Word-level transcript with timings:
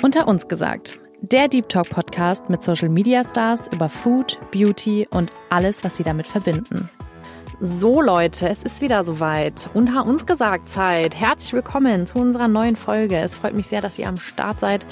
Unter 0.00 0.28
uns 0.28 0.46
gesagt. 0.46 1.00
Der 1.22 1.48
Deep 1.48 1.68
Talk 1.68 1.90
Podcast 1.90 2.48
mit 2.48 2.62
Social 2.62 2.88
Media 2.88 3.24
Stars 3.28 3.66
über 3.72 3.88
Food, 3.88 4.38
Beauty 4.52 5.08
und 5.10 5.32
alles, 5.50 5.82
was 5.82 5.96
sie 5.96 6.04
damit 6.04 6.28
verbinden. 6.28 6.88
So 7.60 8.00
Leute, 8.00 8.48
es 8.48 8.62
ist 8.62 8.80
wieder 8.80 9.04
soweit. 9.04 9.68
Unter 9.74 10.06
uns 10.06 10.24
gesagt 10.24 10.68
Zeit. 10.68 11.16
Herzlich 11.16 11.52
willkommen 11.52 12.06
zu 12.06 12.18
unserer 12.18 12.46
neuen 12.46 12.76
Folge. 12.76 13.18
Es 13.18 13.34
freut 13.34 13.54
mich 13.54 13.66
sehr, 13.66 13.80
dass 13.80 13.98
ihr 13.98 14.06
am 14.06 14.18
Start 14.18 14.60
seid 14.60 14.86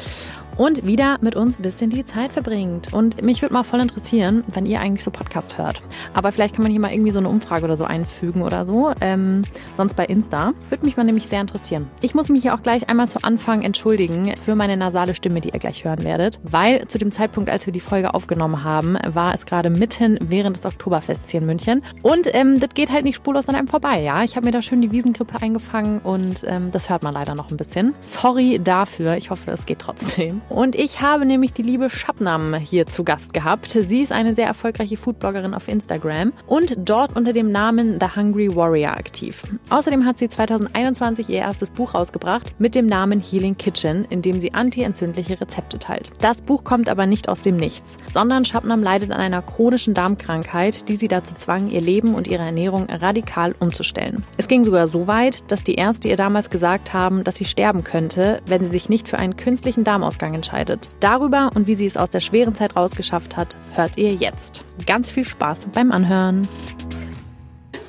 und 0.57 0.86
wieder 0.86 1.18
mit 1.20 1.36
uns 1.36 1.59
ein 1.59 1.62
bisschen 1.62 1.91
die 1.91 2.04
Zeit 2.04 2.32
verbringt. 2.32 2.93
Und 2.93 3.23
mich 3.23 3.43
würde 3.43 3.55
mal 3.55 3.64
voll 3.64 3.80
interessieren, 3.80 4.45
wenn 4.48 4.66
ihr 4.66 4.80
eigentlich 4.80 5.05
so 5.05 5.11
Podcast 5.11 5.59
hört. 5.59 5.80
Aber 6.14 6.32
vielleicht 6.32 6.55
kann 6.55 6.62
man 6.62 6.73
hier 6.73 6.80
mal 6.80 6.93
irgendwie 6.93 7.12
so 7.12 7.18
eine 7.18 7.29
Umfrage 7.29 7.64
oder 7.64 7.77
so 7.77 7.84
einfügen 7.84 8.43
oder 8.43 8.64
so. 8.64 8.92
Ähm, 9.00 9.42
sonst 9.77 9.95
bei 9.95 10.06
Insta. 10.06 10.52
Würde 10.69 10.84
mich 10.84 10.96
mal 10.96 11.05
nämlich 11.05 11.27
sehr 11.27 11.41
interessieren. 11.41 11.88
Ich 12.00 12.14
muss 12.14 12.29
mich 12.29 12.42
hier 12.42 12.55
auch 12.55 12.62
gleich 12.62 12.88
einmal 12.88 13.09
zu 13.09 13.23
Anfang 13.23 13.62
entschuldigen 13.62 14.34
für 14.45 14.55
meine 14.55 14.77
nasale 14.77 15.14
Stimme, 15.14 15.41
die 15.41 15.50
ihr 15.50 15.59
gleich 15.59 15.84
hören 15.84 16.05
werdet. 16.05 16.41
Weil 16.42 16.87
zu 16.88 16.98
dem 16.98 17.12
Zeitpunkt, 17.12 17.51
als 17.51 17.66
wir 17.66 17.73
die 17.73 17.80
Folge 17.80 18.15
aufgenommen 18.15 18.65
haben, 18.65 18.96
war 19.07 19.34
es 19.34 19.46
gerade 19.46 19.70
mitten 19.70 20.18
während 20.23 20.57
des 20.57 20.65
Oktoberfests 20.65 21.30
hier 21.30 21.41
in 21.41 21.46
München. 21.46 21.82
Und 22.02 22.32
ähm, 22.34 22.60
das 22.60 22.70
geht 22.74 22.91
halt 22.91 23.04
nicht 23.04 23.16
spurlos 23.16 23.48
an 23.48 23.54
einem 23.54 23.68
vorbei, 23.68 24.01
ja. 24.01 24.23
Ich 24.23 24.37
habe 24.37 24.46
mir 24.46 24.52
da 24.52 24.62
schön 24.62 24.80
die 24.80 24.93
Wiesengrippe 24.93 25.41
eingefangen 25.41 26.01
und 26.01 26.45
ähm, 26.46 26.70
das 26.70 26.91
hört 26.91 27.02
man 27.02 27.15
leider 27.15 27.34
noch 27.34 27.51
ein 27.51 27.57
bisschen. 27.57 27.95
Sorry 28.01 28.60
dafür. 28.62 29.16
Ich 29.16 29.30
hoffe, 29.30 29.51
es 29.51 29.66
geht 29.66 29.80
trotzdem. 29.80 30.41
Und 30.48 30.77
ich 30.77 31.00
habe 31.00 31.27
nämlich 31.27 31.52
die 31.52 31.62
liebe 31.62 31.91
Shabnam 31.91 32.54
hier 32.54 32.87
zu 32.87 33.02
Gast 33.02 33.34
gehabt. 33.34 33.73
Sie 33.73 34.00
ist 34.00 34.12
eine 34.12 34.37
sehr 34.37 34.46
erfolgreiche 34.46 34.96
Foodbloggerin 34.96 35.54
auf 35.54 35.66
Instagram 35.66 36.32
und 36.46 36.77
dort 36.78 37.16
unter 37.16 37.32
dem 37.32 37.50
Namen 37.50 37.98
The 38.00 38.14
Hungry 38.14 38.54
Warrior 38.54 38.92
aktiv. 38.92 39.42
Außerdem 39.70 40.04
hat 40.04 40.20
sie 40.20 40.28
2021 40.28 41.28
ihr 41.28 41.38
erstes 41.38 41.70
Buch 41.70 41.95
rausgebracht 41.95 42.54
mit 42.60 42.77
dem 42.77 42.87
Namen 42.87 43.20
Healing 43.20 43.56
Kitchen, 43.56 44.04
in 44.04 44.23
dem 44.23 44.40
sie 44.40 44.54
anti-entzündliche 44.54 45.40
Rezepte 45.40 45.78
teilt. 45.80 46.12
Das 46.20 46.40
Buch 46.42 46.62
kommt 46.62 46.88
aber 46.88 47.06
nicht 47.06 47.28
aus 47.28 47.40
dem 47.40 47.56
Nichts, 47.56 47.96
sondern 48.15 48.45
Shabnam 48.45 48.82
leidet 48.82 49.10
an 49.10 49.18
einer 49.18 49.43
chronischen 49.43 49.95
Darmkrankheit, 49.95 50.88
die 50.88 50.96
sie 50.96 51.09
dazu 51.09 51.34
zwang, 51.34 51.71
ihr 51.71 51.80
Leben 51.80 52.15
und 52.15 52.28
ihre 52.28 52.45
Ernährung 52.45 52.87
radikal 52.88 53.54
umzustellen. 53.59 54.24
Es 54.37 54.46
ging 54.46 54.62
sogar 54.62 54.87
so 54.87 55.09
weit, 55.09 55.51
dass 55.51 55.65
die 55.65 55.74
Ärzte 55.74 56.09
ihr 56.09 56.16
damals 56.16 56.51
gesagt 56.51 56.93
haben, 56.93 57.24
dass 57.24 57.37
sie 57.37 57.45
sterben 57.45 57.82
könnte, 57.82 58.40
wenn 58.46 58.65
sie 58.65 58.71
sich 58.71 58.88
nicht 58.88 59.09
für 59.09 59.18
einen 59.18 59.37
künstlichen 59.37 59.82
Darmausgang 59.82 60.35
entscheidet. 60.37 60.88
Darüber 61.01 61.51
und 61.54 61.66
wie 61.66 61.74
sie 61.74 61.87
es 61.87 61.96
aus 61.96 62.10
der 62.10 62.20
schweren 62.20 62.54
Zeit 62.54 62.76
rausgeschafft 62.76 63.37
hat, 63.37 63.56
hört 63.74 63.98
ihr 63.98 64.15
jetzt. 64.15 64.65
Ganz 64.87 65.10
viel 65.10 65.25
Spaß 65.25 65.66
beim 65.75 65.91
Anhören. 65.91 66.47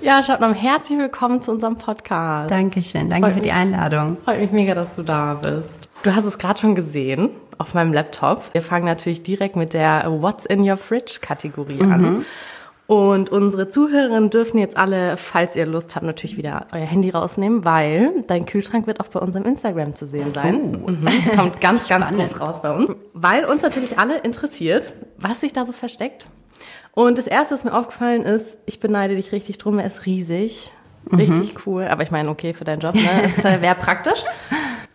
Ja, 0.01 0.23
Schattenam, 0.23 0.53
herzlich 0.53 0.97
willkommen 0.97 1.41
zu 1.41 1.51
unserem 1.51 1.75
Podcast. 1.75 2.49
Dankeschön, 2.49 3.09
danke 3.09 3.31
für 3.31 3.41
die 3.41 3.51
Einladung. 3.51 4.17
Freut 4.23 4.39
mich 4.39 4.51
mega, 4.51 4.73
dass 4.73 4.95
du 4.95 5.03
da 5.03 5.35
bist. 5.35 5.89
Du 6.03 6.15
hast 6.15 6.25
es 6.25 6.37
gerade 6.37 6.59
schon 6.59 6.75
gesehen 6.75 7.29
auf 7.57 7.73
meinem 7.73 7.93
Laptop. 7.93 8.53
Wir 8.53 8.61
fangen 8.61 8.85
natürlich 8.85 9.23
direkt 9.23 9.55
mit 9.55 9.73
der 9.73 10.05
What's 10.07 10.45
in 10.45 10.61
your 10.67 10.77
fridge 10.77 11.19
Kategorie 11.21 11.83
mhm. 11.83 11.91
an. 11.91 12.25
Und 12.87 13.29
unsere 13.29 13.67
Zuhörerinnen 13.67 14.29
dürfen 14.29 14.59
jetzt 14.59 14.77
alle, 14.77 15.17
falls 15.17 15.57
ihr 15.57 15.65
Lust 15.65 15.95
habt, 15.95 16.05
natürlich 16.05 16.37
wieder 16.37 16.67
euer 16.71 16.85
Handy 16.85 17.09
rausnehmen, 17.09 17.65
weil 17.65 18.21
dein 18.27 18.45
Kühlschrank 18.45 18.87
wird 18.87 19.01
auch 19.01 19.09
bei 19.09 19.19
uns 19.19 19.35
im 19.35 19.43
Instagram 19.43 19.93
zu 19.93 20.07
sehen 20.07 20.33
sein. 20.33 20.81
Oh. 20.85 20.91
Mhm. 20.91 21.07
Kommt 21.35 21.61
ganz, 21.61 21.87
ganz 21.89 22.09
groß 22.09 22.39
raus 22.39 22.61
bei 22.61 22.71
uns. 22.73 22.91
Weil 23.13 23.43
uns 23.43 23.61
natürlich 23.61 23.99
alle 23.99 24.19
interessiert, 24.19 24.93
was 25.17 25.41
sich 25.41 25.51
da 25.51 25.65
so 25.65 25.73
versteckt. 25.73 26.27
Und 26.93 27.17
das 27.17 27.27
erste, 27.27 27.55
was 27.55 27.65
mir 27.65 27.73
aufgefallen 27.73 28.23
ist, 28.23 28.57
ich 28.65 28.79
beneide 28.79 29.17
dich 29.17 29.33
richtig 29.33 29.57
drum, 29.57 29.79
er 29.79 29.85
ist 29.85 30.05
riesig. 30.05 30.71
Richtig 31.11 31.55
mhm. 31.55 31.61
cool. 31.65 31.87
Aber 31.89 32.03
ich 32.03 32.11
meine, 32.11 32.29
okay, 32.29 32.53
für 32.53 32.63
deinen 32.63 32.79
Job, 32.79 32.95
ne? 32.95 33.01
Es 33.23 33.37
äh, 33.43 33.61
wäre 33.61 33.75
praktisch. 33.75 34.23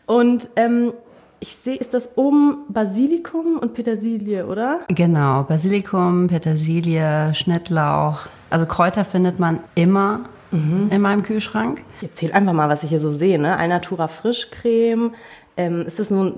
Und 0.06 0.49
ähm, 0.56 0.95
ich 1.43 1.57
sehe, 1.57 1.75
ist 1.75 1.93
das 1.93 2.09
oben 2.15 2.59
Basilikum 2.69 3.59
und 3.59 3.75
Petersilie, 3.75 4.47
oder? 4.47 4.81
Genau, 4.89 5.43
Basilikum, 5.43 6.29
Petersilie, 6.29 7.34
Schnittlauch. 7.34 8.21
Also 8.49 8.65
Kräuter 8.65 9.05
findet 9.05 9.41
man 9.41 9.59
immer 9.75 10.21
mhm. 10.53 10.89
in 10.91 11.00
meinem 11.03 11.25
Kühlschrank. 11.25 11.83
Erzähl 12.00 12.33
einfach 12.33 12.53
mal, 12.53 12.69
was 12.69 12.84
ich 12.84 12.91
hier 12.91 13.00
so 13.00 13.11
sehe. 13.11 13.41
Ne? 13.41 13.56
Alnatura 13.56 14.06
Frischcreme. 14.06 15.15
Ähm, 15.56 15.84
ist 15.84 15.99
das 15.99 16.11
nun, 16.11 16.34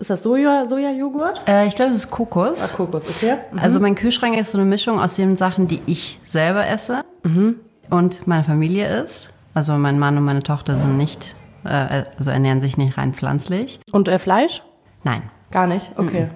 ist 0.00 0.10
das 0.10 0.24
Soja, 0.24 0.68
Sojajoghurt? 0.68 1.40
Äh, 1.46 1.68
ich 1.68 1.76
glaube, 1.76 1.92
es 1.92 1.98
ist 1.98 2.10
Kokos. 2.10 2.60
Ah, 2.60 2.76
Kokos, 2.76 3.08
okay. 3.08 3.36
Mhm. 3.52 3.60
Also 3.60 3.78
mein 3.78 3.94
Kühlschrank 3.94 4.36
ist 4.36 4.50
so 4.50 4.58
eine 4.58 4.66
Mischung 4.66 4.98
aus 4.98 5.14
den 5.14 5.36
Sachen, 5.36 5.68
die 5.68 5.80
ich 5.86 6.18
selber 6.26 6.66
esse 6.66 7.02
mhm. 7.22 7.60
und 7.90 8.26
meine 8.26 8.42
Familie 8.42 9.04
isst. 9.04 9.30
Also 9.54 9.72
mein 9.74 10.00
Mann 10.00 10.18
und 10.18 10.24
meine 10.24 10.42
Tochter 10.42 10.78
sind 10.78 10.96
nicht 10.96 11.36
äh, 11.68 12.04
also 12.18 12.30
ernähren 12.30 12.60
sich 12.60 12.76
nicht 12.76 12.98
rein 12.98 13.14
pflanzlich. 13.14 13.80
Und 13.92 14.08
äh, 14.08 14.18
Fleisch? 14.18 14.62
Nein. 15.04 15.22
Gar 15.50 15.66
nicht? 15.66 15.92
Okay. 15.96 16.24
Mhm. 16.24 16.30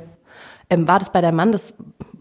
Ähm, 0.71 0.89
war 0.89 0.99
das 0.99 1.11
bei 1.11 1.21
deinem 1.21 1.37
Mann? 1.37 1.53
Das 1.53 1.75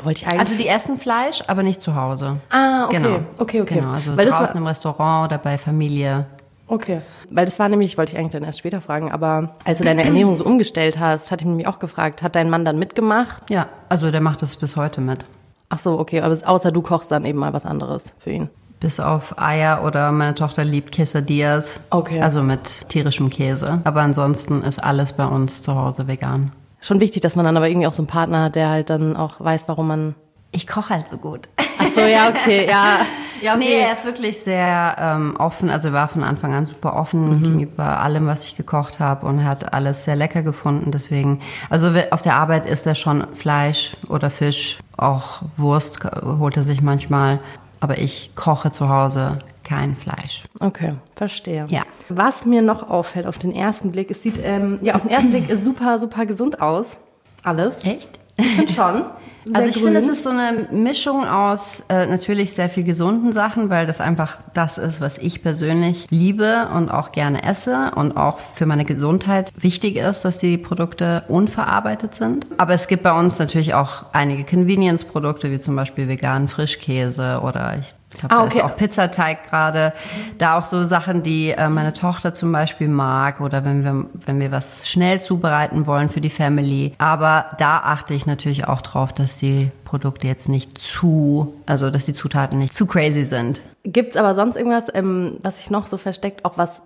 wollte 0.03 0.21
ich 0.21 0.27
eigentlich. 0.27 0.39
Also 0.41 0.55
die 0.55 0.67
essen 0.67 0.97
Fleisch, 0.97 1.43
aber 1.47 1.63
nicht 1.63 1.81
zu 1.81 1.95
Hause. 1.95 2.37
Ah, 2.49 2.85
okay. 2.85 2.97
Genau. 2.97 3.19
Okay, 3.37 3.61
okay. 3.61 3.75
Genau, 3.75 3.91
also 3.91 4.17
Weil 4.17 4.27
draußen 4.27 4.57
im 4.57 4.67
Restaurant 4.67 5.31
oder 5.31 5.37
bei 5.37 5.57
Familie. 5.57 6.25
Okay. 6.67 7.01
Weil 7.29 7.45
das 7.45 7.59
war 7.59 7.67
nämlich, 7.67 7.97
wollte 7.97 8.13
ich 8.13 8.17
eigentlich 8.17 8.31
dann 8.31 8.43
erst 8.43 8.59
später 8.59 8.79
fragen, 8.79 9.11
aber 9.11 9.55
als 9.65 9.79
du 9.79 9.83
deine 9.83 10.03
Ernährung 10.05 10.37
so 10.37 10.45
umgestellt 10.45 10.99
hast, 10.99 11.29
hatte 11.29 11.43
ich 11.43 11.51
mich 11.51 11.67
auch 11.67 11.79
gefragt, 11.79 12.23
hat 12.23 12.35
dein 12.35 12.49
Mann 12.49 12.63
dann 12.63 12.79
mitgemacht? 12.79 13.49
Ja, 13.49 13.67
also 13.89 14.09
der 14.09 14.21
macht 14.21 14.41
das 14.41 14.55
bis 14.55 14.77
heute 14.77 15.01
mit. 15.01 15.25
Ach 15.67 15.79
so, 15.79 15.99
okay, 15.99 16.21
aber 16.21 16.37
außer 16.45 16.71
du 16.71 16.81
kochst 16.81 17.11
dann 17.11 17.25
eben 17.25 17.39
mal 17.39 17.51
was 17.53 17.65
anderes 17.65 18.13
für 18.19 18.31
ihn. 18.31 18.49
Bis 18.81 18.99
auf 18.99 19.39
Eier 19.39 19.83
oder 19.85 20.11
meine 20.11 20.33
Tochter 20.33 20.65
liebt 20.65 20.91
Quesadillas. 20.93 21.79
Okay. 21.91 22.19
Also 22.19 22.41
mit 22.41 22.89
tierischem 22.89 23.29
Käse. 23.29 23.79
Aber 23.83 24.01
ansonsten 24.01 24.63
ist 24.63 24.83
alles 24.83 25.13
bei 25.13 25.25
uns 25.25 25.61
zu 25.61 25.75
Hause 25.75 26.07
vegan. 26.07 26.51
Schon 26.81 26.99
wichtig, 26.99 27.21
dass 27.21 27.35
man 27.35 27.45
dann 27.45 27.55
aber 27.55 27.69
irgendwie 27.69 27.85
auch 27.85 27.93
so 27.93 28.01
einen 28.01 28.07
Partner 28.07 28.45
hat, 28.45 28.55
der 28.55 28.69
halt 28.69 28.89
dann 28.89 29.15
auch 29.15 29.39
weiß, 29.39 29.65
warum 29.67 29.87
man. 29.87 30.15
Ich 30.51 30.67
koche 30.67 30.95
halt 30.95 31.07
so 31.07 31.17
gut. 31.17 31.47
Ach 31.57 31.85
so, 31.95 32.01
ja, 32.01 32.27
okay, 32.29 32.67
ja. 32.67 32.97
Ja, 33.41 33.55
okay. 33.55 33.65
Nee, 33.65 33.81
er 33.81 33.93
ist 33.93 34.05
wirklich 34.05 34.39
sehr 34.39 34.95
ähm, 34.99 35.35
offen. 35.37 35.69
Also 35.69 35.89
er 35.89 35.93
war 35.93 36.07
von 36.07 36.23
Anfang 36.23 36.53
an 36.53 36.67
super 36.67 36.95
offen 36.95 37.29
mhm. 37.29 37.43
gegenüber 37.43 37.99
allem, 37.99 38.27
was 38.27 38.45
ich 38.45 38.55
gekocht 38.55 38.99
habe 38.99 39.25
und 39.25 39.43
hat 39.43 39.73
alles 39.73 40.05
sehr 40.05 40.15
lecker 40.15 40.43
gefunden. 40.43 40.91
Deswegen, 40.91 41.41
also 41.69 41.91
auf 42.11 42.21
der 42.21 42.35
Arbeit 42.35 42.67
isst 42.67 42.85
er 42.85 42.95
schon 42.95 43.25
Fleisch 43.33 43.97
oder 44.07 44.29
Fisch, 44.29 44.77
auch 44.95 45.41
Wurst 45.57 46.03
holt 46.03 46.55
er 46.55 46.63
sich 46.63 46.81
manchmal 46.83 47.39
aber 47.81 47.97
ich 47.97 48.31
koche 48.35 48.71
zu 48.71 48.87
Hause 48.87 49.39
kein 49.63 49.95
Fleisch. 49.95 50.43
Okay, 50.59 50.93
verstehe. 51.15 51.65
Ja. 51.69 51.81
Was 52.07 52.45
mir 52.45 52.61
noch 52.61 52.89
auffällt 52.89 53.25
auf 53.25 53.37
den 53.37 53.53
ersten 53.53 53.91
Blick, 53.91 54.09
es 54.11 54.23
sieht 54.23 54.39
ähm, 54.41 54.79
ja 54.81 54.95
auf 54.95 55.01
den 55.01 55.11
ersten 55.11 55.31
Blick 55.31 55.45
super, 55.63 55.99
super 55.99 56.25
gesund 56.25 56.61
aus. 56.61 56.97
Alles. 57.43 57.83
Echt? 57.83 58.19
Ich 58.37 58.55
finde 58.55 58.71
schon. 58.71 59.03
Also 59.53 59.69
ich 59.69 59.83
finde, 59.83 59.99
es 59.99 60.07
ist 60.07 60.23
so 60.23 60.29
eine 60.29 60.67
Mischung 60.71 61.25
aus 61.25 61.83
äh, 61.89 62.05
natürlich 62.07 62.53
sehr 62.53 62.69
viel 62.69 62.83
gesunden 62.83 63.33
Sachen, 63.33 63.69
weil 63.69 63.87
das 63.87 64.01
einfach 64.01 64.37
das 64.53 64.77
ist, 64.77 65.01
was 65.01 65.17
ich 65.17 65.41
persönlich 65.41 66.07
liebe 66.09 66.67
und 66.75 66.89
auch 66.89 67.11
gerne 67.11 67.43
esse 67.43 67.91
und 67.95 68.17
auch 68.17 68.39
für 68.55 68.65
meine 68.65 68.85
Gesundheit 68.85 69.51
wichtig 69.57 69.95
ist, 69.95 70.21
dass 70.21 70.37
die 70.37 70.57
Produkte 70.57 71.23
unverarbeitet 71.27 72.15
sind. 72.15 72.45
Aber 72.57 72.73
es 72.73 72.87
gibt 72.87 73.03
bei 73.03 73.17
uns 73.17 73.39
natürlich 73.39 73.73
auch 73.73 74.05
einige 74.13 74.43
Convenience-Produkte, 74.43 75.51
wie 75.51 75.59
zum 75.59 75.75
Beispiel 75.75 76.07
veganen 76.07 76.47
Frischkäse 76.47 77.41
oder 77.43 77.77
ich 77.79 77.93
ich 78.13 78.19
glaube, 78.19 78.35
ah, 78.35 78.43
okay. 78.43 78.57
da 78.59 78.65
ist 78.65 78.71
auch 78.71 78.77
Pizzateig 78.77 79.49
gerade. 79.49 79.93
Da 80.37 80.57
auch 80.57 80.65
so 80.65 80.83
Sachen, 80.83 81.23
die 81.23 81.51
äh, 81.51 81.69
meine 81.69 81.93
Tochter 81.93 82.33
zum 82.33 82.51
Beispiel 82.51 82.87
mag 82.87 83.39
oder 83.39 83.63
wenn 83.63 83.83
wir, 83.83 84.05
wenn 84.25 84.39
wir 84.39 84.51
was 84.51 84.89
schnell 84.89 85.21
zubereiten 85.21 85.87
wollen 85.87 86.09
für 86.09 86.21
die 86.21 86.29
Family. 86.29 86.93
Aber 86.97 87.45
da 87.57 87.77
achte 87.79 88.13
ich 88.13 88.25
natürlich 88.25 88.67
auch 88.67 88.81
drauf, 88.81 89.13
dass 89.13 89.37
die 89.37 89.71
Produkte 89.85 90.27
jetzt 90.27 90.49
nicht 90.49 90.77
zu, 90.77 91.53
also 91.65 91.89
dass 91.89 92.05
die 92.05 92.13
Zutaten 92.13 92.59
nicht 92.59 92.73
zu 92.73 92.85
crazy 92.85 93.23
sind. 93.23 93.61
Gibt's 93.83 94.17
aber 94.17 94.35
sonst 94.35 94.57
irgendwas, 94.57 94.85
ähm, 94.93 95.37
was 95.41 95.59
sich 95.59 95.71
noch 95.71 95.87
so 95.87 95.97
versteckt, 95.97 96.43
auch 96.45 96.57
was 96.57 96.81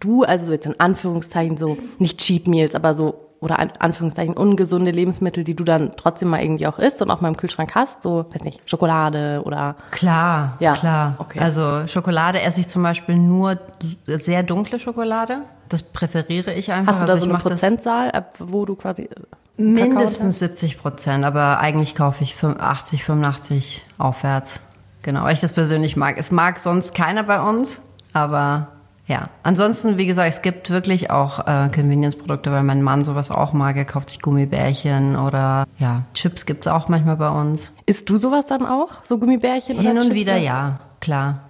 du, 0.00 0.24
also 0.24 0.52
jetzt 0.52 0.66
in 0.66 0.78
Anführungszeichen 0.78 1.56
so, 1.56 1.78
nicht 1.98 2.18
Cheat 2.18 2.48
Meals, 2.48 2.74
aber 2.74 2.94
so 2.94 3.27
oder 3.40 3.58
an 3.58 3.72
Anführungszeichen 3.78 4.34
ungesunde 4.34 4.90
Lebensmittel, 4.90 5.44
die 5.44 5.54
du 5.54 5.64
dann 5.64 5.92
trotzdem 5.96 6.28
mal 6.28 6.42
irgendwie 6.42 6.66
auch 6.66 6.78
isst 6.78 7.00
und 7.02 7.10
auch 7.10 7.20
mal 7.20 7.28
im 7.28 7.36
Kühlschrank 7.36 7.74
hast, 7.74 8.02
so, 8.02 8.26
weiß 8.32 8.42
nicht, 8.42 8.68
Schokolade 8.68 9.42
oder? 9.44 9.76
Klar, 9.90 10.56
ja, 10.60 10.72
klar. 10.72 11.14
Okay. 11.18 11.38
Also 11.38 11.86
Schokolade 11.86 12.40
esse 12.40 12.60
ich 12.60 12.68
zum 12.68 12.82
Beispiel 12.82 13.16
nur 13.16 13.58
sehr 14.06 14.42
dunkle 14.42 14.78
Schokolade. 14.78 15.42
Das 15.68 15.82
präferiere 15.82 16.54
ich 16.54 16.72
einfach. 16.72 16.94
Hast 16.94 17.02
du 17.02 17.06
da 17.06 17.12
also 17.12 17.26
so 17.26 17.30
eine 17.30 17.38
Prozentzahl, 17.38 18.26
wo 18.38 18.64
du 18.64 18.74
quasi 18.74 19.02
äh, 19.02 19.62
Mindestens 19.62 20.38
70 20.38 20.78
Prozent, 20.78 21.24
aber 21.24 21.58
eigentlich 21.58 21.96
kaufe 21.96 22.22
ich 22.22 22.36
80, 22.42 23.02
85 23.02 23.84
aufwärts. 23.98 24.60
Genau, 25.02 25.24
weil 25.24 25.34
ich 25.34 25.40
das 25.40 25.52
persönlich 25.52 25.96
mag. 25.96 26.16
Es 26.16 26.30
mag 26.30 26.60
sonst 26.60 26.94
keiner 26.94 27.24
bei 27.24 27.40
uns, 27.40 27.80
aber 28.12 28.68
ja, 29.08 29.30
ansonsten, 29.42 29.96
wie 29.96 30.04
gesagt, 30.04 30.28
es 30.28 30.42
gibt 30.42 30.68
wirklich 30.68 31.10
auch 31.10 31.40
äh, 31.40 31.70
Convenience-Produkte, 31.74 32.52
weil 32.52 32.62
mein 32.62 32.82
Mann 32.82 33.04
sowas 33.04 33.30
auch 33.30 33.54
mag. 33.54 33.76
Er 33.78 33.86
kauft 33.86 34.10
sich 34.10 34.20
Gummibärchen 34.20 35.16
oder 35.16 35.64
ja, 35.78 36.02
Chips 36.12 36.44
gibt's 36.44 36.66
auch 36.66 36.88
manchmal 36.88 37.16
bei 37.16 37.30
uns. 37.30 37.72
Isst 37.86 38.10
du 38.10 38.18
sowas 38.18 38.44
dann 38.46 38.66
auch? 38.66 39.02
So 39.04 39.16
Gummibärchen 39.16 39.78
Hin 39.80 39.98
und 39.98 40.12
wieder, 40.12 40.36
ja, 40.36 40.80
klar. 41.00 41.40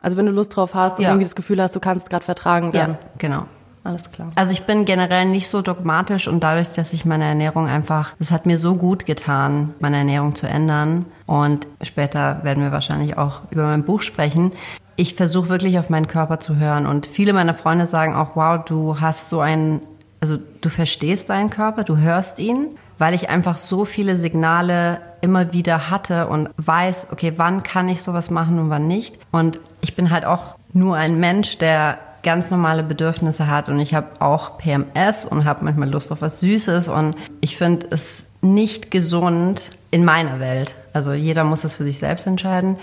Also 0.00 0.16
wenn 0.16 0.24
du 0.24 0.32
Lust 0.32 0.56
drauf 0.56 0.74
hast 0.74 0.96
und 0.96 1.04
ja. 1.04 1.10
irgendwie 1.10 1.26
das 1.26 1.36
Gefühl 1.36 1.62
hast, 1.62 1.76
du 1.76 1.80
kannst 1.80 2.08
gerade 2.08 2.24
vertragen, 2.24 2.72
dann. 2.72 2.92
Ja, 2.92 2.98
genau. 3.18 3.44
alles 3.84 4.10
klar. 4.10 4.32
Also 4.34 4.52
ich 4.52 4.62
bin 4.62 4.86
generell 4.86 5.26
nicht 5.26 5.48
so 5.48 5.60
dogmatisch 5.60 6.28
und 6.28 6.42
dadurch, 6.42 6.70
dass 6.70 6.94
ich 6.94 7.04
meine 7.04 7.24
Ernährung 7.24 7.68
einfach, 7.68 8.14
es 8.20 8.30
hat 8.30 8.46
mir 8.46 8.56
so 8.56 8.74
gut 8.74 9.04
getan, 9.04 9.74
meine 9.80 9.98
Ernährung 9.98 10.34
zu 10.34 10.46
ändern. 10.48 11.04
Und 11.26 11.68
später 11.82 12.42
werden 12.42 12.62
wir 12.62 12.72
wahrscheinlich 12.72 13.18
auch 13.18 13.42
über 13.50 13.64
mein 13.64 13.84
Buch 13.84 14.00
sprechen. 14.00 14.52
Ich 14.96 15.14
versuche 15.14 15.48
wirklich 15.48 15.78
auf 15.78 15.90
meinen 15.90 16.06
Körper 16.06 16.40
zu 16.40 16.56
hören. 16.56 16.86
Und 16.86 17.06
viele 17.06 17.32
meiner 17.32 17.54
Freunde 17.54 17.86
sagen 17.86 18.14
auch, 18.14 18.36
wow, 18.36 18.64
du 18.64 19.00
hast 19.00 19.28
so 19.28 19.40
ein, 19.40 19.80
also 20.20 20.38
du 20.60 20.68
verstehst 20.68 21.30
deinen 21.30 21.50
Körper, 21.50 21.84
du 21.84 21.96
hörst 21.96 22.38
ihn, 22.38 22.68
weil 22.98 23.14
ich 23.14 23.28
einfach 23.30 23.58
so 23.58 23.84
viele 23.84 24.16
Signale 24.16 25.00
immer 25.22 25.52
wieder 25.52 25.90
hatte 25.90 26.28
und 26.28 26.50
weiß, 26.56 27.08
okay, 27.10 27.34
wann 27.36 27.62
kann 27.62 27.88
ich 27.88 28.02
sowas 28.02 28.30
machen 28.30 28.58
und 28.58 28.70
wann 28.70 28.86
nicht. 28.86 29.18
Und 29.30 29.58
ich 29.80 29.96
bin 29.96 30.10
halt 30.10 30.24
auch 30.24 30.56
nur 30.72 30.96
ein 30.96 31.18
Mensch, 31.18 31.58
der 31.58 31.98
ganz 32.22 32.50
normale 32.50 32.82
Bedürfnisse 32.82 33.48
hat 33.48 33.68
und 33.68 33.80
ich 33.80 33.94
habe 33.94 34.20
auch 34.20 34.58
PMS 34.58 35.24
und 35.24 35.44
habe 35.44 35.64
manchmal 35.64 35.90
Lust 35.90 36.12
auf 36.12 36.22
was 36.22 36.40
Süßes 36.40 36.88
und 36.88 37.16
ich 37.40 37.56
finde 37.56 37.88
es 37.90 38.26
nicht 38.40 38.90
gesund 38.90 39.70
in 39.90 40.04
meiner 40.04 40.40
Welt. 40.40 40.74
Also 40.92 41.12
jeder 41.12 41.44
muss 41.44 41.64
es 41.64 41.74
für 41.74 41.84
sich 41.84 41.98
selbst 41.98 42.26
entscheiden, 42.26 42.78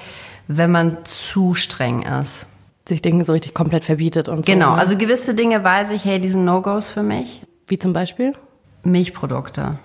wenn 0.49 0.71
man 0.71 0.97
zu 1.05 1.53
streng 1.53 2.01
ist. 2.01 2.47
Sich 2.87 3.03
Dinge 3.03 3.23
so 3.23 3.33
richtig 3.33 3.53
komplett 3.53 3.85
verbietet 3.85 4.27
und 4.27 4.45
so. 4.45 4.51
Genau, 4.51 4.73
ne? 4.73 4.81
also 4.81 4.97
gewisse 4.97 5.35
Dinge 5.35 5.63
weiß 5.63 5.91
ich, 5.91 6.03
hey, 6.03 6.19
die 6.19 6.27
sind 6.27 6.43
No-Gos 6.43 6.87
für 6.87 7.03
mich. 7.03 7.43
Wie 7.67 7.77
zum 7.77 7.93
Beispiel? 7.93 8.33
Milchprodukte. 8.83 9.77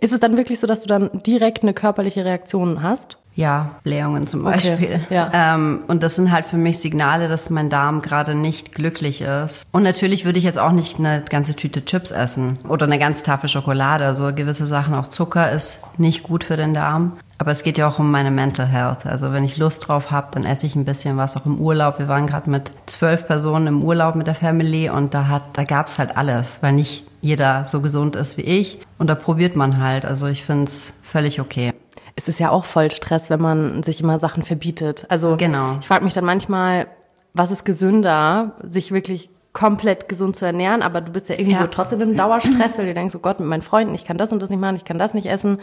Ist 0.00 0.12
es 0.12 0.20
dann 0.20 0.36
wirklich 0.36 0.60
so, 0.60 0.66
dass 0.66 0.82
du 0.82 0.86
dann 0.86 1.10
direkt 1.26 1.62
eine 1.62 1.72
körperliche 1.72 2.24
Reaktion 2.24 2.82
hast? 2.82 3.16
Ja, 3.34 3.76
Blähungen 3.82 4.26
zum 4.26 4.44
Okay, 4.44 4.52
Beispiel. 4.76 5.00
ja. 5.08 5.30
Ähm, 5.32 5.84
und 5.88 6.02
das 6.02 6.16
sind 6.16 6.30
halt 6.30 6.44
für 6.44 6.58
mich 6.58 6.80
Signale, 6.80 7.28
dass 7.28 7.48
mein 7.48 7.70
Darm 7.70 8.02
gerade 8.02 8.34
nicht 8.34 8.72
glücklich 8.72 9.22
ist. 9.22 9.66
Und 9.72 9.84
natürlich 9.84 10.26
würde 10.26 10.38
ich 10.38 10.44
jetzt 10.44 10.58
auch 10.58 10.72
nicht 10.72 10.98
eine 10.98 11.22
ganze 11.26 11.56
Tüte 11.56 11.82
Chips 11.84 12.10
essen 12.10 12.58
oder 12.68 12.84
eine 12.84 12.98
ganze 12.98 13.22
Tafel 13.22 13.48
Schokolade. 13.48 14.04
Also 14.04 14.34
gewisse 14.34 14.66
Sachen, 14.66 14.92
auch 14.94 15.06
Zucker 15.06 15.50
ist 15.52 15.80
nicht 15.98 16.24
gut 16.24 16.44
für 16.44 16.58
den 16.58 16.74
Darm. 16.74 17.12
Aber 17.40 17.52
es 17.52 17.62
geht 17.62 17.78
ja 17.78 17.88
auch 17.88 17.98
um 17.98 18.10
meine 18.10 18.30
Mental 18.30 18.66
Health. 18.66 19.06
Also 19.06 19.32
wenn 19.32 19.44
ich 19.44 19.56
Lust 19.56 19.88
drauf 19.88 20.10
habe, 20.10 20.26
dann 20.32 20.44
esse 20.44 20.66
ich 20.66 20.76
ein 20.76 20.84
bisschen 20.84 21.16
was, 21.16 21.38
auch 21.38 21.46
im 21.46 21.58
Urlaub. 21.58 21.98
Wir 21.98 22.06
waren 22.06 22.26
gerade 22.26 22.50
mit 22.50 22.70
zwölf 22.84 23.26
Personen 23.26 23.66
im 23.66 23.82
Urlaub 23.82 24.14
mit 24.14 24.26
der 24.26 24.34
Family 24.34 24.90
und 24.90 25.14
da 25.14 25.26
hat, 25.28 25.44
da 25.54 25.64
gab's 25.64 25.98
halt 25.98 26.18
alles, 26.18 26.58
weil 26.60 26.74
nicht 26.74 27.02
jeder 27.22 27.64
so 27.64 27.80
gesund 27.80 28.14
ist 28.14 28.36
wie 28.36 28.42
ich. 28.42 28.78
Und 28.98 29.06
da 29.06 29.14
probiert 29.14 29.56
man 29.56 29.82
halt. 29.82 30.04
Also 30.04 30.26
ich 30.26 30.44
find's 30.44 30.92
völlig 31.02 31.40
okay. 31.40 31.72
Es 32.14 32.28
ist 32.28 32.38
ja 32.40 32.50
auch 32.50 32.66
voll 32.66 32.90
Stress, 32.90 33.30
wenn 33.30 33.40
man 33.40 33.82
sich 33.84 34.02
immer 34.02 34.20
Sachen 34.20 34.42
verbietet. 34.42 35.06
Also 35.08 35.36
Genau. 35.38 35.78
ich 35.80 35.88
frage 35.88 36.04
mich 36.04 36.12
dann 36.12 36.26
manchmal, 36.26 36.88
was 37.32 37.50
ist 37.50 37.64
gesünder, 37.64 38.52
sich 38.68 38.92
wirklich 38.92 39.30
komplett 39.54 40.10
gesund 40.10 40.36
zu 40.36 40.44
ernähren, 40.44 40.82
aber 40.82 41.00
du 41.00 41.10
bist 41.10 41.30
ja 41.30 41.38
irgendwo 41.38 41.62
Ja. 41.62 41.66
trotzdem 41.68 42.02
im 42.02 42.16
Dauerstress, 42.18 42.76
weil 42.76 42.84
du 42.86 42.92
denkst, 42.94 43.14
oh 43.14 43.20
Gott, 43.20 43.40
mit 43.40 43.48
meinen 43.48 43.62
Freunden, 43.62 43.94
ich 43.94 44.04
kann 44.04 44.18
das 44.18 44.30
und 44.30 44.42
das 44.42 44.50
nicht 44.50 44.60
machen, 44.60 44.76
ich 44.76 44.84
kann 44.84 44.98
das 44.98 45.14
nicht 45.14 45.26
essen. 45.26 45.58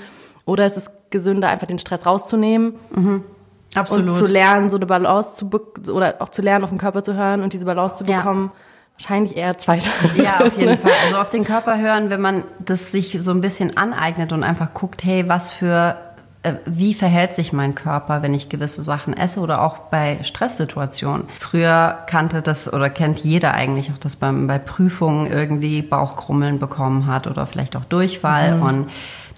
Oder 0.48 0.66
ist 0.66 0.78
es 0.78 0.90
gesünder, 1.12 1.50
einfach 1.50 1.68
den 1.68 1.78
Stress 1.78 2.06
rauszunehmen 2.08 2.74
und 2.96 4.12
zu 4.14 4.26
lernen, 4.26 4.70
so 4.70 4.78
eine 4.78 4.86
Balance 4.88 5.34
zu 5.36 5.52
oder 5.92 6.16
auch 6.20 6.30
zu 6.30 6.42
lernen, 6.42 6.64
auf 6.64 6.70
den 6.72 6.80
Körper 6.80 7.04
zu 7.04 7.14
hören 7.16 7.44
und 7.44 7.54
diese 7.54 7.66
Balance 7.66 7.98
zu 7.98 8.04
Ja. 8.06 8.18
bekommen? 8.18 8.52
Wahrscheinlich 9.00 9.38
eher 9.38 9.56
zweiter. 9.60 9.92
Ja, 10.16 10.40
auf 10.40 10.58
jeden 10.58 10.78
Fall. 10.80 10.92
Also 11.06 11.18
auf 11.18 11.30
den 11.30 11.44
Körper 11.44 11.78
hören, 11.78 12.10
wenn 12.10 12.20
man 12.22 12.44
das 12.66 12.92
sich 12.92 13.16
so 13.20 13.30
ein 13.32 13.42
bisschen 13.42 13.78
aneignet 13.78 14.34
und 14.34 14.44
einfach 14.44 14.74
guckt, 14.74 15.04
hey, 15.04 15.28
was 15.30 15.52
für, 15.52 15.98
äh, 16.42 16.54
wie 16.66 16.96
verhält 16.96 17.34
sich 17.34 17.54
mein 17.54 17.76
Körper, 17.76 18.24
wenn 18.24 18.34
ich 18.34 18.50
gewisse 18.50 18.82
Sachen 18.82 19.16
esse 19.16 19.40
oder 19.42 19.62
auch 19.62 19.78
bei 19.78 20.18
Stresssituationen. 20.24 21.28
Früher 21.40 22.00
kannte 22.08 22.42
das 22.42 22.72
oder 22.74 22.90
kennt 22.90 23.20
jeder 23.20 23.54
eigentlich 23.54 23.92
auch, 23.92 24.00
dass 24.00 24.16
beim, 24.16 24.48
bei 24.48 24.58
Prüfungen 24.58 25.28
irgendwie 25.32 25.84
Bauchkrummeln 25.84 26.58
bekommen 26.58 27.06
hat 27.06 27.28
oder 27.28 27.46
vielleicht 27.46 27.76
auch 27.76 27.86
Durchfall 27.86 28.60
und 28.62 28.88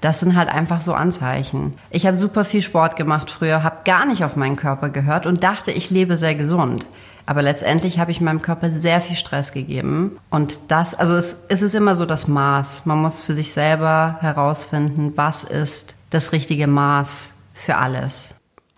das 0.01 0.19
sind 0.19 0.35
halt 0.35 0.49
einfach 0.49 0.81
so 0.81 0.93
Anzeichen. 0.93 1.75
Ich 1.89 2.05
habe 2.05 2.17
super 2.17 2.45
viel 2.45 2.61
Sport 2.61 2.95
gemacht 2.95 3.31
früher, 3.31 3.63
habe 3.63 3.83
gar 3.85 4.05
nicht 4.05 4.23
auf 4.23 4.35
meinen 4.35 4.55
Körper 4.55 4.89
gehört 4.89 5.25
und 5.25 5.43
dachte, 5.43 5.71
ich 5.71 5.89
lebe 5.89 6.17
sehr 6.17 6.35
gesund. 6.35 6.87
Aber 7.25 7.43
letztendlich 7.43 7.99
habe 7.99 8.09
ich 8.09 8.21
meinem 8.21 8.41
Körper 8.41 8.71
sehr 8.71 9.01
viel 9.01 9.15
Stress 9.15 9.51
gegeben. 9.51 10.17
Und 10.31 10.59
das, 10.69 10.95
also 10.95 11.13
es, 11.13 11.43
es 11.47 11.61
ist 11.61 11.75
immer 11.75 11.95
so 11.95 12.05
das 12.05 12.27
Maß. 12.27 12.85
Man 12.85 12.99
muss 12.99 13.21
für 13.21 13.35
sich 13.35 13.53
selber 13.53 14.17
herausfinden, 14.21 15.13
was 15.15 15.43
ist 15.43 15.95
das 16.09 16.31
richtige 16.31 16.65
Maß 16.65 17.31
für 17.53 17.75
alles. 17.75 18.29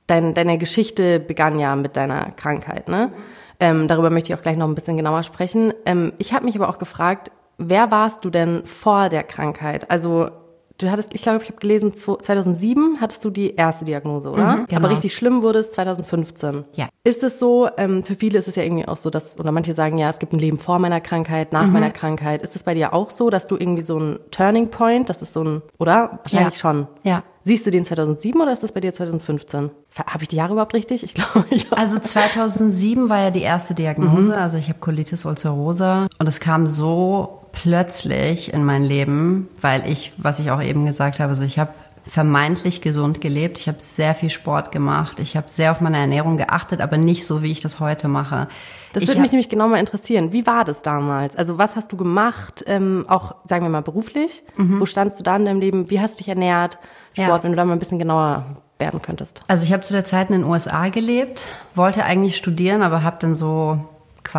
Dein, 0.07 0.33
deine 0.33 0.57
Geschichte 0.57 1.21
begann 1.21 1.59
ja 1.59 1.77
mit 1.77 1.95
deiner 1.95 2.31
Krankheit, 2.31 2.89
ne? 2.89 3.13
Ähm, 3.61 3.87
darüber 3.87 4.09
möchte 4.09 4.33
ich 4.33 4.37
auch 4.37 4.41
gleich 4.41 4.57
noch 4.57 4.67
ein 4.67 4.75
bisschen 4.75 4.97
genauer 4.97 5.23
sprechen. 5.23 5.71
Ähm, 5.85 6.11
ich 6.17 6.33
habe 6.33 6.45
mich 6.45 6.55
aber 6.55 6.67
auch 6.67 6.79
gefragt, 6.79 7.31
wer 7.57 7.91
warst 7.91 8.25
du 8.25 8.31
denn 8.31 8.65
vor 8.65 9.07
der 9.07 9.23
Krankheit? 9.23 9.89
Also 9.91 10.31
du 10.81 10.91
hattest, 10.91 11.13
ich 11.13 11.21
glaube, 11.21 11.43
ich 11.43 11.49
habe 11.49 11.59
gelesen, 11.59 11.93
2007 11.95 12.97
hattest 12.99 13.23
du 13.23 13.29
die 13.29 13.55
erste 13.55 13.85
Diagnose, 13.85 14.29
oder? 14.29 14.57
Mhm, 14.57 14.65
genau. 14.67 14.81
Aber 14.81 14.89
richtig 14.89 15.15
schlimm 15.15 15.41
wurde 15.43 15.59
es 15.59 15.71
2015. 15.71 16.65
Ja. 16.73 16.89
Ist 17.03 17.23
es 17.23 17.39
so, 17.39 17.69
ähm, 17.77 18.03
für 18.03 18.15
viele 18.15 18.37
ist 18.39 18.47
es 18.47 18.55
ja 18.55 18.63
irgendwie 18.63 18.87
auch 18.87 18.97
so, 18.97 19.09
dass, 19.09 19.39
oder 19.39 19.51
manche 19.51 19.73
sagen 19.73 19.97
ja, 19.97 20.09
es 20.09 20.19
gibt 20.19 20.33
ein 20.33 20.39
Leben 20.39 20.59
vor 20.59 20.79
meiner 20.79 21.01
Krankheit, 21.01 21.53
nach 21.53 21.65
Mhm. 21.67 21.73
meiner 21.73 21.91
Krankheit. 21.91 22.41
Ist 22.41 22.55
es 22.55 22.63
bei 22.63 22.73
dir 22.73 22.93
auch 22.93 23.09
so, 23.11 23.29
dass 23.29 23.47
du 23.47 23.55
irgendwie 23.57 23.83
so 23.83 23.97
ein 23.99 24.19
Turning 24.31 24.69
Point, 24.69 25.09
das 25.09 25.21
ist 25.21 25.33
so 25.33 25.43
ein, 25.43 25.61
oder? 25.79 26.19
Wahrscheinlich 26.23 26.55
Ja. 26.55 26.59
schon. 26.59 26.87
Ja. 27.03 27.23
Siehst 27.43 27.65
du 27.65 27.71
den 27.71 27.83
2007 27.83 28.39
oder 28.39 28.53
ist 28.53 28.61
das 28.61 28.71
bei 28.71 28.81
dir 28.81 28.93
2015? 28.93 29.71
Habe 30.05 30.23
ich 30.23 30.29
die 30.29 30.35
Jahre 30.35 30.53
überhaupt 30.53 30.75
richtig? 30.75 31.03
Ich 31.03 31.15
glaube, 31.15 31.45
ja. 31.49 31.63
Also 31.71 31.97
2007 31.99 33.09
war 33.09 33.19
ja 33.19 33.31
die 33.31 33.41
erste 33.41 33.73
Diagnose. 33.73 34.37
Also 34.37 34.57
ich 34.57 34.69
habe 34.69 34.77
Colitis 34.79 35.25
ulcerosa 35.25 36.07
und 36.19 36.27
es 36.29 36.39
kam 36.39 36.67
so 36.67 37.40
plötzlich 37.51 38.53
in 38.53 38.63
mein 38.63 38.83
Leben, 38.83 39.47
weil 39.61 39.89
ich, 39.89 40.13
was 40.17 40.39
ich 40.39 40.51
auch 40.51 40.61
eben 40.61 40.85
gesagt 40.85 41.19
habe, 41.19 41.29
also 41.29 41.43
ich 41.43 41.59
habe 41.59 41.71
vermeintlich 42.07 42.81
gesund 42.81 43.21
gelebt. 43.21 43.59
Ich 43.59 43.67
habe 43.67 43.77
sehr 43.79 44.15
viel 44.15 44.29
Sport 44.29 44.71
gemacht. 44.71 45.19
Ich 45.19 45.37
habe 45.37 45.47
sehr 45.49 45.71
auf 45.71 45.81
meine 45.81 45.97
Ernährung 45.97 46.37
geachtet, 46.37 46.81
aber 46.81 46.97
nicht 46.97 47.25
so, 47.25 47.43
wie 47.43 47.51
ich 47.51 47.61
das 47.61 47.79
heute 47.79 48.07
mache. 48.07 48.47
Das 48.93 49.03
ich 49.03 49.09
würde 49.09 49.21
mich 49.21 49.31
nämlich 49.31 49.49
genau 49.49 49.67
mal 49.67 49.79
interessieren. 49.79 50.33
Wie 50.33 50.47
war 50.47 50.65
das 50.65 50.81
damals? 50.81 51.35
Also 51.35 51.57
was 51.57 51.75
hast 51.75 51.91
du 51.91 51.97
gemacht, 51.97 52.63
ähm, 52.65 53.05
auch 53.07 53.35
sagen 53.47 53.65
wir 53.65 53.69
mal 53.69 53.81
beruflich? 53.81 54.43
Wo 54.57 54.85
standst 54.85 55.19
du 55.19 55.23
da 55.23 55.35
in 55.35 55.45
deinem 55.45 55.59
Leben? 55.59 55.89
Wie 55.89 55.99
hast 55.99 56.15
du 56.15 56.17
dich 56.17 56.27
ernährt? 56.27 56.79
Mhm. 57.15 57.21
Ja. 57.21 57.25
Sport, 57.25 57.43
wenn 57.43 57.51
du 57.51 57.57
da 57.57 57.65
mal 57.65 57.73
ein 57.73 57.79
bisschen 57.79 57.99
genauer 57.99 58.45
werden 58.79 59.01
könntest. 59.01 59.41
Also 59.47 59.63
ich 59.63 59.71
habe 59.71 59.83
zu 59.83 59.93
der 59.93 60.05
Zeit 60.05 60.29
in 60.29 60.41
den 60.41 60.43
USA 60.43 60.89
gelebt, 60.89 61.47
wollte 61.75 62.03
eigentlich 62.03 62.35
studieren, 62.35 62.81
aber 62.81 63.03
habe 63.03 63.17
dann 63.19 63.35
so 63.35 63.79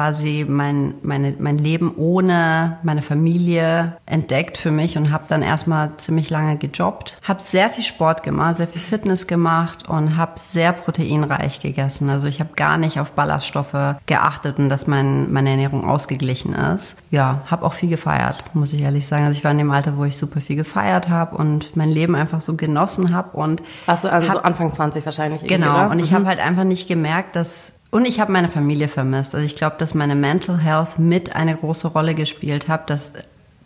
quasi 0.03 0.47
mein, 0.49 0.95
meine, 1.03 1.35
mein 1.39 1.59
Leben 1.59 1.93
ohne 1.99 2.79
meine 2.83 3.03
Familie 3.03 3.99
entdeckt 4.07 4.57
für 4.57 4.71
mich 4.71 4.97
und 4.97 5.13
habe 5.13 5.25
dann 5.29 5.43
erstmal 5.43 5.95
ziemlich 5.99 6.31
lange 6.31 6.57
gejobbt. 6.57 7.19
Habe 7.23 7.43
sehr 7.43 7.69
viel 7.69 7.85
Sport 7.85 8.23
gemacht, 8.23 8.57
sehr 8.57 8.69
viel 8.69 8.81
Fitness 8.81 9.27
gemacht 9.27 9.87
und 9.91 10.17
habe 10.17 10.33
sehr 10.37 10.73
proteinreich 10.73 11.61
gegessen. 11.61 12.09
Also 12.09 12.27
ich 12.27 12.41
habe 12.41 12.55
gar 12.57 12.79
nicht 12.79 12.99
auf 13.01 13.13
Ballaststoffe 13.13 13.97
geachtet 14.07 14.59
und 14.59 14.71
dass 14.71 14.87
mein, 14.87 15.31
meine 15.31 15.51
Ernährung 15.51 15.85
ausgeglichen 15.87 16.55
ist. 16.55 16.97
Ja, 17.11 17.43
habe 17.51 17.67
auch 17.67 17.75
viel 17.75 17.91
gefeiert, 17.91 18.45
muss 18.55 18.73
ich 18.73 18.81
ehrlich 18.81 19.07
sagen. 19.07 19.27
Also 19.27 19.37
ich 19.37 19.45
war 19.45 19.51
in 19.51 19.59
dem 19.59 19.71
Alter, 19.71 19.99
wo 19.99 20.05
ich 20.07 20.17
super 20.17 20.41
viel 20.41 20.57
gefeiert 20.57 21.11
habe 21.11 21.37
und 21.37 21.77
mein 21.77 21.91
Leben 21.91 22.15
einfach 22.15 22.41
so 22.41 22.57
genossen 22.57 23.15
habe 23.15 23.37
und 23.37 23.63
Warst 23.85 24.05
du 24.05 24.09
also 24.13 24.29
hab- 24.29 24.37
so 24.39 24.43
Anfang 24.43 24.73
20 24.73 25.05
wahrscheinlich 25.05 25.43
Genau, 25.47 25.75
oder? 25.75 25.91
und 25.91 25.99
ich 25.99 26.11
Mhm. 26.11 26.15
habe 26.17 26.27
halt 26.29 26.41
einfach 26.41 26.65
nicht 26.65 26.89
gemerkt, 26.89 27.37
dass. 27.37 27.75
Und 27.93 28.07
ich 28.07 28.21
habe 28.21 28.33
meine 28.33 28.49
Familie 28.49 28.89
vermisst. 28.89 29.35
Also 29.35 29.45
ich 29.45 29.55
glaube, 29.55 29.77
dass 29.79 29.95
meine 29.95 30.15
Mental 30.15 30.59
Health 30.59 30.99
mit 30.99 31.37
eine 31.37 31.55
große 31.55 31.89
Rolle 31.89 32.15
gespielt 32.15 32.67
hat, 32.67 32.89
dass 32.89 33.13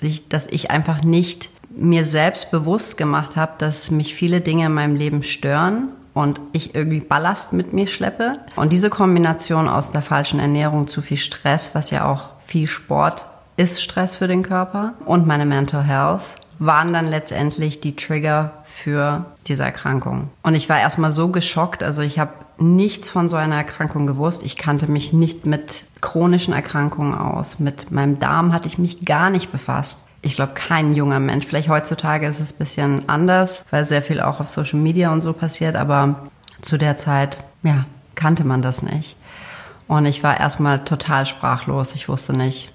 ich, 0.02 0.28
dass 0.28 0.48
ich 0.48 0.72
einfach 0.72 1.04
nicht 1.04 1.48
mir 1.70 2.04
selbst 2.04 2.50
bewusst 2.50 2.96
gemacht 2.96 3.36
habe, 3.36 3.52
dass 3.58 3.92
mich 3.92 4.16
viele 4.16 4.40
Dinge 4.40 4.66
in 4.66 4.74
meinem 4.74 4.96
Leben 4.96 5.22
stören 5.22 5.90
und 6.12 6.40
ich 6.52 6.74
irgendwie 6.74 6.98
Ballast 6.98 7.52
mit 7.52 7.72
mir 7.72 7.86
schleppe. 7.86 8.32
Und 8.56 8.72
diese 8.72 8.90
Kombination 8.90 9.68
aus 9.68 9.92
der 9.92 10.02
falschen 10.02 10.40
Ernährung, 10.40 10.88
zu 10.88 11.02
viel 11.02 11.18
Stress, 11.18 11.76
was 11.76 11.90
ja 11.90 12.10
auch 12.10 12.30
viel 12.44 12.66
Sport 12.66 13.26
ist 13.56 13.80
Stress 13.80 14.16
für 14.16 14.26
den 14.26 14.42
Körper 14.42 14.94
und 15.06 15.26
meine 15.26 15.46
Mental 15.46 15.84
Health 15.84 16.22
waren 16.58 16.92
dann 16.92 17.06
letztendlich 17.06 17.80
die 17.80 17.96
Trigger 17.96 18.52
für 18.64 19.26
diese 19.46 19.62
Erkrankung. 19.62 20.30
Und 20.42 20.54
ich 20.54 20.68
war 20.68 20.80
erstmal 20.80 21.12
so 21.12 21.28
geschockt, 21.28 21.82
also 21.82 22.02
ich 22.02 22.18
habe 22.18 22.32
nichts 22.58 23.08
von 23.08 23.28
so 23.28 23.36
einer 23.36 23.56
Erkrankung 23.56 24.06
gewusst. 24.06 24.42
Ich 24.44 24.56
kannte 24.56 24.90
mich 24.90 25.12
nicht 25.12 25.46
mit 25.46 25.84
chronischen 26.00 26.54
Erkrankungen 26.54 27.14
aus. 27.14 27.58
Mit 27.58 27.90
meinem 27.90 28.18
Darm 28.18 28.52
hatte 28.52 28.66
ich 28.66 28.78
mich 28.78 29.04
gar 29.04 29.30
nicht 29.30 29.52
befasst. 29.52 30.00
Ich 30.22 30.34
glaube, 30.34 30.52
kein 30.54 30.92
junger 30.92 31.20
Mensch. 31.20 31.46
Vielleicht 31.46 31.68
heutzutage 31.68 32.26
ist 32.26 32.40
es 32.40 32.52
ein 32.52 32.58
bisschen 32.58 33.08
anders, 33.08 33.64
weil 33.70 33.86
sehr 33.86 34.02
viel 34.02 34.20
auch 34.20 34.40
auf 34.40 34.48
Social 34.48 34.78
Media 34.78 35.12
und 35.12 35.22
so 35.22 35.32
passiert. 35.32 35.76
Aber 35.76 36.28
zu 36.62 36.78
der 36.78 36.96
Zeit, 36.96 37.38
ja, 37.62 37.84
kannte 38.14 38.44
man 38.44 38.62
das 38.62 38.82
nicht. 38.82 39.16
Und 39.88 40.06
ich 40.06 40.22
war 40.22 40.40
erstmal 40.40 40.84
total 40.84 41.26
sprachlos. 41.26 41.94
Ich 41.94 42.08
wusste 42.08 42.32
nicht, 42.32 42.72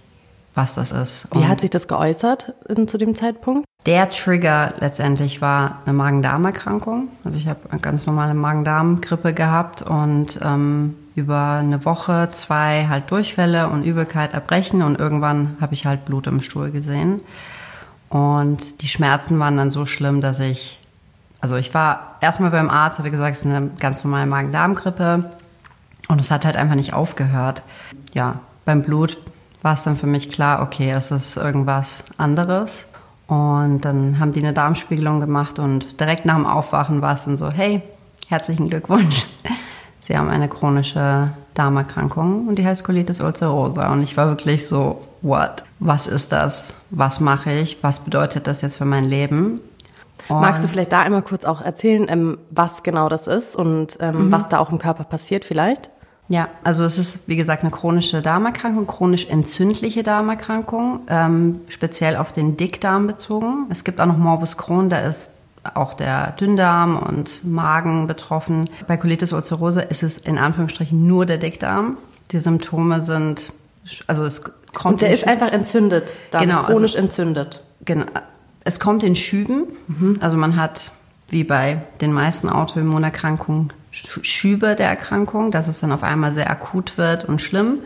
was 0.54 0.76
das 0.76 0.92
ist. 0.92 1.28
Wie 1.32 1.40
Und 1.40 1.48
hat 1.48 1.62
sich 1.62 1.70
das 1.70 1.88
geäußert 1.88 2.54
in, 2.70 2.88
zu 2.88 2.98
dem 2.98 3.16
Zeitpunkt? 3.16 3.66
Der 3.86 4.10
Trigger 4.10 4.74
letztendlich 4.80 5.42
war 5.42 5.80
eine 5.86 5.94
Magen-Darm-Erkrankung. 5.94 7.10
Also 7.24 7.40
ich 7.40 7.48
habe 7.48 7.60
eine 7.72 7.80
ganz 7.80 8.06
normale 8.06 8.34
Magen-Darm-Grippe 8.34 9.34
gehabt 9.34 9.82
und 9.82 10.40
ähm, 10.44 10.96
über 11.16 11.58
eine 11.60 11.84
Woche, 11.84 12.30
zwei 12.32 12.88
halt 12.88 13.10
Durchfälle 13.10 13.70
und 13.70 13.84
Übelkeit, 13.84 14.34
Erbrechen 14.34 14.82
und 14.82 15.00
irgendwann 15.00 15.58
habe 15.60 15.74
ich 15.74 15.86
halt 15.86 16.06
Blut 16.06 16.28
im 16.28 16.42
Stuhl 16.42 16.72
gesehen. 16.72 17.22
Und 18.10 18.82
die 18.82 18.88
Schmerzen 18.88 19.40
waren 19.40 19.58
dann 19.58 19.72
so 19.72 19.86
schlimm, 19.86 20.22
dass 20.22 20.40
ich, 20.40 20.80
also 21.40 21.56
ich 21.56 21.74
war 21.74 22.18
erstmal 22.22 22.52
beim 22.52 22.70
Arzt, 22.70 23.00
hatte 23.00 23.10
gesagt, 23.10 23.36
es 23.36 23.42
ist 23.44 23.52
eine 23.52 23.72
ganz 23.80 24.04
normale 24.04 24.28
Magen-Darm-Grippe 24.28 25.32
und 26.08 26.22
es 26.22 26.30
hat 26.30 26.46
halt 26.46 26.56
einfach 26.56 26.76
nicht 26.76 26.94
aufgehört. 26.94 27.64
Ja, 28.14 28.42
beim 28.64 28.84
Blut 28.84 29.18
war 29.64 29.74
es 29.74 29.84
dann 29.84 29.98
für 29.98 30.08
mich 30.08 30.30
klar, 30.30 30.62
okay, 30.62 30.92
es 30.92 31.10
ist 31.12 31.38
irgendwas 31.38 32.04
anderes. 32.18 32.86
Und 33.32 33.86
dann 33.86 34.20
haben 34.20 34.34
die 34.34 34.42
eine 34.42 34.52
Darmspiegelung 34.52 35.22
gemacht 35.22 35.58
und 35.58 36.02
direkt 36.02 36.26
nach 36.26 36.36
dem 36.36 36.46
Aufwachen 36.46 37.02
war 37.02 37.14
es 37.14 37.24
dann 37.24 37.38
so, 37.38 37.50
hey, 37.50 37.82
herzlichen 38.28 38.68
Glückwunsch. 38.68 39.26
Sie 40.02 40.18
haben 40.18 40.28
eine 40.28 40.50
chronische 40.50 41.30
Darmerkrankung 41.54 42.50
und 42.50 42.60
die 42.60 42.66
heißt 42.66 42.84
Colitis 42.84 43.22
ulcerosa. 43.22 43.90
Und 43.94 44.04
ich 44.04 44.18
war 44.18 44.28
wirklich 44.28 44.68
so, 44.68 45.08
what? 45.22 45.64
Was 45.80 46.08
ist 46.08 46.34
das? 46.34 46.74
Was 46.90 47.22
mache 47.22 47.54
ich? 47.54 47.82
Was 47.82 48.02
bedeutet 48.02 48.48
das 48.48 48.62
jetzt 48.62 48.76
für 48.76 48.84
mein 48.84 49.06
Leben? 49.06 49.62
Und 50.28 50.42
Magst 50.42 50.62
du 50.62 50.68
vielleicht 50.68 50.92
da 50.92 51.00
einmal 51.00 51.22
kurz 51.22 51.46
auch 51.46 51.62
erzählen, 51.62 52.08
ähm, 52.10 52.38
was 52.50 52.84
genau 52.84 53.08
das 53.08 53.28
ist 53.28 53.56
und 53.56 53.98
ähm, 54.02 54.26
mhm. 54.26 54.32
was 54.34 54.50
da 54.50 54.60
auch 54.60 54.74
im 54.74 54.78
Körper 54.78 55.06
passiert 55.06 55.46
vielleicht? 55.46 55.90
Ja, 56.32 56.48
also 56.64 56.86
es 56.86 56.98
ist, 56.98 57.20
wie 57.28 57.36
gesagt, 57.36 57.62
eine 57.62 57.72
chronische 57.72 58.22
Darmerkrankung, 58.22 58.88
chronisch 58.88 59.28
entzündliche 59.28 60.02
Darmerkrankung, 60.02 61.02
ähm, 61.10 61.60
speziell 61.68 62.16
auf 62.16 62.32
den 62.32 62.56
Dickdarm 62.56 63.06
bezogen. 63.06 63.66
Es 63.70 63.84
gibt 63.84 64.00
auch 64.00 64.06
noch 64.06 64.18
Morbus 64.18 64.56
Crohn, 64.56 64.90
da 64.90 65.00
ist 65.00 65.30
auch 65.74 65.94
der 65.94 66.32
Dünndarm 66.40 66.96
und 66.98 67.44
Magen 67.44 68.08
betroffen. 68.08 68.70
Bei 68.88 68.96
Colitis 68.96 69.34
ulcerosa 69.34 69.82
ist 69.82 70.04
es 70.04 70.20
in 70.20 70.38
Anführungsstrichen 70.38 71.06
nur 71.06 71.26
der 71.26 71.38
Dickdarm. 71.38 71.98
Die 72.32 72.40
Symptome 72.40 73.02
sind, 73.02 73.52
also 74.08 74.24
es 74.24 74.42
kommt. 74.74 74.94
Und 74.94 75.02
der 75.02 75.12
ist 75.12 75.28
einfach 75.28 75.52
entzündet, 75.52 76.14
dann 76.32 76.44
genau, 76.44 76.60
also 76.60 76.68
chronisch 76.68 76.96
also, 76.96 77.06
entzündet. 77.08 77.62
Genau. 77.84 78.06
Es 78.64 78.80
kommt 78.80 79.04
in 79.04 79.18
Schüben. 79.18 79.66
Mhm. 79.88 80.20
Also 80.22 80.38
man 80.38 80.56
hat, 80.56 80.92
wie 81.28 81.44
bei 81.44 81.82
den 82.00 82.14
meisten 82.14 82.48
Autoimmunerkrankungen, 82.48 83.74
Schübe 83.92 84.76
der 84.76 84.88
Erkrankung, 84.88 85.52
dass 85.52 85.68
es 85.68 85.80
dann 85.80 85.92
auf 85.92 86.04
einmal 86.04 86.32
sehr 86.32 86.50
akut 86.50 86.98
wird 86.98 87.26
und 87.26 87.42
schlimm. 87.42 87.80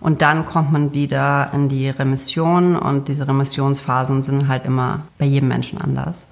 Und 0.00 0.22
dann 0.22 0.46
kommt 0.46 0.70
man 0.70 0.94
wieder 0.94 1.50
in 1.52 1.68
die 1.68 1.90
Remission 1.90 2.76
und 2.76 3.08
diese 3.08 3.26
Remissionsphasen 3.26 4.22
sind 4.22 4.46
halt 4.46 4.64
immer 4.64 5.00
bei 5.18 5.24
jedem 5.24 5.48
Menschen 5.48 5.80
anders 5.80 6.26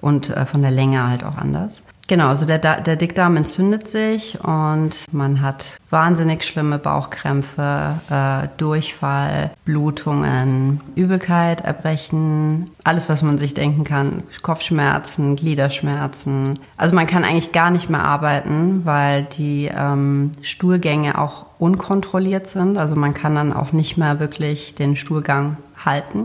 und 0.00 0.30
äh, 0.30 0.46
von 0.46 0.62
der 0.62 0.70
Länge 0.70 1.08
halt 1.08 1.24
auch 1.24 1.36
anders. 1.36 1.82
Genau, 2.08 2.28
also 2.28 2.46
der, 2.46 2.58
der 2.58 2.96
Dickdarm 2.96 3.36
entzündet 3.36 3.90
sich 3.90 4.38
und 4.42 5.04
man 5.12 5.42
hat 5.42 5.76
wahnsinnig 5.90 6.42
schlimme 6.42 6.78
Bauchkrämpfe, 6.78 8.00
äh, 8.08 8.48
Durchfall, 8.56 9.50
Blutungen, 9.66 10.80
Übelkeit, 10.94 11.60
Erbrechen, 11.60 12.70
alles, 12.82 13.10
was 13.10 13.22
man 13.22 13.36
sich 13.36 13.52
denken 13.52 13.84
kann, 13.84 14.22
Kopfschmerzen, 14.40 15.36
Gliederschmerzen. 15.36 16.58
Also 16.78 16.94
man 16.94 17.06
kann 17.06 17.24
eigentlich 17.24 17.52
gar 17.52 17.70
nicht 17.70 17.90
mehr 17.90 18.04
arbeiten, 18.04 18.86
weil 18.86 19.24
die 19.24 19.70
ähm, 19.70 20.32
Stuhlgänge 20.40 21.20
auch 21.20 21.44
unkontrolliert 21.58 22.46
sind. 22.46 22.78
Also 22.78 22.96
man 22.96 23.12
kann 23.12 23.34
dann 23.34 23.52
auch 23.52 23.72
nicht 23.72 23.98
mehr 23.98 24.18
wirklich 24.18 24.74
den 24.74 24.96
Stuhlgang 24.96 25.58
halten. 25.84 26.24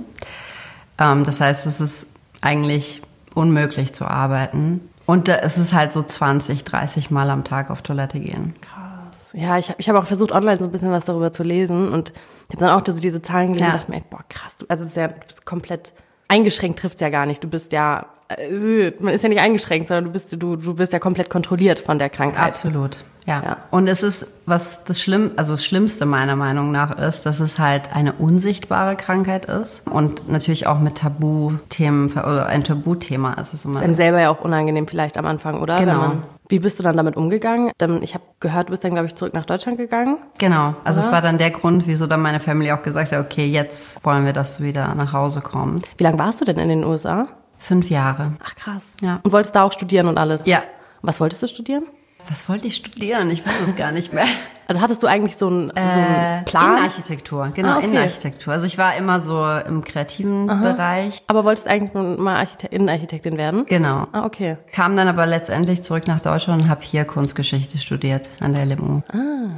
Ähm, 0.98 1.26
das 1.26 1.42
heißt, 1.42 1.66
es 1.66 1.82
ist 1.82 2.08
eigentlich 2.40 3.02
unmöglich 3.34 3.92
zu 3.94 4.06
arbeiten. 4.06 4.80
Und 5.06 5.28
es 5.28 5.58
ist 5.58 5.74
halt 5.74 5.92
so 5.92 6.02
20, 6.02 6.64
30 6.64 7.12
Mal 7.12 7.30
am 7.30 7.44
Tag 7.44 7.70
auf 7.70 7.82
Toilette 7.82 8.20
gehen. 8.20 8.56
Krass. 8.62 9.32
Ja, 9.34 9.58
ich, 9.58 9.74
ich 9.78 9.90
habe 9.90 10.00
auch 10.00 10.06
versucht, 10.06 10.32
online 10.32 10.60
so 10.60 10.66
ein 10.66 10.72
bisschen 10.72 10.92
was 10.92 11.06
darüber 11.06 11.32
zu 11.32 11.44
lesen 11.44 11.92
und 11.92 12.14
ich 12.50 12.56
habe 12.56 12.66
dann 12.66 12.70
auch 12.70 12.82
diese 12.82 13.22
Zahlen 13.22 13.48
gelesen 13.48 13.66
ja. 13.66 13.74
und 13.74 13.80
dachte 13.80 13.92
mir, 13.92 14.02
boah, 14.10 14.24
krass, 14.30 14.56
du, 14.58 14.66
also 14.70 14.86
ja, 15.00 15.08
du 15.08 15.16
bist 15.26 15.46
komplett 15.46 15.94
eingeschränkt 16.34 16.80
trifft 16.80 17.02
ja 17.02 17.10
gar 17.10 17.26
nicht. 17.26 17.44
Du 17.44 17.48
bist 17.48 17.72
ja, 17.72 18.06
äh, 18.30 18.92
man 19.00 19.14
ist 19.14 19.24
ja 19.24 19.30
nicht 19.30 19.42
eingeschränkt, 19.42 19.88
sondern 19.88 20.06
du 20.06 20.12
bist, 20.12 20.34
du, 20.34 20.56
du 20.56 20.74
bist 20.74 20.94
ja 20.94 21.00
komplett 21.00 21.30
kontrolliert 21.30 21.80
von 21.80 22.00
der 22.00 22.10
Krankheit. 22.10 22.48
Absolut. 22.48 22.98
Ja. 23.26 23.42
ja. 23.42 23.58
Und 23.72 23.88
es 23.88 24.04
ist, 24.04 24.28
was 24.46 24.84
das 24.84 25.02
Schlimm, 25.02 25.32
also 25.38 25.54
das 25.54 25.64
Schlimmste 25.64 26.06
meiner 26.06 26.36
Meinung 26.36 26.72
nach 26.72 26.98
ist, 26.98 27.26
dass 27.26 27.40
es 27.40 27.58
halt 27.58 27.96
eine 27.96 28.14
unsichtbare 28.14 28.96
Krankheit 28.98 29.46
ist 29.46 29.88
und 29.88 30.28
natürlich 30.30 30.68
auch 30.68 30.80
mit 30.80 30.98
Tabuthemen 30.98 32.12
oder 32.12 32.48
ein 32.48 32.64
Tabuthema 32.64 33.34
ist 33.36 33.54
es 33.54 33.66
immer. 33.66 33.80
Ist 33.80 33.86
einem 33.86 33.96
selber 33.96 34.20
ja 34.20 34.30
auch 34.30 34.42
unangenehm 34.42 34.88
vielleicht 34.88 35.18
am 35.18 35.26
Anfang, 35.26 35.62
oder? 35.62 35.80
Genau. 35.80 36.18
Wie 36.54 36.60
bist 36.60 36.78
du 36.78 36.84
dann 36.84 36.96
damit 36.96 37.18
umgegangen? 37.18 37.72
Ich 38.04 38.14
habe 38.14 38.26
gehört, 38.40 38.68
du 38.68 38.74
bist 38.74 38.84
dann, 38.84 38.92
glaube 38.92 39.08
ich, 39.08 39.16
zurück 39.16 39.34
nach 39.34 39.48
Deutschland 39.48 39.80
gegangen. 39.80 40.18
Genau. 40.38 40.76
Also 40.84 41.00
es 41.00 41.12
war 41.12 41.20
dann 41.20 41.40
der 41.40 41.50
Grund, 41.50 41.88
wieso 41.88 42.06
dann 42.06 42.22
meine 42.22 42.40
Familie 42.40 42.78
auch 42.78 42.84
gesagt 42.84 43.12
hat, 43.12 43.26
okay, 43.26 43.48
jetzt 43.48 44.06
wollen 44.06 44.24
wir, 44.24 44.34
dass 44.34 44.58
du 44.58 44.64
wieder 44.64 44.94
nach 44.94 45.14
Hause 45.14 45.42
kommst. 45.42 45.88
Wie 45.98 46.04
lange 46.04 46.20
warst 46.20 46.42
du 46.42 46.46
denn 46.46 46.60
in 46.60 46.70
den 46.70 46.84
USA? 46.84 47.28
Fünf 47.58 47.90
Jahre. 47.90 48.34
Ach 48.46 48.54
krass. 48.54 48.84
Ja. 49.02 49.20
Und 49.24 49.32
wolltest 49.32 49.56
da 49.56 49.64
auch 49.64 49.72
studieren 49.72 50.06
und 50.06 50.20
alles? 50.20 50.46
Ja. 50.46 50.62
Was 51.02 51.20
wolltest 51.20 51.42
du 51.42 51.48
studieren? 51.48 51.86
Was 52.30 52.48
wollte 52.50 52.68
ich 52.68 52.76
studieren? 52.76 53.30
Ich 53.32 53.46
weiß 53.46 53.68
es 53.68 53.76
gar 53.76 53.92
nicht 53.92 54.14
mehr. 54.14 54.26
Also 54.66 54.82
hattest 54.82 55.04
du 55.04 55.08
eigentlich 55.08 55.36
so 55.36 55.48
einen, 55.48 55.70
so 55.70 55.76
einen 55.76 56.42
äh, 56.42 56.44
Plan? 56.46 56.78
Innenarchitektur, 56.78 57.52
genau, 57.54 57.68
ah, 57.68 57.78
okay. 57.80 57.86
Innenarchitektur. 57.86 58.54
Also 58.54 58.66
ich 58.66 58.78
war 58.78 58.96
immer 58.96 59.20
so 59.20 59.46
im 59.46 59.84
kreativen 59.84 60.50
Aha. 60.50 60.72
Bereich. 60.72 61.22
Aber 61.28 61.44
wolltest 61.44 61.68
eigentlich 61.68 61.94
mal 61.94 62.38
Archite 62.38 62.68
Innenarchitektin 62.68 63.38
werden? 63.38 63.66
Genau. 63.66 64.08
Ah, 64.14 64.26
okay. 64.26 64.56
Kam 64.72 64.96
dann 64.96 65.10
aber 65.10 65.26
letztendlich 65.26 65.84
zurück 65.84 66.08
nach 66.08 66.22
Deutschland 66.22 66.64
und 66.64 66.70
habe 66.70 66.82
hier 66.82 67.04
Kunstgeschichte 67.04 67.78
studiert 67.78 68.30
an 68.40 68.54
der 68.54 68.66
LMU. 68.66 69.02
Ah. 69.12 69.50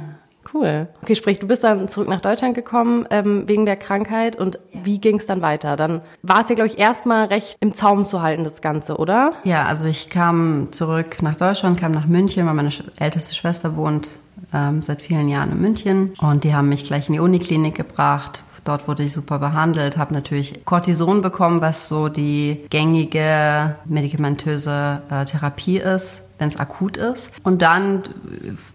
Cool. 0.56 0.88
Okay, 1.02 1.14
sprich, 1.14 1.38
du 1.38 1.46
bist 1.46 1.64
dann 1.64 1.86
zurück 1.86 2.08
nach 2.08 2.22
Deutschland 2.22 2.54
gekommen 2.54 3.06
ähm, 3.10 3.44
wegen 3.46 3.66
der 3.66 3.76
Krankheit 3.76 4.36
und 4.36 4.58
wie 4.72 4.98
ging 4.98 5.16
es 5.16 5.26
dann 5.26 5.42
weiter? 5.42 5.76
Dann 5.76 6.00
war 6.22 6.40
es 6.40 6.48
ja, 6.48 6.54
glaube 6.54 6.68
ich, 6.68 6.78
erstmal 6.78 7.26
recht 7.26 7.56
im 7.60 7.74
Zaum 7.74 8.06
zu 8.06 8.22
halten, 8.22 8.42
das 8.42 8.62
Ganze, 8.62 8.96
oder? 8.96 9.34
Ja, 9.44 9.66
also 9.66 9.86
ich 9.86 10.08
kam 10.08 10.68
zurück 10.72 11.22
nach 11.22 11.34
Deutschland, 11.34 11.78
kam 11.78 11.92
nach 11.92 12.06
München, 12.06 12.46
weil 12.46 12.54
meine 12.54 12.70
älteste 12.98 13.34
Schwester 13.34 13.76
wohnt 13.76 14.08
ähm, 14.54 14.82
seit 14.82 15.02
vielen 15.02 15.28
Jahren 15.28 15.52
in 15.52 15.60
München 15.60 16.14
und 16.18 16.44
die 16.44 16.54
haben 16.54 16.70
mich 16.70 16.84
gleich 16.84 17.08
in 17.08 17.14
die 17.14 17.20
Uniklinik 17.20 17.74
gebracht, 17.74 18.42
Dort 18.66 18.88
wurde 18.88 19.04
ich 19.04 19.12
super 19.12 19.38
behandelt, 19.38 19.96
habe 19.96 20.12
natürlich 20.12 20.64
Cortison 20.64 21.22
bekommen, 21.22 21.60
was 21.60 21.88
so 21.88 22.08
die 22.08 22.66
gängige 22.70 23.76
medikamentöse 23.86 25.02
äh, 25.10 25.24
Therapie 25.24 25.78
ist 25.78 26.22
wenn 26.38 26.50
es 26.50 26.56
akut 26.58 26.96
ist. 26.96 27.30
Und 27.44 27.62
dann 27.62 28.02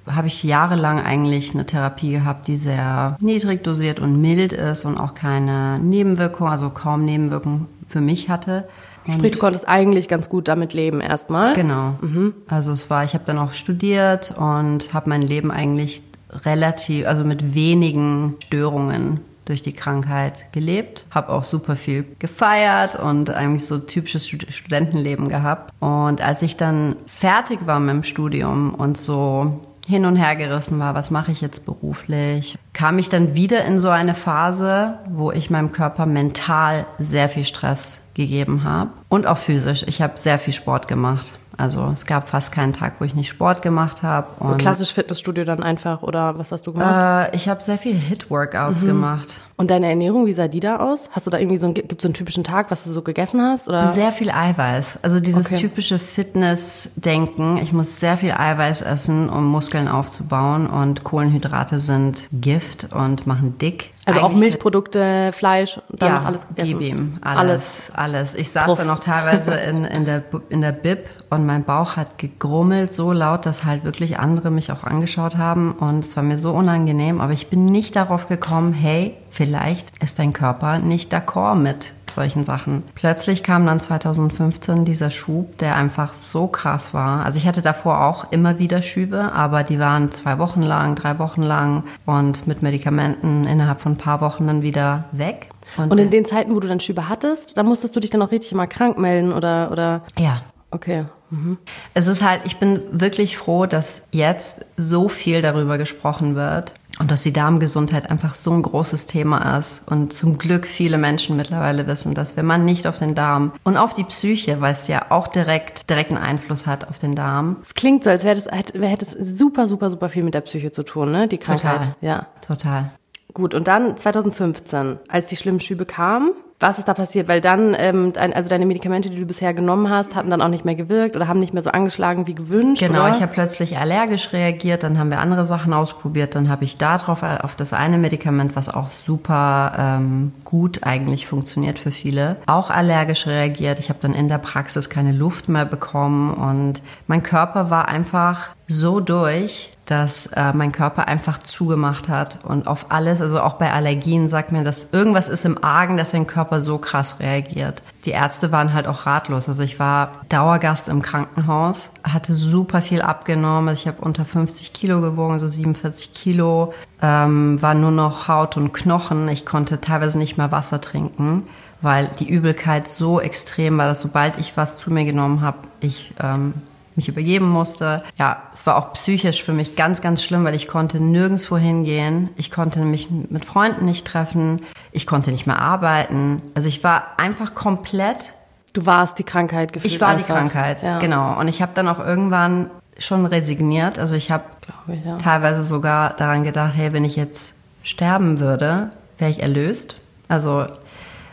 äh, 0.08 0.12
habe 0.12 0.28
ich 0.28 0.44
jahrelang 0.44 1.00
eigentlich 1.00 1.54
eine 1.54 1.66
Therapie 1.66 2.12
gehabt, 2.12 2.48
die 2.48 2.56
sehr 2.56 3.18
niedrig 3.20 3.64
dosiert 3.64 4.00
und 4.00 4.20
mild 4.20 4.54
ist 4.54 4.86
und 4.86 4.98
auch 4.98 5.14
keine 5.14 5.80
Nebenwirkung, 5.80 6.48
also 6.48 6.70
kaum 6.70 7.06
Nebenwirkungen 7.06 7.68
für 7.88 8.02
mich 8.02 8.30
hatte. 8.30 8.68
Und 9.06 9.14
Sprich, 9.14 9.34
du 9.34 9.40
konntest 9.40 9.68
eigentlich 9.68 10.08
ganz 10.08 10.30
gut 10.30 10.48
damit 10.48 10.74
leben 10.74 11.02
erstmal. 11.02 11.54
Genau. 11.54 11.96
Mhm. 12.02 12.34
Also 12.48 12.72
es 12.72 12.90
war, 12.90 13.04
ich 13.04 13.14
habe 13.14 13.26
dann 13.26 13.40
auch 13.40 13.54
studiert 13.54 14.34
und 14.38 14.94
habe 14.94 15.10
mein 15.10 15.22
Leben 15.22 15.52
eigentlich 15.52 16.04
relativ, 16.46 17.08
also 17.08 17.24
mit 17.24 17.54
wenigen 17.54 18.36
Störungen 18.46 19.20
durch 19.52 19.62
die 19.62 19.74
Krankheit 19.74 20.46
gelebt, 20.54 21.06
habe 21.12 21.30
auch 21.30 21.44
super 21.44 21.76
viel 21.76 22.06
gefeiert 22.20 22.96
und 22.96 23.30
eigentlich 23.30 23.66
so 23.66 23.78
typisches 23.78 24.26
Studentenleben 24.28 25.28
gehabt. 25.28 25.74
Und 25.80 26.22
als 26.22 26.42
ich 26.42 26.56
dann 26.56 26.96
fertig 27.06 27.68
war 27.68 27.80
mit 27.80 27.94
dem 27.94 28.04
Studium 28.04 28.74
und 28.74 28.98
so 28.98 29.62
hin 29.86 30.06
und 30.06 30.16
her 30.16 30.38
gerissen 30.38 30.80
war, 30.80 30.96
was 30.96 31.12
mache 31.12 31.34
ich 31.34 31.42
jetzt 31.42 31.66
beruflich, 31.66 32.58
kam 32.72 32.98
ich 32.98 33.10
dann 33.10 33.34
wieder 33.34 33.66
in 33.66 33.80
so 33.80 33.90
eine 33.90 34.16
Phase, 34.16 35.00
wo 35.10 35.32
ich 35.32 35.50
meinem 35.50 35.74
Körper 35.74 36.06
mental 36.06 36.86
sehr 36.98 37.28
viel 37.28 37.44
Stress 37.44 37.98
gegeben 38.14 38.64
habe 38.64 38.92
und 39.10 39.28
auch 39.28 39.38
physisch. 39.38 39.84
Ich 39.88 40.02
habe 40.02 40.18
sehr 40.18 40.40
viel 40.40 40.54
Sport 40.54 40.88
gemacht. 40.88 41.34
Also 41.58 41.92
es 41.94 42.06
gab 42.06 42.30
fast 42.30 42.52
keinen 42.52 42.74
Tag, 42.74 42.96
wo 43.00 43.06
ich 43.06 43.14
nicht 43.14 43.30
Sport 43.30 43.62
gemacht 43.62 44.04
habe. 44.04 44.28
So 44.40 44.56
klassisch 44.56 44.94
Fitnessstudio 44.94 45.44
dann 45.44 45.62
einfach 45.62 46.02
oder 46.02 46.40
was 46.40 46.52
hast 46.52 46.66
du 46.66 46.74
gemacht? 46.74 47.34
Äh, 47.34 47.36
ich 47.36 47.50
habe 47.50 47.62
sehr 47.64 47.78
viel 47.78 47.96
Hit-Workouts 47.96 48.84
mhm. 48.84 48.88
gemacht. 48.88 49.38
Und 49.62 49.70
deine 49.70 49.90
Ernährung, 49.90 50.26
wie 50.26 50.34
sah 50.34 50.48
die 50.48 50.60
da 50.60 50.78
aus? 50.78 51.08
Hast 51.12 51.28
du 51.28 51.30
da 51.30 51.38
irgendwie 51.38 51.60
so 51.60 51.68
einen, 51.68 51.76
gibt 51.76 52.02
so 52.02 52.08
einen 52.08 52.16
typischen 52.16 52.44
Tag, 52.44 52.72
was 52.72 52.84
du 52.84 52.90
so 52.90 53.04
gegessen 53.04 53.40
hast? 53.44 53.68
Oder? 53.68 53.94
Sehr 53.94 54.12
viel 54.12 54.32
Eiweiß. 54.32 54.98
Also 55.04 55.20
dieses 55.20 55.46
okay. 55.46 55.58
typische 55.58 56.00
Fitness-Denken. 56.00 57.58
Ich 57.58 57.72
muss 57.72 58.00
sehr 58.00 58.18
viel 58.18 58.32
Eiweiß 58.32 58.82
essen, 58.82 59.30
um 59.30 59.46
Muskeln 59.46 59.88
aufzubauen. 59.88 60.66
Und 60.66 61.04
Kohlenhydrate 61.04 61.78
sind 61.78 62.28
Gift 62.32 62.88
und 62.92 63.28
machen 63.28 63.60
dick. 63.60 63.92
Also 64.06 64.22
auch 64.22 64.34
Milchprodukte, 64.34 65.32
Fleisch, 65.32 65.80
dann 65.90 66.10
ja, 66.10 66.24
alles 66.24 66.48
gegessen? 66.48 66.80
gib 66.80 66.82
ihm. 66.82 67.14
Alles, 67.22 67.92
alles. 67.94 68.32
alles. 68.32 68.36
Ich 68.36 68.50
saß 68.50 68.66
Puff. 68.66 68.80
dann 68.80 68.88
noch 68.88 69.00
teilweise 69.00 69.52
in, 69.54 69.86
in, 69.86 70.06
der, 70.06 70.24
in 70.50 70.62
der 70.62 70.72
Bib 70.72 71.08
und 71.30 71.46
mein 71.46 71.64
Bauch 71.66 71.98
hat 71.98 72.18
gegrummelt 72.18 72.92
so 72.92 73.12
laut, 73.12 73.46
dass 73.46 73.64
halt 73.64 73.84
wirklich 73.84 74.18
andere 74.18 74.50
mich 74.50 74.72
auch 74.72 74.84
angeschaut 74.84 75.38
haben. 75.38 75.74
Und 75.74 76.04
es 76.04 76.16
war 76.18 76.24
mir 76.24 76.40
so 76.40 76.52
unangenehm. 76.52 77.22
Aber 77.22 77.34
ich 77.34 77.52
bin 77.52 77.66
nicht 77.66 77.96
darauf 77.96 78.28
gekommen, 78.28 78.74
hey, 78.74 79.16
vielleicht 79.32 80.04
ist 80.04 80.20
dein 80.20 80.34
Körper 80.34 80.78
nicht 80.78 81.14
d'accord 81.14 81.56
mit 81.56 81.94
solchen 82.10 82.44
Sachen. 82.44 82.84
Plötzlich 82.96 83.44
kam 83.44 83.66
dann 83.66 83.80
2015 83.80 84.86
dieser 84.86 85.10
Schub, 85.10 85.58
der 85.58 85.76
einfach 85.76 86.14
so 86.14 86.48
krass 86.48 86.94
war. 86.94 87.26
Also 87.26 87.40
ich 87.40 87.48
hatte 87.48 87.62
davor 87.62 88.04
auch 88.06 88.32
immer 88.32 88.60
wieder 88.60 88.82
Schübe, 88.82 89.32
aber 89.32 89.64
die 89.64 89.80
waren 89.80 90.12
zwei 90.12 90.38
Wochen 90.38 90.62
lang, 90.62 90.96
drei 90.96 91.18
Wochen 91.20 91.42
lang 91.42 91.84
und 92.06 92.48
mit 92.48 92.62
Medikamenten 92.62 93.46
innerhalb 93.46 93.82
von 93.82 93.94
ein 93.94 93.98
paar 93.98 94.22
Wochen 94.22 94.48
dann 94.48 94.62
wieder 94.62 95.06
weg. 95.12 95.50
Und, 95.78 95.92
und 95.92 95.98
in 96.00 96.10
den 96.10 96.26
Zeiten, 96.26 96.54
wo 96.54 96.60
du 96.60 96.68
dann 96.68 96.82
Schübe 96.82 97.08
hattest, 97.08 97.58
da 97.58 97.64
musstest 97.64 97.96
du 97.96 98.00
dich 98.00 98.10
dann 98.10 98.22
auch 98.22 98.32
richtig 98.32 98.54
mal 98.54 98.68
krank 98.68 98.98
melden 98.98 99.32
oder, 99.32 99.72
oder? 99.72 100.02
Ja. 100.18 100.42
Okay. 100.70 101.06
Mhm. 101.30 101.58
Es 101.94 102.08
ist 102.08 102.22
halt, 102.22 102.42
ich 102.46 102.58
bin 102.58 102.82
wirklich 102.92 103.38
froh, 103.38 103.66
dass 103.66 104.04
jetzt 104.12 104.66
so 104.78 105.10
viel 105.10 105.42
darüber 105.42 105.78
gesprochen 105.78 106.36
wird 106.36 106.74
und 107.00 107.10
dass 107.10 107.24
die 107.24 107.34
Darmgesundheit 107.34 108.10
einfach 108.10 108.36
so 108.36 108.52
ein 108.52 108.62
großes 108.62 109.06
Thema 109.06 109.58
ist. 109.58 109.82
Und 109.88 110.14
zum 110.14 110.38
Glück 110.38 110.66
viele 110.68 110.98
Menschen 110.98 111.38
mittlerweile 111.38 111.88
wissen, 111.88 112.14
dass 112.14 112.38
wenn 112.38 112.46
man 112.46 112.66
nicht 112.66 112.88
auf 112.88 113.00
den 113.00 113.16
Darm 113.16 113.54
und 113.64 113.78
auf 113.78 113.94
die 113.94 114.04
Psyche, 114.04 114.62
weil 114.62 114.74
es 114.74 114.88
ja 114.88 115.08
auch 115.10 115.28
direkt 115.28 115.90
direkten 115.90 116.18
Einfluss 116.18 116.68
hat 116.68 116.88
auf 116.88 117.00
den 117.00 117.16
Darm. 117.16 117.58
Klingt 117.76 118.04
so, 118.04 118.10
als 118.10 118.24
wäre 118.24 118.36
das, 118.36 118.46
hätte 118.46 119.06
es 119.06 119.12
super, 119.12 119.68
super, 119.68 119.90
super 119.90 120.10
viel 120.10 120.24
mit 120.24 120.34
der 120.34 120.42
Psyche 120.42 120.72
zu 120.72 120.84
tun, 120.84 121.12
ne? 121.12 121.28
Die 121.28 121.38
Krankheit. 121.38 121.78
Total. 121.78 121.96
Ja. 122.02 122.28
Total. 122.46 122.92
Gut, 123.34 123.54
und 123.54 123.68
dann 123.68 123.98
2015, 123.98 125.00
als 125.08 125.28
die 125.28 125.38
schlimmen 125.38 125.60
Schübe 125.60 125.86
kamen, 125.86 126.32
was 126.62 126.80
ist 126.80 126.88
da 126.88 126.94
passiert? 126.94 127.28
Weil 127.28 127.42
dann, 127.42 127.76
ähm, 127.78 128.14
also 128.16 128.50
deine 128.50 128.66
Medikamente, 128.66 129.10
die 129.10 129.20
du 129.20 129.26
bisher 129.26 129.54
genommen 129.54 129.90
hast, 129.90 130.16
hatten 130.16 130.30
dann 130.30 130.42
auch 130.42 130.48
nicht 130.48 130.64
mehr 130.64 130.76
gewirkt 130.76 131.16
oder 131.16 131.28
haben 131.28 131.40
nicht 131.40 131.54
mehr 131.54 131.64
so 131.64 131.72
angeschlagen 131.72 132.28
wie 132.28 132.36
gewünscht. 132.36 132.82
Genau, 132.82 133.06
oder? 133.06 133.16
ich 133.16 133.22
habe 133.22 133.34
plötzlich 133.34 133.78
allergisch 133.78 134.32
reagiert, 134.32 134.84
dann 134.84 135.00
haben 135.00 135.10
wir 135.10 135.20
andere 135.20 135.46
Sachen 135.46 135.74
ausprobiert, 135.74 136.36
dann 136.36 136.50
habe 136.50 136.64
ich 136.64 136.78
da 136.78 136.98
drauf 136.98 137.24
äh, 137.24 137.40
auf 137.42 137.56
das 137.56 137.74
eine 137.74 137.98
Medikament, 137.98 138.56
was 138.56 138.70
auch 138.70 138.90
super 138.90 139.74
ähm, 139.78 140.34
gut 140.46 140.84
eigentlich 140.84 141.26
funktioniert 141.28 141.80
für 141.80 141.92
viele, 141.92 142.38
auch 142.46 142.70
allergisch 142.70 143.26
reagiert. 143.28 143.80
Ich 143.80 143.90
habe 143.90 144.00
dann 144.02 144.14
in 144.14 144.30
der 144.30 144.38
Praxis 144.38 144.90
keine 144.90 145.12
Luft 145.12 145.50
mehr 145.50 145.66
bekommen 145.66 146.34
und 146.34 146.82
mein 147.08 147.24
Körper 147.24 147.70
war 147.70 147.88
einfach 147.88 148.52
so 148.68 149.00
durch, 149.00 149.72
dass 149.92 150.28
äh, 150.28 150.54
mein 150.54 150.72
Körper 150.72 151.08
einfach 151.08 151.38
zugemacht 151.40 152.08
hat 152.08 152.40
und 152.44 152.66
auf 152.66 152.86
alles, 152.90 153.22
also 153.22 153.42
auch 153.42 153.56
bei 153.56 153.72
Allergien 153.72 154.30
sagt 154.30 154.52
mir, 154.52 154.64
dass 154.64 154.88
irgendwas 154.92 155.28
ist 155.28 155.46
im 155.46 155.64
Argen, 155.64 155.98
dass 155.98 156.12
dein 156.12 156.28
Körper 156.28 156.62
so 156.62 156.78
krass 156.78 157.20
reagiert. 157.20 157.82
Die 158.06 158.12
Ärzte 158.12 158.52
waren 158.52 158.74
halt 158.74 158.88
auch 158.88 159.06
ratlos. 159.06 159.50
Also 159.50 159.62
ich 159.62 159.78
war 159.78 160.14
Dauergast 160.30 160.88
im 160.88 161.02
Krankenhaus, 161.02 161.92
hatte 162.04 162.34
super 162.34 162.82
viel 162.82 163.02
abgenommen. 163.02 163.70
Also 163.70 163.82
ich 163.82 163.88
habe 163.88 164.02
unter 164.02 164.26
50 164.26 164.74
Kilo 164.74 165.02
gewogen, 165.02 165.40
so 165.40 165.48
47 165.48 166.14
Kilo, 166.14 166.74
ähm, 167.02 167.62
war 167.62 167.74
nur 167.74 167.92
noch 167.92 168.28
Haut 168.28 168.58
und 168.58 168.74
Knochen. 168.74 169.28
Ich 169.28 169.46
konnte 169.46 169.82
teilweise 169.82 170.18
nicht 170.18 170.38
mehr 170.38 170.52
Wasser 170.52 170.82
trinken 170.82 171.44
weil 171.82 172.08
die 172.20 172.30
Übelkeit 172.30 172.88
so 172.88 173.20
extrem 173.20 173.80
war, 173.80 173.88
dass 173.88 174.02
sobald 174.02 174.38
ich 174.38 174.56
was 174.56 174.78
zu 174.78 174.94
mir 174.94 175.04
genommen 175.04 175.42
habe, 175.42 175.58
ich 175.80 176.14
ähm, 176.22 176.54
mich 176.96 177.08
übergeben 177.08 177.50
musste. 177.50 178.04
Ja, 178.18 178.44
es 178.54 178.66
war 178.66 178.78
auch 178.78 178.94
psychisch 178.94 179.44
für 179.44 179.54
mich 179.54 179.76
ganz, 179.76 180.02
ganz 180.02 180.24
schlimm, 180.24 180.44
weil 180.44 180.56
ich 180.56 180.68
konnte 180.68 181.00
nirgendwo 181.00 181.58
hingehen. 181.58 182.30
Ich 182.36 182.52
konnte 182.52 182.80
mich 182.80 183.10
mit 183.10 183.46
Freunden 183.46 183.86
nicht 183.86 184.06
treffen. 184.06 184.64
Ich 184.92 185.08
konnte 185.08 185.32
nicht 185.32 185.48
mehr 185.48 185.60
arbeiten. 185.60 186.42
Also 186.54 186.68
ich 186.68 186.84
war 186.84 187.08
einfach 187.18 187.56
komplett. 187.56 188.34
Du 188.74 188.86
warst 188.86 189.20
die 189.20 189.24
Krankheit 189.24 189.74
gefühlt. 189.74 189.94
Ich 189.94 190.02
war 190.02 190.10
einfach. 190.10 190.28
die 190.28 190.32
Krankheit, 190.32 190.84
ja. 190.84 191.00
genau. 191.00 191.40
Und 191.40 191.48
ich 191.48 191.62
habe 191.62 191.72
dann 191.76 191.88
auch 191.88 192.00
irgendwann 192.00 192.70
schon 192.98 193.26
resigniert. 193.26 194.00
Also 194.00 194.16
ich 194.16 194.32
habe 194.32 194.44
ja. 194.88 195.18
teilweise 195.18 195.64
sogar 195.64 196.12
daran 196.12 196.44
gedacht, 196.44 196.74
hey, 196.76 196.94
wenn 196.94 197.06
ich 197.06 197.16
jetzt 197.16 197.54
sterben 197.84 198.40
würde, 198.40 198.92
wäre 199.18 199.32
ich 199.32 199.42
erlöst. 199.42 199.96
Also 200.28 200.68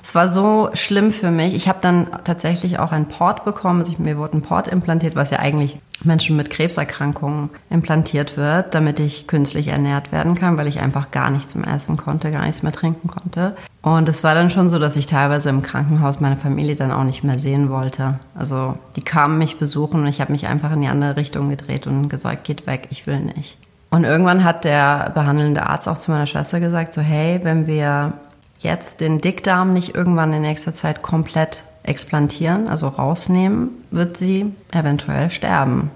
es 0.03 0.15
war 0.15 0.29
so 0.29 0.71
schlimm 0.75 1.13
für 1.13 1.31
mich. 1.31 1.55
Ich 1.55 1.69
habe 1.69 1.79
dann 1.81 2.07
tatsächlich 2.25 2.79
auch 2.79 2.93
ein 2.93 3.07
Port 3.07 3.45
bekommen. 3.45 3.81
Also 3.81 3.95
mir 3.99 4.17
wurde 4.19 4.39
ein 4.39 4.43
Port 4.43 4.69
implantiert, 4.69 5.17
was 5.17 5.31
ja 5.31 5.39
eigentlich 5.39 5.79
Menschen 6.05 6.37
mit 6.37 6.51
Krebserkrankungen 6.51 7.51
implantiert 7.71 8.37
wird, 8.37 8.75
damit 8.75 9.01
ich 9.01 9.27
künstlich 9.27 9.69
ernährt 9.69 10.13
werden 10.13 10.35
kann, 10.35 10.57
weil 10.57 10.69
ich 10.69 10.81
einfach 10.81 11.11
gar 11.11 11.31
nichts 11.31 11.55
mehr 11.55 11.73
essen 11.75 11.97
konnte, 11.97 12.31
gar 12.31 12.47
nichts 12.47 12.63
mehr 12.63 12.73
trinken 12.73 13.09
konnte. 13.09 13.57
Und 13.83 14.09
es 14.09 14.23
war 14.23 14.35
dann 14.35 14.51
schon 14.51 14.71
so, 14.71 14.79
dass 14.79 14.97
ich 14.97 15.07
teilweise 15.07 15.49
im 15.49 15.63
Krankenhaus 15.63 16.21
meine 16.21 16.37
Familie 16.37 16.77
dann 16.77 16.93
auch 16.93 17.05
nicht 17.05 17.25
mehr 17.25 17.39
sehen 17.39 17.69
wollte. 17.71 18.19
Also 18.35 18.79
die 18.97 19.03
kamen 19.03 19.39
mich 19.39 19.59
besuchen 19.59 20.03
und 20.03 20.07
ich 20.07 20.21
habe 20.21 20.33
mich 20.33 20.47
einfach 20.47 20.73
in 20.73 20.83
die 20.83 20.89
andere 20.89 21.17
Richtung 21.17 21.49
gedreht 21.49 21.87
und 21.87 22.09
gesagt, 22.09 22.45
geht 22.45 22.67
weg, 22.67 22.89
ich 22.91 23.07
will 23.07 23.21
nicht. 23.21 23.57
Und 23.91 24.05
irgendwann 24.05 24.45
hat 24.45 24.65
der 24.65 25.11
behandelnde 25.15 25.67
Arzt 25.67 25.89
auch 25.89 25.99
zu 25.99 26.11
meiner 26.11 26.27
Schwester 26.27 26.61
gesagt, 26.61 26.93
so 26.93 27.01
hey, 27.01 27.41
wenn 27.43 27.67
wir 27.67 28.13
jetzt 28.59 29.01
den 29.01 29.21
Dickdarm 29.21 29.73
nicht 29.73 29.95
irgendwann 29.95 30.33
in 30.33 30.43
nächster 30.43 30.75
Zeit 30.75 31.03
komplett 31.03 31.63
explantieren, 31.83 32.69
also 32.69 32.89
rausnehmen, 32.89 33.71
wird 33.91 34.17
sie 34.17 34.53
eventuell 34.73 35.31
sterben. 35.31 35.91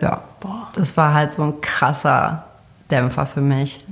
Ja, 0.00 0.22
Boah. 0.40 0.68
das 0.74 0.96
war 0.96 1.14
halt 1.14 1.32
so 1.32 1.42
ein 1.42 1.60
krasser 1.60 2.44
Dämpfer 2.90 3.26
für 3.26 3.40
mich. 3.40 3.84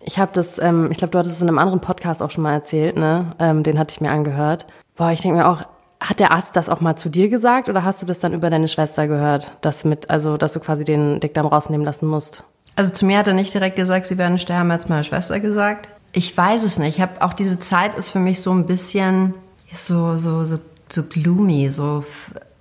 Ich 0.00 0.18
habe 0.18 0.30
das, 0.34 0.58
ähm, 0.58 0.88
ich 0.90 0.98
glaube, 0.98 1.12
du 1.12 1.18
hattest 1.18 1.36
es 1.36 1.42
in 1.42 1.48
einem 1.48 1.58
anderen 1.58 1.80
Podcast 1.80 2.22
auch 2.22 2.30
schon 2.30 2.42
mal 2.42 2.52
erzählt, 2.52 2.96
ne? 2.96 3.32
Ähm, 3.38 3.62
den 3.62 3.78
hatte 3.78 3.92
ich 3.92 4.00
mir 4.00 4.10
angehört. 4.10 4.66
Boah, 4.96 5.10
ich 5.10 5.20
denke 5.20 5.38
mir 5.38 5.48
auch, 5.48 5.64
hat 6.00 6.20
der 6.20 6.32
Arzt 6.32 6.54
das 6.54 6.68
auch 6.68 6.80
mal 6.80 6.96
zu 6.96 7.08
dir 7.08 7.28
gesagt 7.28 7.68
oder 7.68 7.82
hast 7.82 8.02
du 8.02 8.06
das 8.06 8.18
dann 8.18 8.34
über 8.34 8.50
deine 8.50 8.68
Schwester 8.68 9.08
gehört, 9.08 9.56
dass 9.62 9.84
mit, 9.84 10.10
also 10.10 10.36
dass 10.36 10.52
du 10.52 10.60
quasi 10.60 10.84
den 10.84 11.20
Dickdarm 11.20 11.46
rausnehmen 11.46 11.84
lassen 11.84 12.06
musst? 12.06 12.44
Also 12.76 12.92
zu 12.92 13.06
mir 13.06 13.18
hat 13.18 13.26
er 13.26 13.34
nicht 13.34 13.54
direkt 13.54 13.76
gesagt, 13.76 14.06
sie 14.06 14.18
werden 14.18 14.38
sterben, 14.38 14.70
hat 14.70 14.80
es 14.80 14.88
meiner 14.88 15.04
Schwester 15.04 15.40
gesagt. 15.40 15.88
Ich 16.16 16.34
weiß 16.34 16.62
es 16.62 16.78
nicht. 16.78 16.96
Ich 16.96 17.02
habe 17.02 17.20
auch 17.20 17.34
diese 17.34 17.60
Zeit 17.60 17.94
ist 17.94 18.08
für 18.08 18.18
mich 18.18 18.40
so 18.40 18.50
ein 18.50 18.64
bisschen 18.66 19.34
so 19.70 20.16
so 20.16 20.44
so 20.44 20.58
so 20.88 21.02
gloomy, 21.02 21.68
so 21.68 22.04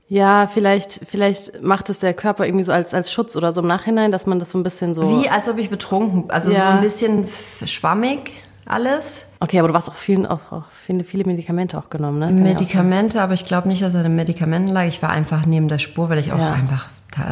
ja, 0.07 0.45
vielleicht, 0.45 1.01
vielleicht 1.07 1.63
macht 1.63 1.89
es 1.89 1.99
der 1.99 2.13
Körper 2.13 2.45
irgendwie 2.45 2.63
so 2.63 2.71
als, 2.71 2.93
als 2.93 3.11
Schutz 3.11 3.35
oder 3.35 3.53
so 3.53 3.61
im 3.61 3.67
Nachhinein, 3.67 4.11
dass 4.11 4.27
man 4.27 4.37
das 4.39 4.51
so 4.51 4.59
ein 4.59 4.63
bisschen 4.63 4.93
so. 4.93 5.01
Wie, 5.09 5.29
als 5.29 5.49
ob 5.49 5.57
ich 5.57 5.71
betrunken, 5.71 6.29
also 6.29 6.51
ja. 6.51 6.61
so 6.61 6.67
ein 6.67 6.81
bisschen 6.81 7.27
schwammig 7.65 8.33
alles. 8.65 9.25
Okay, 9.39 9.57
aber 9.59 9.69
du 9.69 9.73
hast 9.73 9.89
auch, 9.89 9.95
viel, 9.95 10.25
auch, 10.27 10.51
auch 10.51 10.65
viele, 10.85 11.03
viele 11.03 11.23
Medikamente 11.25 11.77
auch 11.77 11.89
genommen, 11.89 12.19
ne? 12.19 12.27
Kann 12.27 12.43
Medikamente, 12.43 13.21
aber 13.21 13.33
ich 13.33 13.45
glaube 13.45 13.67
nicht, 13.67 13.81
dass 13.81 13.95
er 13.95 14.03
den 14.03 14.15
Medikamenten 14.15 14.71
lag. 14.71 14.85
Ich 14.85 15.01
war 15.01 15.09
einfach 15.09 15.45
neben 15.45 15.67
der 15.67 15.79
Spur, 15.79 16.09
weil 16.09 16.19
ich 16.19 16.31
auch 16.31 16.39
ja. 16.39 16.53
einfach 16.53 16.89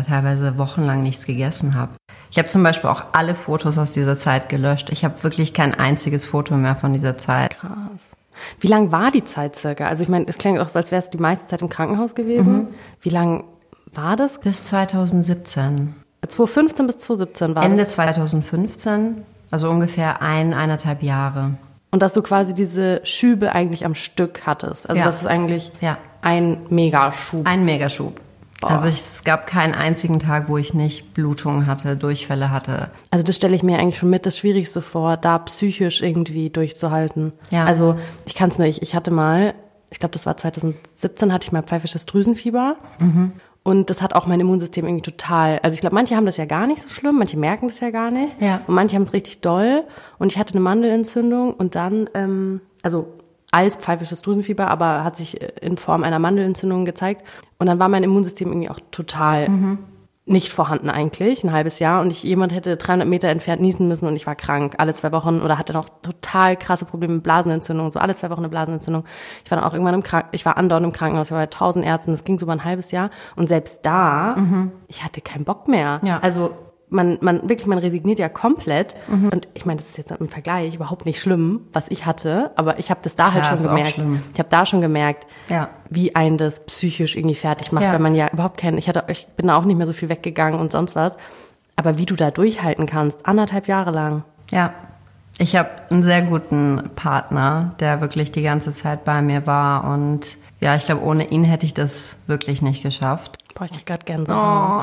teilweise 0.08 0.58
wochenlang 0.58 1.04
nichts 1.04 1.26
gegessen 1.26 1.76
habe. 1.76 1.94
Ich 2.34 2.40
habe 2.40 2.48
zum 2.48 2.64
Beispiel 2.64 2.90
auch 2.90 3.04
alle 3.12 3.36
Fotos 3.36 3.78
aus 3.78 3.94
dieser 3.94 4.18
Zeit 4.18 4.50
gelöscht. 4.50 4.90
Ich 4.90 5.06
habe 5.06 5.24
wirklich 5.24 5.54
kein 5.54 5.76
einziges 5.76 6.26
Foto 6.26 6.56
mehr 6.56 6.76
von 6.76 6.92
dieser 6.92 7.16
Zeit. 7.20 7.60
Krass. 7.60 7.70
Wie 8.60 8.66
lang 8.66 8.92
war 8.92 9.12
die 9.12 9.24
Zeit 9.24 9.56
circa? 9.56 9.86
Also 9.86 10.02
ich 10.02 10.10
meine, 10.10 10.26
es 10.28 10.40
klingt 10.40 10.58
auch 10.58 10.68
so, 10.68 10.80
als 10.80 10.90
wäre 10.90 11.04
es 11.04 11.12
die 11.12 11.20
meiste 11.20 11.46
Zeit 11.46 11.62
im 11.62 11.70
Krankenhaus 11.70 12.16
gewesen. 12.16 12.54
Mhm. 12.54 12.68
Wie 13.02 13.10
lang 13.10 13.44
war 13.94 14.16
das? 14.16 14.40
Bis 14.40 14.66
2017. 14.66 15.94
2015 16.28 16.88
bis 16.88 16.98
2017 17.02 17.56
war 17.56 17.64
Ende 17.66 17.84
das? 17.84 17.94
2015, 17.94 19.22
also 19.52 19.70
ungefähr 19.70 20.24
ein, 20.24 20.56
eineinhalb 20.56 21.04
Jahre. 21.04 21.52
Und 21.92 22.02
dass 22.02 22.14
du 22.14 22.24
quasi 22.24 22.56
diese 22.56 23.02
Schübe 23.04 23.54
eigentlich 23.54 23.86
am 23.86 23.94
Stück 23.94 24.48
hattest. 24.48 24.90
Also 24.90 25.00
ja. 25.00 25.06
das 25.06 25.22
ist 25.22 25.28
eigentlich 25.28 25.72
ja. 25.82 26.00
ein 26.24 26.66
Megaschub. 26.70 27.46
Ein 27.48 27.64
Megaschub. 27.64 28.20
Boah. 28.64 28.72
Also 28.72 28.88
ich, 28.88 29.00
es 29.00 29.24
gab 29.24 29.48
keinen 29.48 29.74
einzigen 29.74 30.20
Tag, 30.20 30.50
wo 30.50 30.58
ich 30.58 30.74
nicht 30.74 31.14
Blutungen 31.14 31.68
hatte, 31.68 31.98
Durchfälle 31.98 32.50
hatte. 32.50 32.90
Also 33.12 33.24
das 33.24 33.36
stelle 33.36 33.56
ich 33.56 33.64
mir 33.64 33.78
eigentlich 33.80 33.98
schon 33.98 34.10
mit 34.10 34.26
das 34.26 34.38
Schwierigste 34.38 34.82
vor, 34.82 35.18
da 35.18 35.38
psychisch 35.40 36.02
irgendwie 36.02 36.50
durchzuhalten. 36.50 37.34
Ja. 37.52 37.66
Also 37.66 37.96
ich 38.26 38.36
kann 38.36 38.50
es 38.50 38.58
nur, 38.58 38.68
ich, 38.68 38.82
ich 38.82 38.96
hatte 38.96 39.12
mal, 39.12 39.54
ich 39.90 40.00
glaube 40.00 40.14
das 40.14 40.26
war 40.26 40.38
2017, 40.38 41.34
hatte 41.34 41.46
ich 41.46 41.52
mal 41.52 41.64
pfeifisches 41.64 42.06
Drüsenfieber. 42.06 42.78
Mhm. 43.00 43.34
Und 43.64 43.90
das 43.90 44.02
hat 44.02 44.14
auch 44.14 44.28
mein 44.28 44.42
Immunsystem 44.42 44.86
irgendwie 44.86 45.10
total. 45.10 45.60
Also 45.64 45.76
ich 45.76 45.80
glaube, 45.80 45.96
manche 45.96 46.18
haben 46.18 46.26
das 46.26 46.36
ja 46.36 46.46
gar 46.46 46.68
nicht 46.68 46.82
so 46.82 46.90
schlimm, 46.90 47.18
manche 47.18 47.38
merken 47.38 47.70
das 47.70 47.80
ja 47.80 47.92
gar 47.92 48.12
nicht. 48.12 48.42
Ja. 48.42 48.62
Und 48.68 48.76
manche 48.76 48.96
haben 48.96 49.04
es 49.04 49.14
richtig 49.14 49.40
doll. 49.40 49.84
Und 50.20 50.34
ich 50.34 50.38
hatte 50.38 50.54
eine 50.54 50.62
Mandelentzündung 50.62 51.54
und 51.54 51.76
dann, 51.76 52.10
ähm, 52.14 52.60
also 52.82 53.08
als 53.54 53.76
pfeifisches 53.76 54.22
Drüsenfieber, 54.24 54.68
aber 54.68 55.04
hat 55.04 55.16
sich 55.16 55.40
in 55.62 55.78
Form 55.78 56.04
einer 56.04 56.18
Mandelentzündung 56.18 56.86
gezeigt. 56.86 57.24
Und 57.60 57.68
dann 57.68 57.78
war 57.78 57.88
mein 57.88 58.04
Immunsystem 58.04 58.48
irgendwie 58.50 58.70
auch 58.70 58.80
total 58.90 59.48
mhm. 59.48 59.78
nicht 60.26 60.50
vorhanden 60.52 60.90
eigentlich, 60.90 61.44
ein 61.44 61.52
halbes 61.52 61.78
Jahr. 61.78 62.02
Und 62.02 62.12
ich, 62.12 62.24
jemand 62.24 62.52
hätte 62.52 62.78
300 62.78 63.08
Meter 63.08 63.30
entfernt 63.30 63.62
niesen 63.62 63.88
müssen 63.88 64.08
und 64.08 64.16
ich 64.16 64.26
war 64.26 64.36
krank 64.36 64.74
alle 64.80 64.96
zwei 64.96 65.12
Wochen 65.12 65.40
oder 65.40 65.60
hatte 65.60 65.72
noch 65.74 65.88
total 66.02 66.58
krasse 66.58 66.86
Probleme 66.86 67.14
mit 67.14 67.24
Blasenentzündung, 67.24 67.92
so 67.92 68.00
alle 68.00 68.16
zwei 68.16 68.32
Wochen 68.32 68.40
eine 68.40 68.50
Blasenentzündung. 68.50 69.06
Ich 69.46 69.52
war 69.52 69.60
dann 69.60 69.68
auch 69.68 69.74
irgendwann 69.74 69.94
im 69.94 70.04
Krankenhaus, 70.04 70.34
ich 70.34 70.46
war 70.46 70.58
andauernd 70.58 70.88
im 70.88 70.94
Krankenhaus, 70.94 71.28
ich 71.28 71.32
war 71.32 71.40
bei 71.40 71.48
tausend 71.48 71.86
Ärzten, 71.86 72.10
das 72.10 72.24
ging 72.24 72.40
so 72.40 72.46
über 72.46 72.54
ein 72.54 72.64
halbes 72.64 72.90
Jahr. 72.90 73.12
Und 73.36 73.50
selbst 73.50 73.82
da, 73.84 74.36
mhm. 74.36 74.72
ich 74.88 75.04
hatte 75.04 75.22
keinen 75.22 75.46
Bock 75.46 75.68
mehr. 75.68 76.02
Ja. 76.04 76.20
Also 76.20 76.52
man, 76.94 77.18
man 77.22 77.42
wirklich, 77.50 77.68
man 77.68 77.80
resigniert 77.80 78.20
ja 78.20 78.30
komplett. 78.30 78.96
Mhm. 79.08 79.30
Und 79.30 79.48
ich 79.54 79.66
meine, 79.66 79.78
das 79.78 79.90
ist 79.90 79.98
jetzt 79.98 80.12
im 80.12 80.30
Vergleich 80.30 80.76
überhaupt 80.76 81.06
nicht 81.06 81.20
schlimm, 81.20 81.62
was 81.74 81.88
ich 81.90 82.06
hatte, 82.06 82.52
aber 82.56 82.80
ich 82.80 82.90
habe 82.90 83.02
das 83.04 83.16
da 83.16 83.34
halt 83.34 83.44
Klar, 83.44 83.50
halt 83.52 83.60
schon 83.60 83.70
gemerkt. 83.70 84.24
Ich 84.34 84.40
habe 84.40 84.50
da 84.50 84.66
schon 84.66 84.82
gemerkt, 84.82 85.28
ja. 85.50 85.70
wie 85.90 86.16
einen 86.16 86.38
das 86.38 86.64
psychisch 86.66 87.16
irgendwie 87.16 87.36
fertig 87.36 87.72
macht, 87.72 87.84
ja. 87.84 87.92
weil 87.92 88.00
man 88.00 88.16
ja 88.16 88.30
überhaupt 88.32 88.58
keinen, 88.58 88.78
ich 88.78 88.88
hatte, 88.88 89.04
ich 89.08 89.28
bin 89.36 89.48
da 89.48 89.58
auch 89.58 89.66
nicht 89.66 89.78
mehr 89.78 89.88
so 89.88 89.94
viel 89.94 90.10
weggegangen 90.10 90.60
und 90.60 90.72
sonst 90.72 90.96
was. 90.96 91.18
Aber 91.76 91.98
wie 91.98 92.06
du 92.06 92.16
da 92.16 92.30
durchhalten 92.30 92.86
kannst, 92.86 93.26
anderthalb 93.26 93.68
Jahre 93.68 93.92
lang. 93.92 94.24
Ja. 94.52 94.74
Ich 95.40 95.56
habe 95.56 95.70
einen 95.90 96.04
sehr 96.04 96.22
guten 96.22 96.92
Partner, 96.96 97.74
der 97.80 98.02
wirklich 98.02 98.32
die 98.32 98.44
ganze 98.44 98.72
Zeit 98.72 99.04
bei 99.04 99.24
mir 99.24 99.48
war 99.48 99.92
und 99.92 100.38
ja, 100.60 100.76
ich 100.76 100.86
glaube, 100.86 101.04
ohne 101.04 101.26
ihn 101.30 101.44
hätte 101.44 101.66
ich 101.66 101.74
das 101.74 102.18
wirklich 102.28 102.62
nicht 102.62 102.84
geschafft. 102.84 103.43
Boah, 103.56 103.68
ich 103.72 103.86
gerade 103.86 104.06
gern 104.06 104.26
so. 104.26 104.34
Oh. 104.34 104.82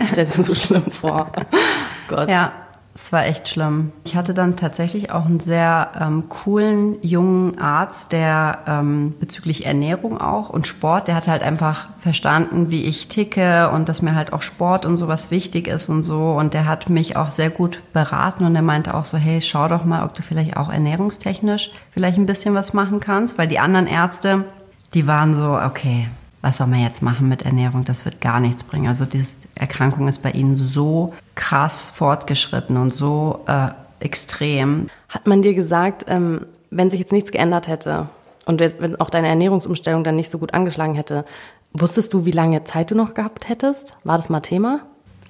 Ich 0.00 0.08
stelle 0.08 0.26
es 0.26 0.34
so 0.34 0.54
schlimm 0.54 0.90
vor. 0.90 1.30
Gott. 2.08 2.28
Ja, 2.28 2.52
es 3.00 3.12
war 3.12 3.26
echt 3.26 3.48
schlimm. 3.48 3.92
Ich 4.04 4.16
hatte 4.16 4.34
dann 4.34 4.56
tatsächlich 4.56 5.12
auch 5.12 5.26
einen 5.26 5.38
sehr 5.38 5.92
ähm, 6.00 6.28
coolen 6.28 6.96
jungen 7.00 7.58
Arzt, 7.58 8.10
der 8.10 8.58
ähm, 8.66 9.14
bezüglich 9.20 9.66
Ernährung 9.66 10.20
auch 10.20 10.50
und 10.50 10.66
Sport, 10.66 11.06
der 11.06 11.14
hat 11.14 11.28
halt 11.28 11.42
einfach 11.42 11.88
verstanden, 12.00 12.70
wie 12.70 12.84
ich 12.84 13.06
ticke 13.06 13.70
und 13.70 13.88
dass 13.88 14.02
mir 14.02 14.16
halt 14.16 14.32
auch 14.32 14.42
Sport 14.42 14.84
und 14.84 14.96
sowas 14.96 15.30
wichtig 15.30 15.68
ist 15.68 15.88
und 15.88 16.02
so. 16.02 16.32
Und 16.32 16.54
der 16.54 16.66
hat 16.66 16.90
mich 16.90 17.16
auch 17.16 17.30
sehr 17.30 17.50
gut 17.50 17.80
beraten 17.92 18.44
und 18.44 18.56
er 18.56 18.62
meinte 18.62 18.94
auch 18.94 19.04
so, 19.04 19.16
hey, 19.16 19.40
schau 19.40 19.68
doch 19.68 19.84
mal, 19.84 20.04
ob 20.04 20.14
du 20.14 20.22
vielleicht 20.22 20.56
auch 20.56 20.68
ernährungstechnisch 20.68 21.70
vielleicht 21.92 22.18
ein 22.18 22.26
bisschen 22.26 22.54
was 22.54 22.74
machen 22.74 22.98
kannst, 22.98 23.38
weil 23.38 23.48
die 23.48 23.60
anderen 23.60 23.86
Ärzte, 23.86 24.44
die 24.94 25.06
waren 25.06 25.36
so, 25.36 25.52
okay, 25.52 26.08
was 26.40 26.58
soll 26.58 26.68
man 26.68 26.80
jetzt 26.80 27.02
machen 27.02 27.28
mit 27.28 27.42
Ernährung? 27.42 27.84
Das 27.84 28.04
wird 28.04 28.20
gar 28.20 28.40
nichts 28.40 28.64
bringen. 28.64 28.86
Also 28.86 29.04
diese 29.04 29.32
Erkrankung 29.54 30.08
ist 30.08 30.22
bei 30.22 30.30
ihnen 30.30 30.56
so 30.56 31.14
krass 31.34 31.90
fortgeschritten 31.90 32.76
und 32.76 32.94
so 32.94 33.44
äh, 33.46 33.68
extrem. 34.00 34.88
Hat 35.08 35.26
man 35.26 35.42
dir 35.42 35.54
gesagt, 35.54 36.04
ähm, 36.08 36.46
wenn 36.70 36.90
sich 36.90 37.00
jetzt 37.00 37.12
nichts 37.12 37.32
geändert 37.32 37.66
hätte 37.68 38.08
und 38.46 38.60
wenn 38.60 39.00
auch 39.00 39.10
deine 39.10 39.28
Ernährungsumstellung 39.28 40.04
dann 40.04 40.16
nicht 40.16 40.30
so 40.30 40.38
gut 40.38 40.54
angeschlagen 40.54 40.94
hätte, 40.94 41.24
wusstest 41.72 42.14
du, 42.14 42.24
wie 42.24 42.30
lange 42.30 42.64
Zeit 42.64 42.90
du 42.90 42.94
noch 42.94 43.14
gehabt 43.14 43.48
hättest? 43.48 43.94
War 44.04 44.16
das 44.16 44.28
mal 44.28 44.40
Thema? 44.40 44.80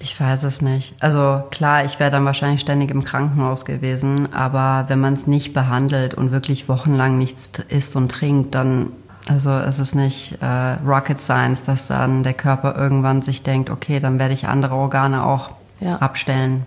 Ich 0.00 0.20
weiß 0.20 0.44
es 0.44 0.62
nicht. 0.62 0.94
Also 1.00 1.42
klar, 1.50 1.84
ich 1.84 1.98
wäre 1.98 2.10
dann 2.10 2.24
wahrscheinlich 2.24 2.60
ständig 2.60 2.90
im 2.90 3.02
Krankenhaus 3.02 3.64
gewesen, 3.64 4.32
aber 4.32 4.88
wenn 4.88 5.00
man 5.00 5.14
es 5.14 5.26
nicht 5.26 5.52
behandelt 5.52 6.14
und 6.14 6.30
wirklich 6.30 6.68
wochenlang 6.68 7.18
nichts 7.18 7.50
isst 7.68 7.96
und 7.96 8.10
trinkt, 8.10 8.54
dann 8.54 8.92
also 9.28 9.50
es 9.50 9.78
ist 9.78 9.94
nicht 9.94 10.38
äh, 10.40 10.72
Rocket 10.86 11.20
Science, 11.20 11.62
dass 11.64 11.86
dann 11.86 12.22
der 12.22 12.34
Körper 12.34 12.76
irgendwann 12.76 13.22
sich 13.22 13.42
denkt, 13.42 13.70
okay, 13.70 14.00
dann 14.00 14.18
werde 14.18 14.34
ich 14.34 14.48
andere 14.48 14.74
Organe 14.74 15.24
auch 15.24 15.50
ja. 15.80 15.96
abstellen. 15.96 16.66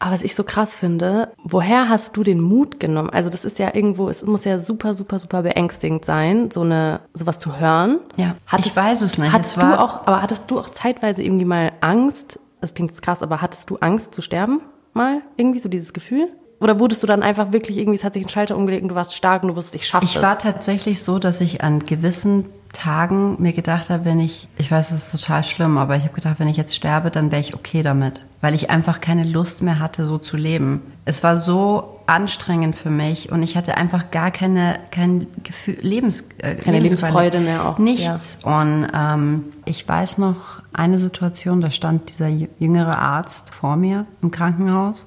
Aber 0.00 0.12
was 0.12 0.22
ich 0.22 0.36
so 0.36 0.44
krass 0.44 0.76
finde, 0.76 1.32
woher 1.42 1.88
hast 1.88 2.16
du 2.16 2.22
den 2.22 2.40
Mut 2.40 2.78
genommen? 2.78 3.10
Also 3.10 3.30
das 3.30 3.44
ist 3.44 3.58
ja 3.58 3.74
irgendwo, 3.74 4.08
es 4.08 4.24
muss 4.24 4.44
ja 4.44 4.60
super, 4.60 4.94
super, 4.94 5.18
super 5.18 5.42
beängstigend 5.42 6.04
sein, 6.04 6.50
so 6.52 6.60
eine, 6.60 7.00
sowas 7.14 7.40
zu 7.40 7.58
hören. 7.58 7.98
Ja. 8.16 8.36
Hattest, 8.46 8.68
ich 8.68 8.76
weiß 8.76 9.02
es 9.02 9.18
nicht. 9.18 9.32
Hattest 9.32 9.56
es 9.56 9.60
du 9.62 9.80
auch, 9.80 10.06
aber 10.06 10.22
hattest 10.22 10.50
du 10.50 10.60
auch 10.60 10.68
zeitweise 10.68 11.22
irgendwie 11.22 11.44
mal 11.44 11.72
Angst? 11.80 12.38
Das 12.60 12.74
klingt 12.74 12.92
jetzt 12.92 13.02
krass, 13.02 13.22
aber 13.22 13.42
hattest 13.42 13.70
du 13.70 13.76
Angst 13.78 14.14
zu 14.14 14.22
sterben? 14.22 14.60
Mal 14.94 15.22
irgendwie 15.36 15.58
so 15.58 15.68
dieses 15.68 15.92
Gefühl? 15.92 16.28
Oder 16.60 16.80
wurdest 16.80 17.02
du 17.02 17.06
dann 17.06 17.22
einfach 17.22 17.52
wirklich 17.52 17.78
irgendwie, 17.78 17.96
es 17.96 18.04
hat 18.04 18.14
sich 18.14 18.24
ein 18.24 18.28
Schalter 18.28 18.56
umgelegt 18.56 18.82
und 18.82 18.88
du 18.88 18.94
warst 18.94 19.14
stark 19.14 19.42
und 19.42 19.50
du 19.50 19.56
wusstest, 19.56 19.76
ich 19.76 19.86
schaffe 19.86 20.04
es? 20.04 20.16
Ich 20.16 20.22
war 20.22 20.38
tatsächlich 20.38 21.02
so, 21.02 21.18
dass 21.18 21.40
ich 21.40 21.62
an 21.62 21.80
gewissen 21.80 22.46
Tagen 22.72 23.40
mir 23.40 23.52
gedacht 23.52 23.90
habe, 23.90 24.04
wenn 24.04 24.20
ich, 24.20 24.48
ich 24.58 24.70
weiß, 24.70 24.90
es 24.90 25.12
ist 25.12 25.22
total 25.22 25.44
schlimm, 25.44 25.78
aber 25.78 25.96
ich 25.96 26.02
habe 26.02 26.14
gedacht, 26.14 26.38
wenn 26.38 26.48
ich 26.48 26.56
jetzt 26.56 26.74
sterbe, 26.74 27.10
dann 27.10 27.30
wäre 27.30 27.40
ich 27.40 27.54
okay 27.54 27.82
damit, 27.82 28.20
weil 28.40 28.54
ich 28.54 28.70
einfach 28.70 29.00
keine 29.00 29.24
Lust 29.24 29.62
mehr 29.62 29.78
hatte, 29.78 30.04
so 30.04 30.18
zu 30.18 30.36
leben. 30.36 30.82
Es 31.04 31.22
war 31.22 31.36
so 31.36 32.00
anstrengend 32.06 32.74
für 32.74 32.90
mich 32.90 33.30
und 33.30 33.42
ich 33.42 33.56
hatte 33.56 33.76
einfach 33.76 34.10
gar 34.10 34.30
keine, 34.30 34.80
kein 34.90 35.28
Gefühl, 35.44 35.78
Lebens, 35.80 36.28
äh, 36.38 36.56
keine 36.56 36.80
Lebensfreude 36.80 37.40
mehr 37.40 37.68
auch. 37.68 37.78
Nichts. 37.78 38.40
Ja. 38.44 38.60
Und 38.60 38.88
ähm, 38.92 39.44
ich 39.64 39.88
weiß 39.88 40.18
noch 40.18 40.62
eine 40.72 40.98
Situation, 40.98 41.60
da 41.60 41.70
stand 41.70 42.08
dieser 42.08 42.28
jüngere 42.28 42.98
Arzt 42.98 43.50
vor 43.54 43.76
mir 43.76 44.06
im 44.22 44.30
Krankenhaus 44.30 45.06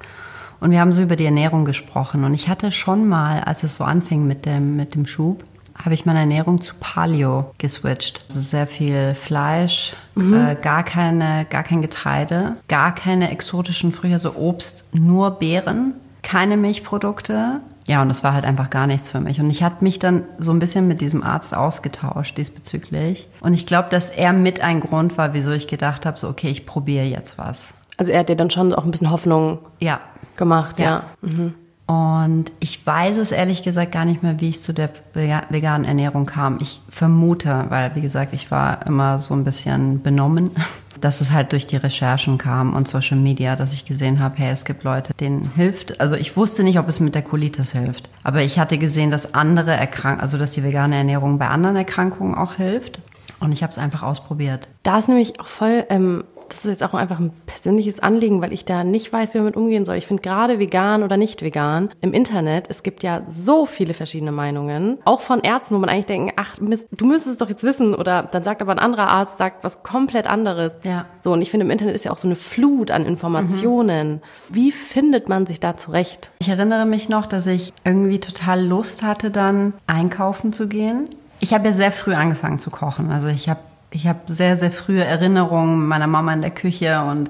und 0.61 0.71
wir 0.71 0.79
haben 0.79 0.93
so 0.93 1.01
über 1.01 1.15
die 1.15 1.25
Ernährung 1.25 1.65
gesprochen. 1.65 2.23
Und 2.23 2.33
ich 2.33 2.47
hatte 2.47 2.71
schon 2.71 3.09
mal, 3.09 3.41
als 3.43 3.63
es 3.63 3.75
so 3.75 3.83
anfing 3.83 4.25
mit 4.27 4.45
dem, 4.45 4.75
mit 4.75 4.95
dem 4.95 5.07
Schub, 5.07 5.43
habe 5.75 5.95
ich 5.95 6.05
meine 6.05 6.19
Ernährung 6.19 6.61
zu 6.61 6.75
Paleo 6.79 7.51
geswitcht. 7.57 8.23
Also 8.29 8.39
sehr 8.41 8.67
viel 8.67 9.15
Fleisch, 9.15 9.95
mhm. 10.13 10.33
äh, 10.33 10.55
gar, 10.55 10.83
keine, 10.83 11.45
gar 11.49 11.63
kein 11.63 11.81
Getreide, 11.81 12.53
gar 12.67 12.93
keine 12.93 13.31
exotischen 13.31 13.91
Früchte, 13.91 14.13
also 14.13 14.35
Obst, 14.35 14.85
nur 14.93 15.31
Beeren, 15.31 15.95
keine 16.21 16.57
Milchprodukte. 16.57 17.61
Ja, 17.87 18.03
und 18.03 18.09
das 18.09 18.23
war 18.23 18.33
halt 18.33 18.45
einfach 18.45 18.69
gar 18.69 18.85
nichts 18.85 19.09
für 19.09 19.19
mich. 19.19 19.39
Und 19.39 19.49
ich 19.49 19.63
hatte 19.63 19.83
mich 19.83 19.97
dann 19.97 20.23
so 20.37 20.51
ein 20.51 20.59
bisschen 20.59 20.87
mit 20.87 21.01
diesem 21.01 21.23
Arzt 21.23 21.55
ausgetauscht 21.55 22.37
diesbezüglich. 22.37 23.27
Und 23.39 23.55
ich 23.55 23.65
glaube, 23.65 23.89
dass 23.89 24.11
er 24.11 24.31
mit 24.31 24.61
ein 24.61 24.79
Grund 24.79 25.17
war, 25.17 25.33
wieso 25.33 25.49
ich 25.51 25.67
gedacht 25.67 26.05
habe, 26.05 26.19
so 26.19 26.29
okay, 26.29 26.49
ich 26.49 26.67
probiere 26.67 27.05
jetzt 27.05 27.39
was. 27.39 27.73
Also 27.97 28.11
er 28.11 28.19
hat 28.19 28.29
dir 28.29 28.35
dann 28.35 28.51
schon 28.51 28.73
auch 28.73 28.85
ein 28.85 28.91
bisschen 28.91 29.09
Hoffnung 29.09 29.59
ja 29.79 29.99
gemacht, 30.37 30.79
ja. 30.79 31.03
ja. 31.21 31.29
Mhm. 31.29 31.53
Und 31.91 32.53
ich 32.61 32.87
weiß 32.87 33.17
es 33.17 33.33
ehrlich 33.33 33.63
gesagt 33.63 33.91
gar 33.91 34.05
nicht 34.05 34.23
mehr, 34.23 34.39
wie 34.39 34.47
ich 34.47 34.61
zu 34.61 34.71
der 34.71 34.91
veganen 35.13 35.85
Ernährung 35.85 36.25
kam. 36.25 36.57
Ich 36.61 36.81
vermute, 36.87 37.65
weil 37.67 37.95
wie 37.95 38.01
gesagt, 38.01 38.33
ich 38.33 38.49
war 38.49 38.85
immer 38.85 39.19
so 39.19 39.33
ein 39.33 39.43
bisschen 39.43 40.01
benommen, 40.01 40.51
dass 41.01 41.19
es 41.19 41.31
halt 41.31 41.51
durch 41.51 41.67
die 41.67 41.75
Recherchen 41.75 42.37
kam 42.37 42.75
und 42.75 42.87
Social 42.87 43.17
Media, 43.17 43.57
dass 43.57 43.73
ich 43.73 43.83
gesehen 43.83 44.21
habe, 44.21 44.37
hey, 44.37 44.53
es 44.53 44.63
gibt 44.63 44.85
Leute, 44.85 45.13
denen 45.15 45.51
hilft. 45.53 45.99
Also 45.99 46.15
ich 46.15 46.37
wusste 46.37 46.63
nicht, 46.63 46.79
ob 46.79 46.87
es 46.87 47.01
mit 47.01 47.13
der 47.13 47.23
Colitis 47.23 47.73
hilft, 47.73 48.09
aber 48.23 48.41
ich 48.41 48.57
hatte 48.57 48.77
gesehen, 48.77 49.11
dass 49.11 49.33
andere 49.33 49.71
Erkrankungen, 49.71 50.21
also 50.21 50.37
dass 50.37 50.51
die 50.51 50.63
vegane 50.63 50.95
Ernährung 50.95 51.39
bei 51.39 51.49
anderen 51.49 51.75
Erkrankungen 51.75 52.35
auch 52.35 52.53
hilft. 52.53 52.99
Und 53.41 53.51
ich 53.51 53.63
habe 53.63 53.71
es 53.71 53.79
einfach 53.79 54.03
ausprobiert. 54.03 54.67
Da 54.83 54.99
ist 54.99 55.07
nämlich 55.07 55.39
auch 55.39 55.47
voll 55.47 55.83
ähm, 55.89 56.23
das 56.51 56.65
ist 56.65 56.71
jetzt 56.71 56.83
auch 56.83 56.93
einfach 56.93 57.19
ein 57.19 57.31
persönliches 57.45 57.99
Anliegen, 57.99 58.41
weil 58.41 58.53
ich 58.53 58.65
da 58.65 58.83
nicht 58.83 59.11
weiß, 59.11 59.33
wie 59.33 59.37
man 59.37 59.45
damit 59.45 59.57
umgehen 59.57 59.85
soll. 59.85 59.95
Ich 59.95 60.07
finde 60.07 60.21
gerade 60.21 60.59
vegan 60.59 61.03
oder 61.03 61.17
nicht 61.17 61.41
vegan 61.41 61.89
im 62.01 62.13
Internet, 62.13 62.65
es 62.69 62.83
gibt 62.83 63.03
ja 63.03 63.21
so 63.29 63.65
viele 63.65 63.93
verschiedene 63.93 64.31
Meinungen, 64.31 64.97
auch 65.05 65.21
von 65.21 65.41
Ärzten, 65.41 65.75
wo 65.75 65.79
man 65.79 65.89
eigentlich 65.89 66.05
denkt, 66.05 66.33
ach, 66.35 66.59
Mist, 66.59 66.87
du 66.91 67.05
müsstest 67.05 67.33
es 67.33 67.37
doch 67.37 67.49
jetzt 67.49 67.63
wissen 67.63 67.95
oder 67.95 68.23
dann 68.23 68.43
sagt 68.43 68.61
aber 68.61 68.71
ein 68.73 68.79
anderer 68.79 69.09
Arzt, 69.09 69.37
sagt 69.37 69.63
was 69.63 69.83
komplett 69.83 70.27
anderes. 70.27 70.75
Ja. 70.83 71.05
So, 71.23 71.33
und 71.33 71.41
ich 71.41 71.51
finde, 71.51 71.65
im 71.65 71.71
Internet 71.71 71.95
ist 71.95 72.05
ja 72.05 72.11
auch 72.11 72.17
so 72.17 72.27
eine 72.27 72.35
Flut 72.35 72.91
an 72.91 73.05
Informationen. 73.05 74.13
Mhm. 74.13 74.19
Wie 74.49 74.71
findet 74.71 75.29
man 75.29 75.45
sich 75.45 75.59
da 75.59 75.77
zurecht? 75.77 76.31
Ich 76.39 76.49
erinnere 76.49 76.85
mich 76.85 77.09
noch, 77.09 77.25
dass 77.25 77.47
ich 77.47 77.73
irgendwie 77.83 78.19
total 78.19 78.65
Lust 78.65 79.03
hatte, 79.03 79.31
dann 79.31 79.73
einkaufen 79.87 80.53
zu 80.53 80.67
gehen. 80.67 81.07
Ich 81.39 81.53
habe 81.53 81.65
ja 81.67 81.73
sehr 81.73 81.91
früh 81.91 82.13
angefangen 82.13 82.59
zu 82.59 82.69
kochen. 82.69 83.11
Also 83.11 83.27
ich 83.27 83.49
habe 83.49 83.59
ich 83.91 84.07
habe 84.07 84.19
sehr, 84.27 84.57
sehr 84.57 84.71
frühe 84.71 85.03
Erinnerungen 85.03 85.87
meiner 85.87 86.07
Mama 86.07 86.33
in 86.33 86.41
der 86.41 86.51
Küche 86.51 87.01
und 87.03 87.29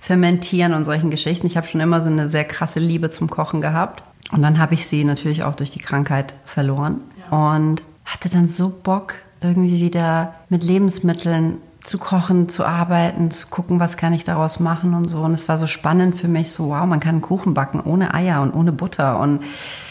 Fermentieren 0.00 0.74
und 0.74 0.84
solchen 0.84 1.10
Geschichten. 1.10 1.46
Ich 1.46 1.56
habe 1.56 1.66
schon 1.66 1.80
immer 1.80 2.02
so 2.02 2.08
eine 2.08 2.28
sehr 2.28 2.44
krasse 2.44 2.80
Liebe 2.80 3.10
zum 3.10 3.30
Kochen 3.30 3.60
gehabt. 3.60 4.02
Und 4.32 4.42
dann 4.42 4.58
habe 4.58 4.74
ich 4.74 4.86
sie 4.86 5.04
natürlich 5.04 5.44
auch 5.44 5.54
durch 5.54 5.70
die 5.70 5.78
Krankheit 5.78 6.34
verloren. 6.44 7.00
Ja. 7.30 7.54
Und 7.54 7.82
hatte 8.04 8.28
dann 8.28 8.48
so 8.48 8.70
Bock, 8.70 9.14
irgendwie 9.40 9.80
wieder 9.80 10.34
mit 10.48 10.64
Lebensmitteln 10.64 11.56
zu 11.82 11.98
kochen, 11.98 12.48
zu 12.48 12.64
arbeiten, 12.64 13.30
zu 13.30 13.46
gucken, 13.48 13.80
was 13.80 13.96
kann 13.96 14.12
ich 14.12 14.24
daraus 14.24 14.60
machen 14.60 14.94
und 14.94 15.08
so. 15.08 15.20
Und 15.20 15.32
es 15.32 15.48
war 15.48 15.56
so 15.56 15.66
spannend 15.66 16.16
für 16.16 16.28
mich, 16.28 16.50
so 16.50 16.68
wow, 16.68 16.84
man 16.84 17.00
kann 17.00 17.16
einen 17.16 17.20
Kuchen 17.22 17.54
backen 17.54 17.80
ohne 17.80 18.12
Eier 18.12 18.42
und 18.42 18.52
ohne 18.52 18.72
Butter. 18.72 19.18
Und 19.18 19.40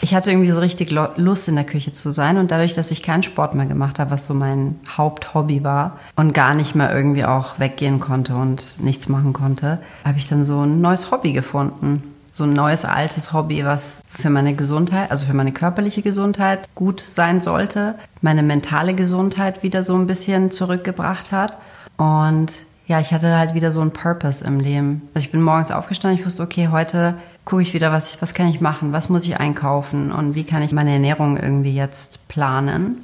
ich 0.00 0.14
hatte 0.14 0.30
irgendwie 0.30 0.50
so 0.50 0.60
richtig 0.60 0.90
Lust 0.90 1.48
in 1.48 1.56
der 1.56 1.64
Küche 1.64 1.92
zu 1.92 2.12
sein. 2.12 2.38
Und 2.38 2.50
dadurch, 2.50 2.74
dass 2.74 2.90
ich 2.90 3.02
keinen 3.02 3.22
Sport 3.22 3.54
mehr 3.54 3.66
gemacht 3.66 3.98
habe, 3.98 4.10
was 4.10 4.26
so 4.26 4.34
mein 4.34 4.78
Haupthobby 4.96 5.64
war 5.64 5.98
und 6.14 6.32
gar 6.32 6.54
nicht 6.54 6.74
mehr 6.74 6.94
irgendwie 6.94 7.24
auch 7.24 7.58
weggehen 7.58 7.98
konnte 7.98 8.36
und 8.36 8.80
nichts 8.80 9.08
machen 9.08 9.32
konnte, 9.32 9.78
habe 10.04 10.18
ich 10.18 10.28
dann 10.28 10.44
so 10.44 10.64
ein 10.64 10.80
neues 10.80 11.10
Hobby 11.10 11.32
gefunden 11.32 12.04
so 12.32 12.44
ein 12.44 12.52
neues 12.52 12.84
altes 12.84 13.32
Hobby, 13.32 13.64
was 13.64 14.02
für 14.18 14.30
meine 14.30 14.54
Gesundheit, 14.54 15.10
also 15.10 15.26
für 15.26 15.34
meine 15.34 15.52
körperliche 15.52 16.00
Gesundheit 16.00 16.68
gut 16.74 17.00
sein 17.00 17.40
sollte, 17.40 17.96
meine 18.22 18.42
mentale 18.42 18.94
Gesundheit 18.94 19.62
wieder 19.62 19.82
so 19.82 19.94
ein 19.96 20.06
bisschen 20.06 20.50
zurückgebracht 20.50 21.32
hat 21.32 21.58
und 22.00 22.54
ja, 22.86 22.98
ich 22.98 23.12
hatte 23.12 23.36
halt 23.36 23.52
wieder 23.52 23.72
so 23.72 23.82
einen 23.82 23.90
Purpose 23.90 24.42
im 24.42 24.58
Leben. 24.58 25.02
Also 25.12 25.26
ich 25.26 25.30
bin 25.30 25.42
morgens 25.42 25.70
aufgestanden, 25.70 26.18
ich 26.18 26.24
wusste, 26.24 26.42
okay, 26.42 26.68
heute 26.68 27.14
gucke 27.44 27.60
ich 27.60 27.74
wieder, 27.74 27.92
was, 27.92 28.22
was 28.22 28.32
kann 28.32 28.48
ich 28.48 28.62
machen, 28.62 28.94
was 28.94 29.10
muss 29.10 29.24
ich 29.24 29.36
einkaufen 29.38 30.10
und 30.10 30.34
wie 30.34 30.44
kann 30.44 30.62
ich 30.62 30.72
meine 30.72 30.92
Ernährung 30.94 31.36
irgendwie 31.36 31.74
jetzt 31.74 32.26
planen. 32.26 33.02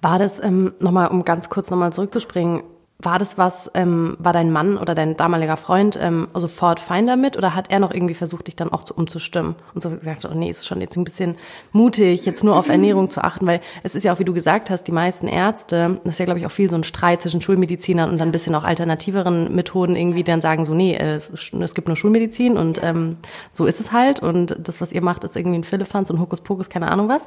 War 0.00 0.20
das, 0.20 0.38
ähm, 0.40 0.72
nochmal, 0.78 1.08
um 1.08 1.24
ganz 1.24 1.50
kurz 1.50 1.70
nochmal 1.70 1.92
zurückzuspringen, 1.92 2.62
war 3.02 3.18
das 3.18 3.38
was, 3.38 3.70
ähm, 3.74 4.16
war 4.18 4.32
dein 4.32 4.50
Mann 4.50 4.76
oder 4.76 4.94
dein 4.94 5.16
damaliger 5.16 5.56
Freund 5.56 5.98
ähm, 6.00 6.28
sofort 6.34 6.80
fein 6.80 7.06
damit? 7.06 7.36
Oder 7.36 7.54
hat 7.54 7.70
er 7.70 7.78
noch 7.78 7.92
irgendwie 7.92 8.14
versucht, 8.14 8.46
dich 8.46 8.56
dann 8.56 8.72
auch 8.72 8.84
zu 8.84 8.94
umzustimmen? 8.94 9.54
Und 9.74 9.82
so 9.82 9.90
gesagt, 9.90 10.24
oh 10.30 10.34
nee, 10.34 10.50
ist 10.50 10.66
schon 10.66 10.80
jetzt 10.80 10.96
ein 10.96 11.04
bisschen 11.04 11.36
mutig, 11.72 12.26
jetzt 12.26 12.44
nur 12.44 12.56
auf 12.56 12.68
Ernährung 12.68 13.10
zu 13.10 13.22
achten, 13.22 13.46
weil 13.46 13.60
es 13.82 13.94
ist 13.94 14.04
ja 14.04 14.12
auch, 14.12 14.18
wie 14.18 14.24
du 14.24 14.34
gesagt 14.34 14.70
hast, 14.70 14.84
die 14.84 14.92
meisten 14.92 15.28
Ärzte, 15.28 16.00
das 16.04 16.14
ist 16.14 16.18
ja, 16.18 16.24
glaube 16.24 16.40
ich, 16.40 16.46
auch 16.46 16.50
viel 16.50 16.68
so 16.68 16.76
ein 16.76 16.84
Streit 16.84 17.22
zwischen 17.22 17.40
Schulmedizinern 17.40 18.10
und 18.10 18.18
dann 18.18 18.28
ein 18.28 18.32
bisschen 18.32 18.54
auch 18.54 18.64
alternativeren 18.64 19.54
Methoden 19.54 19.96
irgendwie, 19.96 20.24
dann 20.24 20.40
sagen 20.40 20.64
so, 20.64 20.74
nee, 20.74 20.96
es, 20.96 21.30
es 21.30 21.74
gibt 21.74 21.88
nur 21.88 21.96
Schulmedizin 21.96 22.56
und 22.56 22.82
ähm, 22.82 23.18
so 23.50 23.66
ist 23.66 23.80
es 23.80 23.92
halt. 23.92 24.20
Und 24.20 24.56
das, 24.58 24.80
was 24.80 24.92
ihr 24.92 25.02
macht, 25.02 25.24
ist 25.24 25.36
irgendwie 25.36 25.58
ein 25.58 25.64
Philippans 25.64 26.10
und 26.10 26.20
Hokuspokus, 26.20 26.68
keine 26.68 26.90
Ahnung 26.90 27.08
was. 27.08 27.22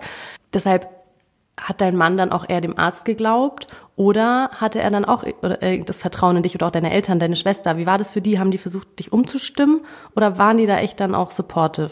Deshalb 0.53 1.03
hat 1.60 1.82
dein 1.82 1.96
Mann 1.96 2.18
dann 2.18 2.32
auch 2.32 2.48
eher 2.48 2.62
dem 2.62 2.78
Arzt 2.78 3.06
geglaubt 3.06 3.68
oder 3.96 4.50
hatte 4.54 4.82
er 4.82 4.89
dann 4.89 5.06
auch 5.06 5.24
äh, 5.24 5.84
das 5.84 5.98
Vertrauen 5.98 6.38
in 6.38 6.44
dich 6.44 6.56
oder 6.56 6.68
auch 6.68 6.72
deine 6.72 6.92
Eltern, 6.92 7.20
deine 7.20 7.36
Schwester? 7.36 7.78
Wie 7.78 7.86
war 7.86 7.98
das 7.98 8.12
für 8.12 8.22
die? 8.22 8.39
Haben 8.39 8.52
die 8.52 8.58
versucht, 8.58 9.00
dich 9.00 9.12
umzustimmen 9.12 9.82
oder 10.16 10.38
waren 10.38 10.58
die 10.58 10.66
da 10.66 10.78
echt 10.78 11.00
dann 11.00 11.16
auch 11.16 11.32
supportive? 11.32 11.92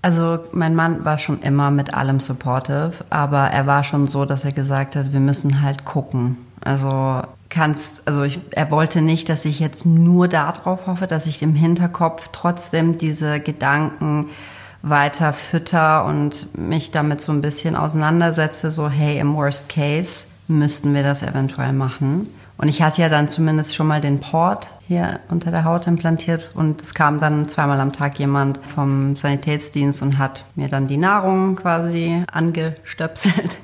Also 0.00 0.40
mein 0.50 0.74
Mann 0.74 1.04
war 1.04 1.18
schon 1.18 1.40
immer 1.42 1.70
mit 1.70 1.94
allem 1.94 2.18
supportive, 2.18 2.92
aber 3.10 3.38
er 3.38 3.66
war 3.68 3.84
schon 3.84 4.08
so, 4.08 4.24
dass 4.24 4.44
er 4.44 4.52
gesagt 4.52 4.96
hat, 4.96 5.12
wir 5.12 5.20
müssen 5.20 5.62
halt 5.62 5.84
gucken. 5.84 6.38
Also 6.64 7.22
kannst, 7.48 8.06
also 8.06 8.24
ich, 8.24 8.40
er 8.50 8.70
wollte 8.72 9.00
nicht, 9.00 9.28
dass 9.28 9.44
ich 9.44 9.60
jetzt 9.60 9.86
nur 9.86 10.26
darauf 10.26 10.86
hoffe, 10.86 11.06
dass 11.06 11.26
ich 11.26 11.42
im 11.42 11.54
Hinterkopf 11.54 12.30
trotzdem 12.32 12.96
diese 12.96 13.38
Gedanken 13.38 14.30
weiter 14.82 15.32
fütter 15.32 16.04
und 16.04 16.56
mich 16.58 16.90
damit 16.90 17.20
so 17.20 17.32
ein 17.32 17.40
bisschen 17.40 17.76
auseinandersetze, 17.76 18.70
so 18.70 18.88
hey, 18.88 19.18
im 19.18 19.34
Worst 19.36 19.68
Case 19.68 20.26
müssten 20.48 20.92
wir 20.92 21.02
das 21.02 21.22
eventuell 21.22 21.72
machen. 21.72 22.28
Und 22.58 22.68
ich 22.68 22.82
hatte 22.82 23.00
ja 23.00 23.08
dann 23.08 23.28
zumindest 23.28 23.74
schon 23.74 23.86
mal 23.86 24.00
den 24.00 24.20
Port 24.20 24.70
hier 24.86 25.20
unter 25.28 25.50
der 25.50 25.64
Haut 25.64 25.86
implantiert 25.86 26.50
und 26.54 26.82
es 26.82 26.94
kam 26.94 27.18
dann 27.18 27.48
zweimal 27.48 27.80
am 27.80 27.92
Tag 27.92 28.18
jemand 28.18 28.60
vom 28.74 29.16
Sanitätsdienst 29.16 30.02
und 30.02 30.18
hat 30.18 30.44
mir 30.54 30.68
dann 30.68 30.86
die 30.86 30.98
Nahrung 30.98 31.56
quasi 31.56 32.22
angestöpselt. 32.30 33.58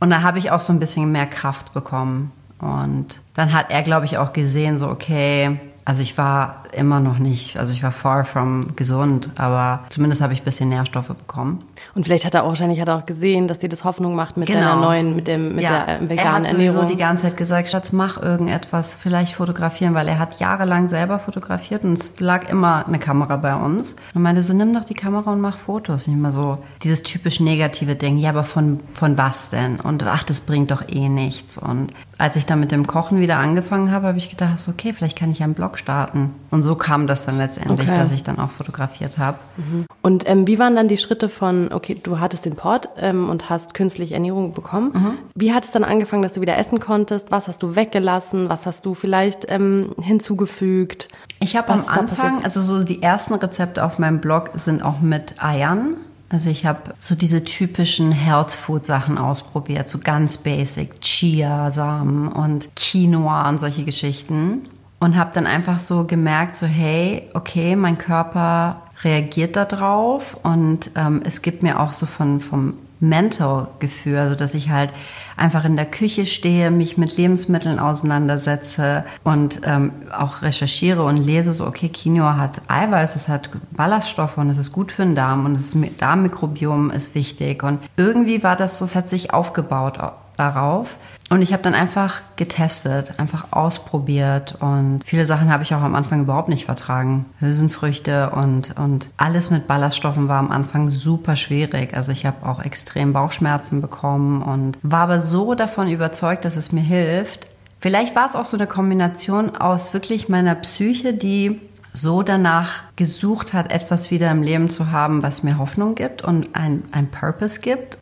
Und 0.00 0.10
da 0.10 0.22
habe 0.22 0.38
ich 0.38 0.50
auch 0.50 0.60
so 0.60 0.72
ein 0.72 0.80
bisschen 0.80 1.12
mehr 1.12 1.26
Kraft 1.26 1.72
bekommen. 1.72 2.32
Und 2.58 3.20
dann 3.34 3.52
hat 3.52 3.70
er, 3.70 3.82
glaube 3.82 4.06
ich, 4.06 4.18
auch 4.18 4.32
gesehen, 4.32 4.78
so, 4.78 4.88
okay, 4.88 5.60
also 5.84 6.02
ich 6.02 6.18
war 6.18 6.63
immer 6.76 7.00
noch 7.00 7.18
nicht, 7.18 7.58
also 7.58 7.72
ich 7.72 7.82
war 7.82 7.92
far 7.92 8.24
from 8.24 8.76
gesund, 8.76 9.30
aber 9.36 9.84
zumindest 9.90 10.22
habe 10.22 10.32
ich 10.32 10.42
ein 10.42 10.44
bisschen 10.44 10.68
Nährstoffe 10.68 11.08
bekommen. 11.08 11.64
Und 11.94 12.04
vielleicht 12.04 12.24
hat 12.24 12.34
er 12.34 12.44
auch 12.44 12.48
wahrscheinlich 12.48 12.80
hat 12.80 12.88
er 12.88 12.96
auch 12.96 13.04
gesehen, 13.04 13.48
dass 13.48 13.58
dir 13.58 13.68
das 13.68 13.84
Hoffnung 13.84 14.14
macht 14.14 14.36
mit 14.36 14.48
genau. 14.48 14.60
deiner 14.60 14.76
neuen, 14.80 15.16
mit 15.16 15.28
dem, 15.28 15.54
mit 15.54 15.64
ja. 15.64 15.84
der 15.84 16.00
veganen 16.08 16.18
er 16.18 16.32
hat 16.32 16.46
Ernährung. 16.46 16.88
die 16.88 16.96
ganze 16.96 17.24
Zeit 17.24 17.36
gesagt, 17.36 17.68
Schatz, 17.68 17.92
mach 17.92 18.20
irgendetwas, 18.20 18.94
vielleicht 18.94 19.34
fotografieren, 19.34 19.94
weil 19.94 20.08
er 20.08 20.18
hat 20.18 20.40
jahrelang 20.40 20.88
selber 20.88 21.18
fotografiert 21.18 21.84
und 21.84 21.98
es 21.98 22.18
lag 22.18 22.48
immer 22.48 22.86
eine 22.86 22.98
Kamera 22.98 23.36
bei 23.36 23.54
uns. 23.54 23.96
Und 24.14 24.22
meinte 24.22 24.42
so, 24.42 24.52
nimm 24.52 24.74
doch 24.74 24.84
die 24.84 24.94
Kamera 24.94 25.32
und 25.32 25.40
mach 25.40 25.58
Fotos. 25.58 26.06
Nicht 26.06 26.18
mal 26.18 26.32
so 26.32 26.58
dieses 26.82 27.02
typisch 27.02 27.40
negative 27.40 27.94
Ding, 27.94 28.18
ja, 28.18 28.30
aber 28.30 28.44
von, 28.44 28.80
von 28.94 29.16
was 29.16 29.50
denn? 29.50 29.80
Und 29.80 30.02
ach, 30.02 30.24
das 30.24 30.40
bringt 30.40 30.70
doch 30.70 30.82
eh 30.88 31.08
nichts. 31.08 31.58
Und 31.58 31.92
als 32.18 32.36
ich 32.36 32.46
dann 32.46 32.60
mit 32.60 32.72
dem 32.72 32.86
Kochen 32.86 33.20
wieder 33.20 33.38
angefangen 33.38 33.90
habe, 33.90 34.08
habe 34.08 34.18
ich 34.18 34.30
gedacht, 34.30 34.58
so, 34.58 34.72
okay, 34.72 34.92
vielleicht 34.92 35.18
kann 35.18 35.30
ich 35.30 35.40
ja 35.40 35.44
einen 35.44 35.54
Blog 35.54 35.78
starten. 35.78 36.34
Und 36.50 36.62
so 36.64 36.74
kam 36.74 37.06
das 37.06 37.26
dann 37.26 37.36
letztendlich, 37.38 37.88
okay. 37.88 37.98
dass 37.98 38.10
ich 38.10 38.22
dann 38.22 38.38
auch 38.38 38.50
fotografiert 38.50 39.18
habe. 39.18 39.38
Mhm. 39.56 39.86
Und 40.02 40.28
ähm, 40.28 40.46
wie 40.46 40.58
waren 40.58 40.74
dann 40.74 40.88
die 40.88 40.98
Schritte 40.98 41.28
von, 41.28 41.72
okay, 41.72 41.96
du 42.02 42.18
hattest 42.18 42.44
den 42.44 42.56
Port 42.56 42.88
ähm, 42.98 43.30
und 43.30 43.50
hast 43.50 43.74
künstliche 43.74 44.14
Ernährung 44.14 44.54
bekommen. 44.54 44.90
Mhm. 44.94 45.18
Wie 45.34 45.52
hat 45.52 45.64
es 45.64 45.70
dann 45.70 45.84
angefangen, 45.84 46.22
dass 46.22 46.34
du 46.34 46.40
wieder 46.40 46.58
essen 46.58 46.80
konntest? 46.80 47.30
Was 47.30 47.46
hast 47.46 47.62
du 47.62 47.76
weggelassen? 47.76 48.48
Was 48.48 48.66
hast 48.66 48.86
du 48.86 48.94
vielleicht 48.94 49.46
ähm, 49.48 49.94
hinzugefügt? 50.00 51.08
Ich 51.40 51.56
habe 51.56 51.72
am 51.72 51.84
Anfang, 51.86 52.42
also 52.42 52.62
so 52.62 52.82
die 52.82 53.02
ersten 53.02 53.34
Rezepte 53.34 53.84
auf 53.84 53.98
meinem 53.98 54.20
Blog 54.20 54.50
sind 54.54 54.82
auch 54.82 55.00
mit 55.00 55.42
Eiern. 55.42 55.96
Also 56.30 56.48
ich 56.50 56.66
habe 56.66 56.94
so 56.98 57.14
diese 57.14 57.44
typischen 57.44 58.10
Health 58.10 58.50
Food 58.50 58.86
Sachen 58.86 59.18
ausprobiert, 59.18 59.88
so 59.88 59.98
ganz 59.98 60.38
basic 60.38 61.00
Chia 61.00 61.70
Samen 61.70 62.26
und 62.28 62.74
Quinoa 62.74 63.48
und 63.48 63.60
solche 63.60 63.84
Geschichten 63.84 64.62
und 65.00 65.16
habe 65.16 65.30
dann 65.34 65.46
einfach 65.46 65.80
so 65.80 66.04
gemerkt, 66.04 66.56
so 66.56 66.66
hey, 66.66 67.28
okay, 67.34 67.76
mein 67.76 67.98
Körper 67.98 68.82
reagiert 69.02 69.56
darauf 69.56 70.36
und 70.42 70.90
ähm, 70.94 71.22
es 71.24 71.42
gibt 71.42 71.62
mir 71.62 71.80
auch 71.80 71.92
so 71.92 72.06
von 72.06 72.40
vom 72.40 72.74
Mentor-Gefühl, 73.00 74.16
also 74.16 74.34
dass 74.34 74.54
ich 74.54 74.70
halt 74.70 74.92
einfach 75.36 75.64
in 75.64 75.76
der 75.76 75.86
Küche 75.86 76.26
stehe, 76.26 76.70
mich 76.70 76.96
mit 76.96 77.16
Lebensmitteln 77.16 77.78
auseinandersetze 77.78 79.04
und 79.24 79.60
ähm, 79.64 79.92
auch 80.16 80.42
recherchiere 80.42 81.04
und 81.04 81.16
lese 81.16 81.52
so, 81.52 81.66
okay, 81.66 81.88
Quinoa 81.88 82.36
hat 82.36 82.62
Eiweiß, 82.68 83.16
es 83.16 83.28
hat 83.28 83.50
Ballaststoffe 83.72 84.38
und 84.38 84.48
es 84.50 84.58
ist 84.58 84.72
gut 84.72 84.92
für 84.92 85.02
den 85.02 85.14
Darm 85.14 85.44
und 85.44 85.54
das 85.54 85.76
Darmmikrobiom 85.98 86.90
ist 86.90 87.14
wichtig. 87.14 87.62
Und 87.62 87.80
irgendwie 87.96 88.42
war 88.42 88.56
das 88.56 88.78
so, 88.78 88.84
es 88.84 88.94
hat 88.94 89.08
sich 89.08 89.32
aufgebaut 89.32 89.98
darauf. 90.36 90.96
Und 91.30 91.42
ich 91.42 91.52
habe 91.52 91.62
dann 91.62 91.74
einfach 91.74 92.20
getestet, 92.36 93.18
einfach 93.18 93.46
ausprobiert 93.50 94.56
und 94.60 95.00
viele 95.04 95.26
Sachen 95.26 95.50
habe 95.50 95.62
ich 95.62 95.74
auch 95.74 95.82
am 95.82 95.94
Anfang 95.94 96.20
überhaupt 96.20 96.48
nicht 96.48 96.66
vertragen. 96.66 97.24
Hülsenfrüchte 97.40 98.30
und, 98.30 98.78
und 98.78 99.08
alles 99.16 99.50
mit 99.50 99.66
Ballaststoffen 99.66 100.28
war 100.28 100.38
am 100.38 100.50
Anfang 100.50 100.90
super 100.90 101.34
schwierig. 101.34 101.94
Also 101.94 102.12
ich 102.12 102.26
habe 102.26 102.46
auch 102.46 102.62
extrem 102.62 103.12
Bauchschmerzen 103.12 103.80
bekommen 103.80 104.42
und 104.42 104.78
war 104.82 105.00
aber 105.00 105.20
so 105.20 105.54
davon 105.54 105.88
überzeugt, 105.88 106.44
dass 106.44 106.56
es 106.56 106.72
mir 106.72 106.82
hilft. 106.82 107.46
Vielleicht 107.80 108.14
war 108.14 108.26
es 108.26 108.36
auch 108.36 108.44
so 108.44 108.56
eine 108.56 108.66
Kombination 108.66 109.56
aus 109.56 109.92
wirklich 109.92 110.28
meiner 110.28 110.54
Psyche, 110.54 111.14
die 111.14 111.60
so 111.92 112.22
danach 112.22 112.82
gesucht 112.96 113.54
hat, 113.54 113.72
etwas 113.72 114.10
wieder 114.10 114.30
im 114.30 114.42
Leben 114.42 114.68
zu 114.68 114.90
haben, 114.90 115.22
was 115.22 115.42
mir 115.42 115.58
Hoffnung 115.58 115.94
gibt 115.94 116.22
und 116.22 116.54
ein, 116.54 116.82
ein 116.92 117.10
Purpose 117.10 117.60
gibt. 117.60 117.98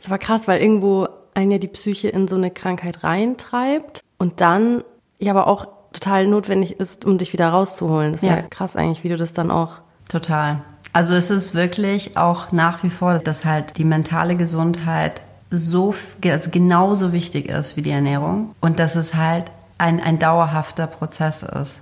Das 0.00 0.10
war 0.10 0.18
krass, 0.18 0.48
weil 0.48 0.60
irgendwo 0.60 1.08
einen 1.36 1.50
ja 1.50 1.58
die 1.58 1.68
Psyche 1.68 2.08
in 2.08 2.26
so 2.26 2.36
eine 2.36 2.50
Krankheit 2.50 3.04
reintreibt 3.04 4.02
und 4.18 4.40
dann 4.40 4.82
ja 5.18 5.32
aber 5.32 5.46
auch 5.46 5.68
total 5.92 6.26
notwendig 6.26 6.80
ist, 6.80 7.04
um 7.04 7.18
dich 7.18 7.32
wieder 7.32 7.48
rauszuholen. 7.48 8.12
Das 8.12 8.22
ist 8.22 8.28
ja, 8.28 8.36
ja 8.36 8.42
krass 8.42 8.76
eigentlich, 8.76 9.04
wie 9.04 9.08
du 9.08 9.16
das 9.16 9.32
dann 9.32 9.50
auch. 9.50 9.74
Total. 10.08 10.62
Also 10.92 11.14
es 11.14 11.30
ist 11.30 11.54
wirklich 11.54 12.16
auch 12.16 12.52
nach 12.52 12.82
wie 12.82 12.90
vor, 12.90 13.18
dass 13.18 13.44
halt 13.44 13.76
die 13.76 13.84
mentale 13.84 14.36
Gesundheit 14.36 15.20
so 15.50 15.94
also 16.24 16.50
genauso 16.50 17.12
wichtig 17.12 17.48
ist 17.48 17.76
wie 17.76 17.82
die 17.82 17.90
Ernährung 17.90 18.54
und 18.60 18.78
dass 18.78 18.96
es 18.96 19.14
halt 19.14 19.44
ein, 19.78 20.00
ein 20.00 20.18
dauerhafter 20.18 20.86
Prozess 20.86 21.42
ist. 21.42 21.80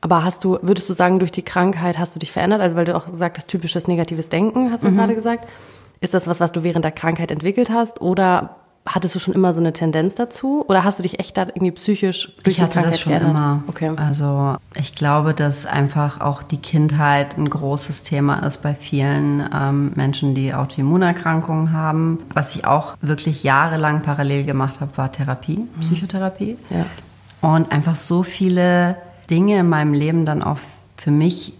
Aber 0.00 0.24
hast 0.24 0.44
du, 0.44 0.58
würdest 0.62 0.88
du 0.88 0.92
sagen, 0.92 1.18
durch 1.18 1.32
die 1.32 1.42
Krankheit 1.42 1.98
hast 1.98 2.14
du 2.14 2.20
dich 2.20 2.32
verändert? 2.32 2.60
Also 2.60 2.76
weil 2.76 2.84
du 2.84 2.96
auch 2.96 3.06
sagtest, 3.12 3.48
typisches 3.48 3.86
negatives 3.86 4.28
Denken, 4.28 4.70
hast 4.72 4.82
du 4.82 4.90
mhm. 4.90 4.96
gerade 4.96 5.14
gesagt. 5.14 5.48
Ist 6.00 6.14
das 6.14 6.26
was, 6.26 6.40
was 6.40 6.52
du 6.52 6.62
während 6.62 6.84
der 6.84 6.92
Krankheit 6.92 7.30
entwickelt 7.30 7.70
hast? 7.70 8.00
Oder 8.00 8.56
Hattest 8.88 9.14
du 9.14 9.18
schon 9.18 9.34
immer 9.34 9.52
so 9.52 9.60
eine 9.60 9.72
Tendenz 9.72 10.14
dazu 10.14 10.64
oder 10.66 10.82
hast 10.82 10.98
du 10.98 11.02
dich 11.02 11.20
echt 11.20 11.36
da 11.36 11.42
irgendwie 11.42 11.72
psychisch 11.72 12.32
durch 12.42 12.56
Ich 12.56 12.62
hatte 12.62 12.80
das 12.80 12.98
schon 12.98 13.12
geändert? 13.12 13.30
immer. 13.30 13.62
Okay. 13.68 13.92
Also 13.96 14.56
ich 14.74 14.94
glaube, 14.94 15.34
dass 15.34 15.66
einfach 15.66 16.20
auch 16.20 16.42
die 16.42 16.56
Kindheit 16.56 17.36
ein 17.36 17.50
großes 17.50 18.02
Thema 18.02 18.46
ist 18.46 18.62
bei 18.62 18.74
vielen 18.74 19.46
ähm, 19.54 19.92
Menschen, 19.94 20.34
die 20.34 20.54
Autoimmunerkrankungen 20.54 21.72
haben. 21.72 22.20
Was 22.32 22.54
ich 22.54 22.64
auch 22.64 22.96
wirklich 23.02 23.42
jahrelang 23.42 24.02
parallel 24.02 24.44
gemacht 24.44 24.80
habe, 24.80 24.96
war 24.96 25.12
Therapie, 25.12 25.58
mhm. 25.58 25.80
Psychotherapie. 25.80 26.56
Ja. 26.70 26.86
Und 27.40 27.70
einfach 27.70 27.96
so 27.96 28.22
viele 28.22 28.96
Dinge 29.28 29.58
in 29.58 29.68
meinem 29.68 29.92
Leben 29.92 30.24
dann 30.24 30.42
auch 30.42 30.58
für 30.96 31.10
mich 31.10 31.52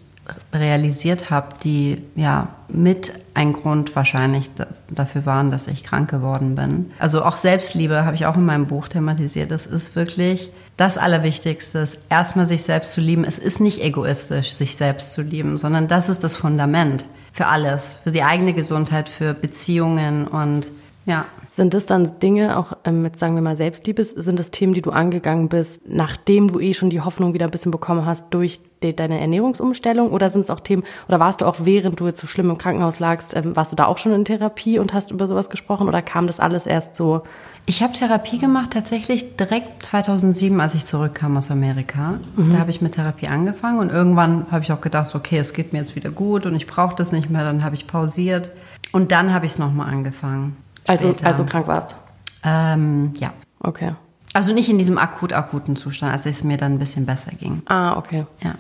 realisiert 0.53 1.31
habe, 1.31 1.55
die 1.63 2.03
ja 2.17 2.49
mit 2.69 3.13
ein 3.35 3.53
Grund 3.53 3.95
wahrscheinlich 3.97 4.51
dafür 4.91 5.27
waren, 5.27 5.51
dass 5.51 5.69
ich 5.69 5.85
krank 5.85 6.11
geworden 6.11 6.55
bin. 6.55 6.91
Also 6.99 7.25
auch 7.25 7.37
Selbstliebe 7.37 8.05
habe 8.05 8.17
ich 8.17 8.27
auch 8.27 8.37
in 8.37 8.45
meinem 8.45 8.67
Buch 8.67 8.89
thematisiert. 8.89 9.51
Das 9.51 9.67
ist 9.67 9.97
wirklich 9.97 10.51
das 10.77 10.99
Allerwichtigste, 10.99 11.85
erstmal 12.09 12.47
sich 12.47 12.63
selbst 12.63 12.93
zu 12.93 13.01
lieben. 13.01 13.25
Es 13.25 13.39
ist 13.39 13.61
nicht 13.61 13.83
egoistisch, 13.83 14.53
sich 14.53 14.77
selbst 14.77 15.13
zu 15.13 15.23
lieben, 15.23 15.59
sondern 15.59 15.89
das 15.89 16.09
ist 16.09 16.23
das 16.25 16.37
Fundament 16.37 17.05
für 17.33 17.47
alles, 17.47 17.99
für 18.03 18.13
die 18.13 18.23
eigene 18.23 18.53
Gesundheit, 18.53 19.09
für 19.09 19.35
Beziehungen 19.35 20.27
und 20.27 20.67
ja. 21.07 21.25
Sind 21.59 21.75
das 21.75 21.87
dann 21.87 22.21
Dinge, 22.21 22.57
auch 22.57 22.75
ähm, 22.85 23.03
mit, 23.03 23.19
sagen 23.19 23.35
wir 23.35 23.43
mal, 23.43 23.57
Selbstliebe, 23.57 24.05
sind 24.05 24.39
das 24.39 24.53
Themen, 24.53 24.75
die 24.75 24.81
du 24.81 24.93
angegangen 24.93 25.49
bist, 25.49 25.81
nachdem 25.89 26.53
du 26.53 26.61
eh 26.61 26.73
schon 26.73 26.89
die 26.89 27.01
Hoffnung 27.01 27.35
wieder 27.35 27.47
ein 27.47 27.51
bisschen 27.51 27.73
bekommen 27.73 28.07
hast 28.07 28.27
durch 28.31 28.61
die, 28.85 28.95
deine 28.95 29.19
Ernährungsumstellung? 29.19 30.13
Oder 30.13 30.31
sind 30.31 30.43
es 30.43 30.51
auch 30.51 30.61
Themen, 30.61 30.85
oder 31.09 31.19
warst 31.19 31.41
du 31.41 31.47
auch, 31.47 31.57
während 31.59 31.99
du 31.99 32.07
jetzt 32.07 32.21
so 32.21 32.29
schlimm 32.29 32.49
im 32.49 32.59
Krankenhaus 32.59 33.01
lagst, 33.01 33.35
ähm, 33.35 33.57
warst 33.57 33.73
du 33.73 33.77
da 33.77 33.87
auch 33.87 33.99
schon 33.99 34.13
in 34.13 34.25
Therapie 34.25 34.79
und 34.79 34.95
hast 34.95 35.11
über 35.11 35.27
sowas 35.27 35.51
gesprochen? 35.51 35.89
Oder 35.89 36.01
kam 36.01 36.29
das 36.29 36.39
alles 36.39 36.65
erst 36.65 36.95
so? 36.95 37.23
Ich 37.67 37.83
habe 37.83 37.93
Therapie 37.93 38.39
gemacht 38.39 38.71
tatsächlich 38.71 39.37
direkt 39.37 39.83
2007, 39.83 40.61
als 40.61 40.77
ich 40.77 40.87
zurückkam 40.87 41.37
aus 41.37 41.51
Amerika. 41.51 42.21
Mhm. 42.37 42.53
Da 42.53 42.61
habe 42.61 42.71
ich 42.71 42.81
mit 42.81 42.95
Therapie 42.95 43.27
angefangen 43.27 43.81
und 43.81 43.91
irgendwann 43.91 44.47
habe 44.53 44.63
ich 44.63 44.71
auch 44.71 44.81
gedacht, 44.81 45.13
okay, 45.17 45.39
es 45.39 45.53
geht 45.53 45.73
mir 45.73 45.81
jetzt 45.81 45.97
wieder 45.97 46.13
gut 46.13 46.47
und 46.47 46.55
ich 46.55 46.69
brauche 46.69 46.95
das 46.95 47.11
nicht 47.11 47.29
mehr. 47.31 47.43
Dann 47.43 47.65
habe 47.65 47.75
ich 47.75 47.89
pausiert 47.89 48.51
und 48.93 49.11
dann 49.11 49.35
habe 49.35 49.47
ich 49.47 49.53
es 49.53 49.59
nochmal 49.59 49.93
angefangen. 49.93 50.57
Also, 50.89 51.15
also 51.23 51.45
krank 51.45 51.69
warst? 51.69 51.97
Ähm, 52.45 53.13
ja. 53.19 53.33
Okay. 53.61 53.95
Also 54.35 54.53
nicht 54.53 54.69
in 54.69 54.79
diesem 54.79 54.99
akut-akuten 54.99 55.77
Zustand, 55.77 56.13
als 56.13 56.27
es 56.27 56.45
mir 56.45 56.57
dann 56.57 56.75
ein 56.75 56.79
bisschen 56.79 57.07
besser 57.07 57.31
ging. 57.33 57.63
Ah, 57.67 57.97
okay. 57.97 58.27
Ja. 58.43 58.55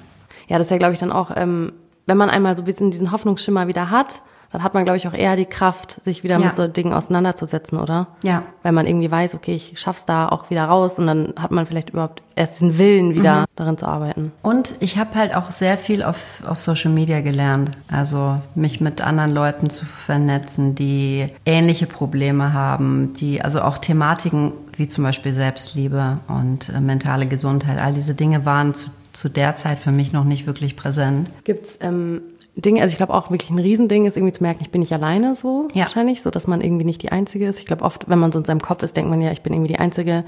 Ja, 0.49 0.59
das 0.59 0.67
ist 0.69 0.71
ja, 0.71 0.79
glaube 0.79 0.95
ich, 0.95 0.99
dann 0.99 1.13
auch, 1.13 1.31
ähm, 1.37 1.73
wenn 2.07 2.17
man 2.17 2.31
einmal 2.31 2.57
so 2.57 2.63
ein 2.63 2.65
bisschen 2.65 2.91
diesen 2.91 3.13
Hoffnungsschimmer 3.13 3.69
wieder 3.69 3.91
hat, 3.91 4.23
dann 4.51 4.63
hat 4.63 4.75
man, 4.75 4.85
glaube 4.85 4.97
ich, 4.97 5.07
auch 5.07 5.13
eher 5.13 5.37
die 5.37 5.45
Kraft, 5.45 6.01
sich 6.05 6.25
wieder 6.25 6.39
ja. 6.39 6.47
mit 6.47 6.57
so 6.57 6.67
Dingen 6.67 6.95
auseinanderzusetzen, 6.95 7.79
oder? 7.79 8.07
Ja. 8.23 8.45
Weil 8.63 8.73
man 8.73 8.87
irgendwie 8.87 9.11
weiß, 9.11 9.35
okay, 9.35 9.55
ich 9.55 9.79
schaff's 9.79 10.07
da 10.07 10.29
auch 10.29 10.49
wieder 10.49 10.65
raus 10.65 10.99
und 10.99 11.07
dann 11.07 11.35
hat 11.39 11.51
man 11.51 11.67
vielleicht 11.67 11.91
überhaupt 11.91 12.23
erst 12.35 12.55
diesen 12.55 12.79
Willen, 12.79 13.15
wieder 13.15 13.41
mhm. 13.41 13.45
darin 13.57 13.77
zu 13.77 13.87
arbeiten. 13.87 14.33
Und 14.43 14.75
ich 14.81 14.97
habe 14.97 15.15
halt 15.17 15.35
auch 15.35 15.51
sehr 15.51 15.77
viel 15.77 16.03
auf, 16.03 16.43
auf 16.47 16.61
Social 16.61 16.91
Media 16.91 17.21
gelernt. 17.21 17.73
Also 17.89 18.41
mich 18.55 18.81
mit 18.81 19.03
anderen 19.03 19.35
Leuten 19.35 19.69
zu 19.69 19.85
vernetzen, 19.85 20.75
die 20.75 21.27
ähnliche 21.45 21.87
Probleme 21.87 22.53
haben, 22.55 23.13
die 23.15 23.43
also 23.43 23.61
auch 23.61 23.79
Thematiken 23.79 24.53
wie 24.77 24.87
zum 24.87 25.05
Beispiel 25.05 25.35
Selbstliebe 25.35 26.19
und 26.29 26.71
äh, 26.71 26.81
mentale 26.81 27.27
Gesundheit, 27.27 27.81
all 27.81 27.93
diese 27.93 28.15
Dinge 28.15 28.47
waren 28.47 28.75
zu, 28.75 28.91
zu 29.13 29.29
der 29.29 29.57
Zeit 29.57 29.81
für 29.81 29.91
mich 29.91 30.13
noch 30.13 30.25
nicht 30.25 30.47
wirklich 30.47 30.77
präsent. 30.77 31.31
Gibt's 31.45 31.77
ähm 31.81 32.23
Dinge, 32.61 32.83
also 32.83 32.93
ich 32.93 32.97
glaube 32.97 33.15
auch 33.15 33.31
wirklich 33.31 33.51
ein 33.51 33.59
Riesending 33.59 34.07
ist 34.07 34.17
irgendwie 34.17 34.33
zu 34.33 34.43
merken, 34.43 34.61
ich 34.63 34.71
bin 34.71 34.81
nicht 34.81 34.93
alleine 34.93 35.35
so 35.35 35.69
ja. 35.75 35.85
wahrscheinlich, 35.85 36.23
so 36.23 36.31
dass 36.31 36.47
man 36.47 36.61
irgendwie 36.61 36.85
nicht 36.85 37.03
die 37.03 37.13
Einzige 37.13 37.47
ist. 37.47 37.59
Ich 37.59 37.67
glaube 37.67 37.85
oft, 37.85 38.09
wenn 38.09 38.19
man 38.19 38.33
so 38.33 38.39
in 38.39 38.45
seinem 38.45 38.61
Kopf 38.61 38.83
ist, 38.83 38.97
denkt 38.97 39.11
man 39.11 39.21
ja, 39.21 39.33
ich 39.33 39.43
bin 39.43 39.53
irgendwie 39.53 39.73
die 39.73 39.79
Einzige 39.79 40.25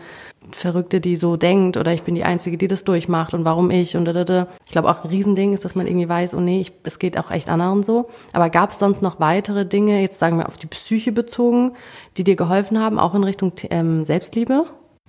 Verrückte, 0.52 1.00
die 1.00 1.16
so 1.16 1.36
denkt 1.36 1.76
oder 1.76 1.92
ich 1.92 2.02
bin 2.02 2.14
die 2.14 2.24
Einzige, 2.24 2.56
die 2.56 2.66
das 2.66 2.84
durchmacht 2.84 3.34
und 3.34 3.44
warum 3.44 3.70
ich 3.70 3.96
und 3.96 4.04
da, 4.04 4.12
da, 4.12 4.24
da. 4.24 4.46
Ich 4.64 4.72
glaube 4.72 4.88
auch 4.88 5.04
ein 5.04 5.10
Riesending 5.10 5.52
ist, 5.54 5.64
dass 5.64 5.74
man 5.74 5.86
irgendwie 5.86 6.08
weiß, 6.08 6.34
oh 6.34 6.40
nee, 6.40 6.60
ich, 6.60 6.72
es 6.82 6.98
geht 6.98 7.18
auch 7.18 7.30
echt 7.30 7.48
anderen 7.48 7.82
so. 7.82 8.08
Aber 8.32 8.50
gab 8.50 8.70
es 8.70 8.78
sonst 8.78 9.02
noch 9.02 9.20
weitere 9.20 9.66
Dinge, 9.66 10.00
jetzt 10.00 10.18
sagen 10.18 10.38
wir 10.38 10.48
auf 10.48 10.56
die 10.56 10.66
Psyche 10.66 11.12
bezogen, 11.12 11.72
die 12.16 12.24
dir 12.24 12.36
geholfen 12.36 12.78
haben, 12.80 12.98
auch 12.98 13.14
in 13.14 13.24
Richtung 13.24 13.52
ähm, 13.70 14.04
Selbstliebe? 14.04 14.64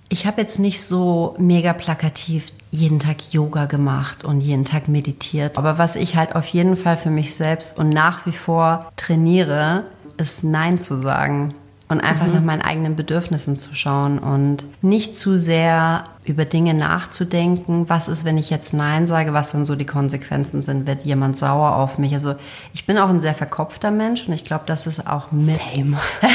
Ich 0.08 0.26
habe 0.26 0.42
jetzt 0.42 0.58
nicht 0.58 0.82
so 0.82 1.34
mega 1.38 1.72
plakativ 1.72 2.46
jeden 2.70 3.00
Tag 3.00 3.32
Yoga 3.32 3.66
gemacht 3.66 4.24
und 4.24 4.40
jeden 4.40 4.64
Tag 4.64 4.88
meditiert. 4.88 5.56
Aber 5.56 5.78
was 5.78 5.96
ich 5.96 6.16
halt 6.16 6.34
auf 6.34 6.46
jeden 6.48 6.76
Fall 6.76 6.96
für 6.96 7.10
mich 7.10 7.34
selbst 7.34 7.78
und 7.78 7.88
nach 7.88 8.26
wie 8.26 8.32
vor 8.32 8.90
trainiere, 8.96 9.84
ist 10.18 10.44
Nein 10.44 10.78
zu 10.78 10.96
sagen 10.96 11.54
und 11.92 12.00
einfach 12.00 12.26
mhm. 12.26 12.34
nach 12.34 12.42
meinen 12.42 12.62
eigenen 12.62 12.96
Bedürfnissen 12.96 13.56
zu 13.56 13.74
schauen 13.74 14.18
und 14.18 14.64
nicht 14.82 15.14
zu 15.14 15.38
sehr 15.38 16.04
über 16.24 16.44
Dinge 16.44 16.74
nachzudenken. 16.74 17.88
Was 17.88 18.08
ist, 18.08 18.24
wenn 18.24 18.38
ich 18.38 18.50
jetzt 18.50 18.72
Nein 18.72 19.06
sage? 19.06 19.32
Was 19.32 19.52
dann 19.52 19.66
so 19.66 19.74
die 19.74 19.86
Konsequenzen 19.86 20.62
sind? 20.62 20.86
Wird 20.86 21.04
jemand 21.04 21.36
sauer 21.36 21.76
auf 21.76 21.98
mich? 21.98 22.14
Also 22.14 22.34
ich 22.72 22.86
bin 22.86 22.98
auch 22.98 23.08
ein 23.08 23.20
sehr 23.20 23.34
verkopfter 23.34 23.90
Mensch 23.90 24.26
und 24.26 24.32
ich 24.34 24.44
glaube, 24.44 24.64
das 24.66 24.86
ist 24.86 25.06
auch 25.06 25.32
mit, 25.32 25.60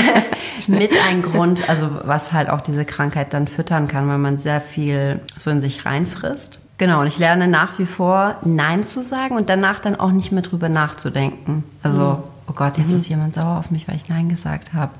mit 0.67 0.91
ein 1.09 1.21
Grund, 1.21 1.67
also 1.69 1.89
was 2.03 2.33
halt 2.33 2.49
auch 2.49 2.61
diese 2.61 2.85
Krankheit 2.85 3.33
dann 3.33 3.47
füttern 3.47 3.87
kann, 3.87 4.07
weil 4.07 4.17
man 4.17 4.37
sehr 4.37 4.61
viel 4.61 5.21
so 5.37 5.49
in 5.49 5.61
sich 5.61 5.85
reinfrisst. 5.85 6.59
Genau, 6.77 7.01
und 7.01 7.07
ich 7.07 7.17
lerne 7.17 7.47
nach 7.47 7.79
wie 7.79 7.87
vor 7.87 8.35
Nein 8.43 8.85
zu 8.85 9.01
sagen 9.01 9.35
und 9.35 9.49
danach 9.49 9.79
dann 9.79 9.95
auch 9.95 10.11
nicht 10.11 10.31
mehr 10.31 10.43
drüber 10.43 10.69
nachzudenken. 10.69 11.63
Also, 11.81 11.99
mhm. 11.99 12.23
oh 12.47 12.53
Gott, 12.53 12.77
jetzt 12.77 12.91
mhm. 12.91 12.97
ist 12.97 13.09
jemand 13.09 13.33
sauer 13.33 13.57
auf 13.57 13.71
mich, 13.71 13.87
weil 13.87 13.95
ich 13.95 14.09
Nein 14.09 14.29
gesagt 14.29 14.73
habe. 14.73 14.91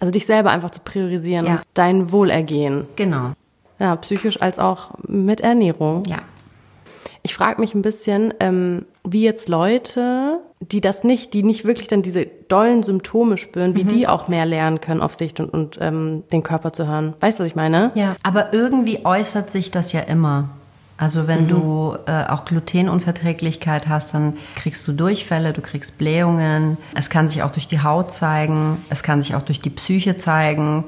Also 0.00 0.12
dich 0.12 0.26
selber 0.26 0.50
einfach 0.50 0.70
zu 0.70 0.80
priorisieren 0.80 1.46
ja. 1.46 1.52
und 1.52 1.62
dein 1.74 2.12
Wohlergehen. 2.12 2.86
Genau. 2.96 3.32
Ja, 3.78 3.96
psychisch 3.96 4.40
als 4.40 4.58
auch 4.58 4.90
mit 5.06 5.40
Ernährung. 5.40 6.04
Ja. 6.06 6.18
Ich 7.22 7.34
frage 7.34 7.60
mich 7.60 7.74
ein 7.74 7.82
bisschen, 7.82 8.32
ähm, 8.40 8.86
wie 9.04 9.22
jetzt 9.22 9.48
Leute, 9.48 10.38
die 10.60 10.80
das 10.80 11.04
nicht, 11.04 11.34
die 11.34 11.42
nicht 11.42 11.64
wirklich 11.64 11.88
dann 11.88 12.02
diese 12.02 12.26
dollen 12.26 12.82
Symptome 12.82 13.38
spüren, 13.38 13.76
wie 13.76 13.84
mhm. 13.84 13.88
die 13.88 14.08
auch 14.08 14.28
mehr 14.28 14.46
lernen 14.46 14.80
können, 14.80 15.00
auf 15.00 15.16
sich 15.16 15.38
und, 15.38 15.52
und 15.52 15.78
ähm, 15.80 16.24
den 16.32 16.42
Körper 16.42 16.72
zu 16.72 16.86
hören. 16.86 17.14
Weißt 17.20 17.38
du, 17.38 17.42
was 17.42 17.50
ich 17.50 17.56
meine? 17.56 17.90
Ja. 17.94 18.16
Aber 18.22 18.52
irgendwie 18.52 19.04
äußert 19.04 19.50
sich 19.50 19.70
das 19.70 19.92
ja 19.92 20.00
immer. 20.00 20.50
Also 20.98 21.28
wenn 21.28 21.44
mhm. 21.44 21.48
du 21.48 21.96
äh, 22.06 22.24
auch 22.24 22.44
Glutenunverträglichkeit 22.44 23.88
hast, 23.88 24.14
dann 24.14 24.36
kriegst 24.56 24.86
du 24.88 24.92
Durchfälle, 24.92 25.52
du 25.52 25.60
kriegst 25.62 25.96
Blähungen. 25.96 26.76
Es 26.94 27.08
kann 27.08 27.28
sich 27.28 27.44
auch 27.44 27.52
durch 27.52 27.68
die 27.68 27.82
Haut 27.82 28.12
zeigen, 28.12 28.78
es 28.90 29.04
kann 29.04 29.22
sich 29.22 29.36
auch 29.36 29.42
durch 29.42 29.60
die 29.60 29.70
Psyche 29.70 30.16
zeigen, 30.16 30.84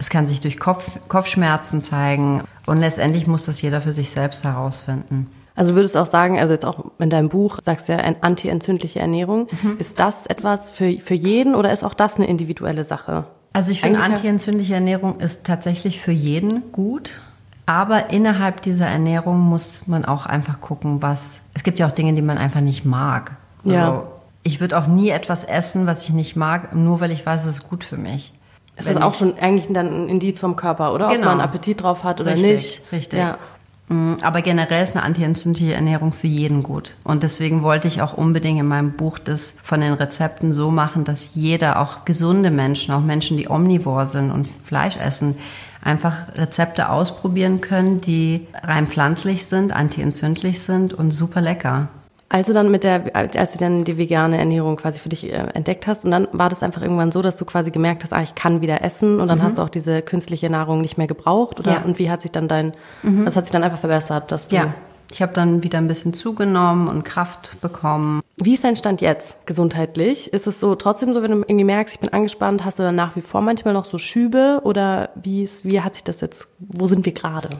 es 0.00 0.10
kann 0.10 0.26
sich 0.26 0.40
durch 0.40 0.58
Kopf, 0.58 0.98
Kopfschmerzen 1.06 1.80
zeigen. 1.82 2.42
Und 2.66 2.78
letztendlich 2.78 3.28
muss 3.28 3.44
das 3.44 3.62
jeder 3.62 3.80
für 3.80 3.92
sich 3.92 4.10
selbst 4.10 4.42
herausfinden. 4.42 5.28
Also 5.54 5.76
würdest 5.76 5.94
du 5.94 6.00
auch 6.00 6.06
sagen, 6.06 6.40
also 6.40 6.54
jetzt 6.54 6.64
auch 6.64 6.86
in 6.98 7.10
deinem 7.10 7.28
Buch 7.28 7.58
sagst 7.64 7.88
du 7.88 7.92
ja 7.92 7.98
anti-entzündliche 7.98 8.98
Ernährung. 8.98 9.48
Mhm. 9.62 9.76
Ist 9.78 10.00
das 10.00 10.26
etwas 10.26 10.70
für, 10.70 10.98
für 10.98 11.14
jeden 11.14 11.54
oder 11.54 11.72
ist 11.72 11.84
auch 11.84 11.94
das 11.94 12.16
eine 12.16 12.26
individuelle 12.26 12.82
Sache? 12.82 13.26
Also 13.52 13.70
ich 13.70 13.82
finde, 13.82 14.00
anti-entzündliche 14.00 14.74
Ernährung 14.74 15.20
ist 15.20 15.44
tatsächlich 15.44 16.00
für 16.00 16.12
jeden 16.12 16.72
gut. 16.72 17.20
Aber 17.72 18.10
innerhalb 18.10 18.60
dieser 18.60 18.84
Ernährung 18.84 19.40
muss 19.40 19.84
man 19.86 20.04
auch 20.04 20.26
einfach 20.26 20.60
gucken, 20.60 21.00
was. 21.00 21.40
Es 21.54 21.62
gibt 21.62 21.78
ja 21.78 21.86
auch 21.86 21.92
Dinge, 21.92 22.12
die 22.12 22.20
man 22.20 22.36
einfach 22.36 22.60
nicht 22.60 22.84
mag. 22.84 23.32
Also 23.64 23.74
ja. 23.74 24.02
ich 24.42 24.60
würde 24.60 24.76
auch 24.76 24.86
nie 24.86 25.08
etwas 25.08 25.42
essen, 25.42 25.86
was 25.86 26.02
ich 26.02 26.10
nicht 26.10 26.36
mag, 26.36 26.74
nur 26.74 27.00
weil 27.00 27.10
ich 27.10 27.24
weiß, 27.24 27.46
es 27.46 27.56
ist 27.56 27.70
gut 27.70 27.82
für 27.82 27.96
mich. 27.96 28.34
Es 28.76 28.86
ist 28.86 29.00
auch 29.00 29.14
schon 29.14 29.38
eigentlich 29.38 29.72
dann 29.72 29.86
ein 29.86 30.08
Indiz 30.10 30.38
vom 30.38 30.54
Körper, 30.54 30.92
oder? 30.92 31.08
Genau. 31.08 31.30
Ob 31.30 31.36
man 31.36 31.40
Appetit 31.40 31.82
drauf 31.82 32.04
hat 32.04 32.20
oder 32.20 32.34
richtig, 32.34 32.52
nicht. 32.52 32.82
Richtig. 32.92 33.18
Ja. 33.18 33.38
Mm, 33.88 34.16
aber 34.20 34.42
generell 34.42 34.84
ist 34.84 34.94
eine 34.94 35.02
antientzündliche 35.02 35.72
Ernährung 35.72 36.12
für 36.12 36.26
jeden 36.26 36.62
gut. 36.62 36.94
Und 37.04 37.22
deswegen 37.22 37.62
wollte 37.62 37.88
ich 37.88 38.02
auch 38.02 38.12
unbedingt 38.12 38.60
in 38.60 38.66
meinem 38.66 38.92
Buch 38.92 39.18
das 39.18 39.54
von 39.62 39.80
den 39.80 39.94
Rezepten 39.94 40.52
so 40.52 40.70
machen, 40.70 41.04
dass 41.04 41.30
jeder, 41.32 41.80
auch 41.80 42.04
gesunde 42.04 42.50
Menschen, 42.50 42.92
auch 42.92 43.02
Menschen, 43.02 43.38
die 43.38 43.48
omnivor 43.48 44.08
sind 44.08 44.30
und 44.30 44.46
Fleisch 44.66 44.98
essen, 44.98 45.38
einfach 45.82 46.28
Rezepte 46.36 46.88
ausprobieren 46.88 47.60
können, 47.60 48.00
die 48.00 48.46
rein 48.62 48.86
pflanzlich 48.86 49.46
sind, 49.46 49.72
antientzündlich 49.72 50.60
sind 50.60 50.94
und 50.94 51.10
super 51.10 51.40
lecker. 51.40 51.88
Also 52.28 52.54
dann 52.54 52.70
mit 52.70 52.82
der, 52.82 53.14
als 53.14 53.52
du 53.52 53.58
dann 53.58 53.84
die 53.84 53.98
vegane 53.98 54.38
Ernährung 54.38 54.76
quasi 54.76 54.98
für 54.98 55.10
dich 55.10 55.24
äh, 55.24 55.36
entdeckt 55.52 55.86
hast 55.86 56.06
und 56.06 56.12
dann 56.12 56.28
war 56.32 56.48
das 56.48 56.62
einfach 56.62 56.80
irgendwann 56.80 57.12
so, 57.12 57.20
dass 57.20 57.36
du 57.36 57.44
quasi 57.44 57.70
gemerkt 57.70 58.04
hast, 58.04 58.12
ah, 58.14 58.22
ich 58.22 58.34
kann 58.34 58.62
wieder 58.62 58.82
essen 58.82 59.20
und 59.20 59.28
dann 59.28 59.38
mhm. 59.38 59.42
hast 59.42 59.58
du 59.58 59.62
auch 59.62 59.68
diese 59.68 60.00
künstliche 60.00 60.48
Nahrung 60.48 60.80
nicht 60.80 60.96
mehr 60.96 61.06
gebraucht 61.06 61.60
oder 61.60 61.72
ja. 61.72 61.82
und 61.82 61.98
wie 61.98 62.10
hat 62.10 62.22
sich 62.22 62.30
dann 62.30 62.48
dein, 62.48 62.72
mhm. 63.02 63.26
das 63.26 63.36
hat 63.36 63.44
sich 63.44 63.52
dann 63.52 63.62
einfach 63.62 63.80
verbessert, 63.80 64.32
dass 64.32 64.48
du 64.48 64.56
ja. 64.56 64.72
Ich 65.12 65.20
habe 65.20 65.34
dann 65.34 65.62
wieder 65.62 65.76
ein 65.78 65.88
bisschen 65.88 66.14
zugenommen 66.14 66.88
und 66.88 67.04
Kraft 67.04 67.60
bekommen. 67.60 68.22
Wie 68.38 68.54
ist 68.54 68.64
dein 68.64 68.76
Stand 68.76 69.02
jetzt 69.02 69.36
gesundheitlich? 69.46 70.32
Ist 70.32 70.46
es 70.46 70.58
so 70.58 70.74
trotzdem 70.74 71.12
so, 71.12 71.22
wenn 71.22 71.30
du 71.30 71.38
irgendwie 71.40 71.64
merkst, 71.64 71.94
ich 71.94 72.00
bin 72.00 72.08
angespannt, 72.08 72.64
hast 72.64 72.78
du 72.78 72.82
dann 72.82 72.94
nach 72.94 73.14
wie 73.14 73.20
vor 73.20 73.42
manchmal 73.42 73.74
noch 73.74 73.84
so 73.84 73.98
Schübe 73.98 74.60
oder 74.64 75.10
wie, 75.14 75.42
ist, 75.42 75.66
wie 75.66 75.82
hat 75.82 75.94
sich 75.94 76.04
das 76.04 76.22
jetzt, 76.22 76.48
wo 76.58 76.86
sind 76.86 77.04
wir 77.04 77.12
gerade? 77.12 77.50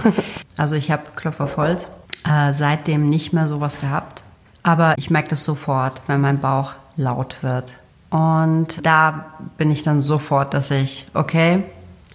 also 0.56 0.76
ich 0.76 0.90
habe 0.90 1.02
Klopfer 1.14 1.48
Holz 1.58 1.88
äh, 2.26 2.54
seitdem 2.54 3.10
nicht 3.10 3.34
mehr 3.34 3.48
sowas 3.48 3.78
gehabt. 3.80 4.22
Aber 4.62 4.94
ich 4.96 5.10
merke 5.10 5.28
das 5.28 5.44
sofort, 5.44 6.00
wenn 6.06 6.22
mein 6.22 6.40
Bauch 6.40 6.72
laut 6.96 7.42
wird. 7.42 7.74
Und 8.08 8.84
da 8.84 9.26
bin 9.58 9.70
ich 9.70 9.82
dann 9.82 10.00
sofort, 10.00 10.54
dass 10.54 10.70
ich, 10.70 11.06
okay, 11.12 11.64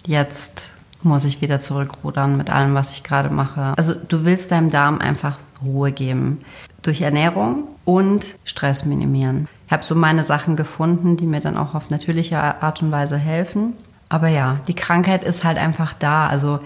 jetzt 0.04 0.64
muss 1.02 1.24
ich 1.24 1.40
wieder 1.40 1.60
zurückrudern 1.60 2.36
mit 2.36 2.52
allem, 2.52 2.74
was 2.74 2.92
ich 2.92 3.02
gerade 3.02 3.30
mache. 3.30 3.74
Also 3.76 3.94
du 3.94 4.24
willst 4.24 4.52
deinem 4.52 4.70
Darm 4.70 4.98
einfach 4.98 5.38
Ruhe 5.64 5.92
geben. 5.92 6.38
Durch 6.82 7.02
Ernährung 7.02 7.64
und 7.84 8.34
Stress 8.44 8.86
minimieren. 8.86 9.48
Ich 9.66 9.72
habe 9.72 9.84
so 9.84 9.94
meine 9.94 10.24
Sachen 10.24 10.56
gefunden, 10.56 11.16
die 11.16 11.26
mir 11.26 11.40
dann 11.40 11.56
auch 11.56 11.74
auf 11.74 11.90
natürliche 11.90 12.38
Art 12.38 12.82
und 12.82 12.90
Weise 12.90 13.16
helfen. 13.16 13.76
Aber 14.08 14.28
ja, 14.28 14.58
die 14.66 14.74
Krankheit 14.74 15.24
ist 15.24 15.44
halt 15.44 15.58
einfach 15.58 15.92
da. 15.94 16.26
Also 16.26 16.60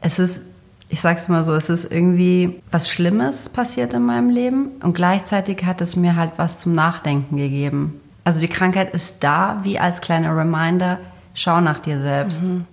es 0.00 0.18
ist, 0.18 0.42
ich 0.88 1.00
sag's 1.00 1.28
mal 1.28 1.42
so, 1.42 1.54
es 1.54 1.68
ist 1.68 1.90
irgendwie 1.90 2.60
was 2.70 2.88
Schlimmes 2.88 3.48
passiert 3.48 3.92
in 3.92 4.02
meinem 4.02 4.30
Leben 4.30 4.68
und 4.82 4.94
gleichzeitig 4.94 5.64
hat 5.64 5.80
es 5.80 5.96
mir 5.96 6.16
halt 6.16 6.32
was 6.36 6.60
zum 6.60 6.74
Nachdenken 6.74 7.36
gegeben. 7.36 8.00
Also 8.24 8.40
die 8.40 8.48
Krankheit 8.48 8.94
ist 8.94 9.16
da, 9.20 9.60
wie 9.62 9.78
als 9.78 10.00
kleiner 10.00 10.36
Reminder, 10.36 10.98
schau 11.34 11.60
nach 11.60 11.80
dir 11.80 12.00
selbst. 12.00 12.44
Mhm 12.44 12.66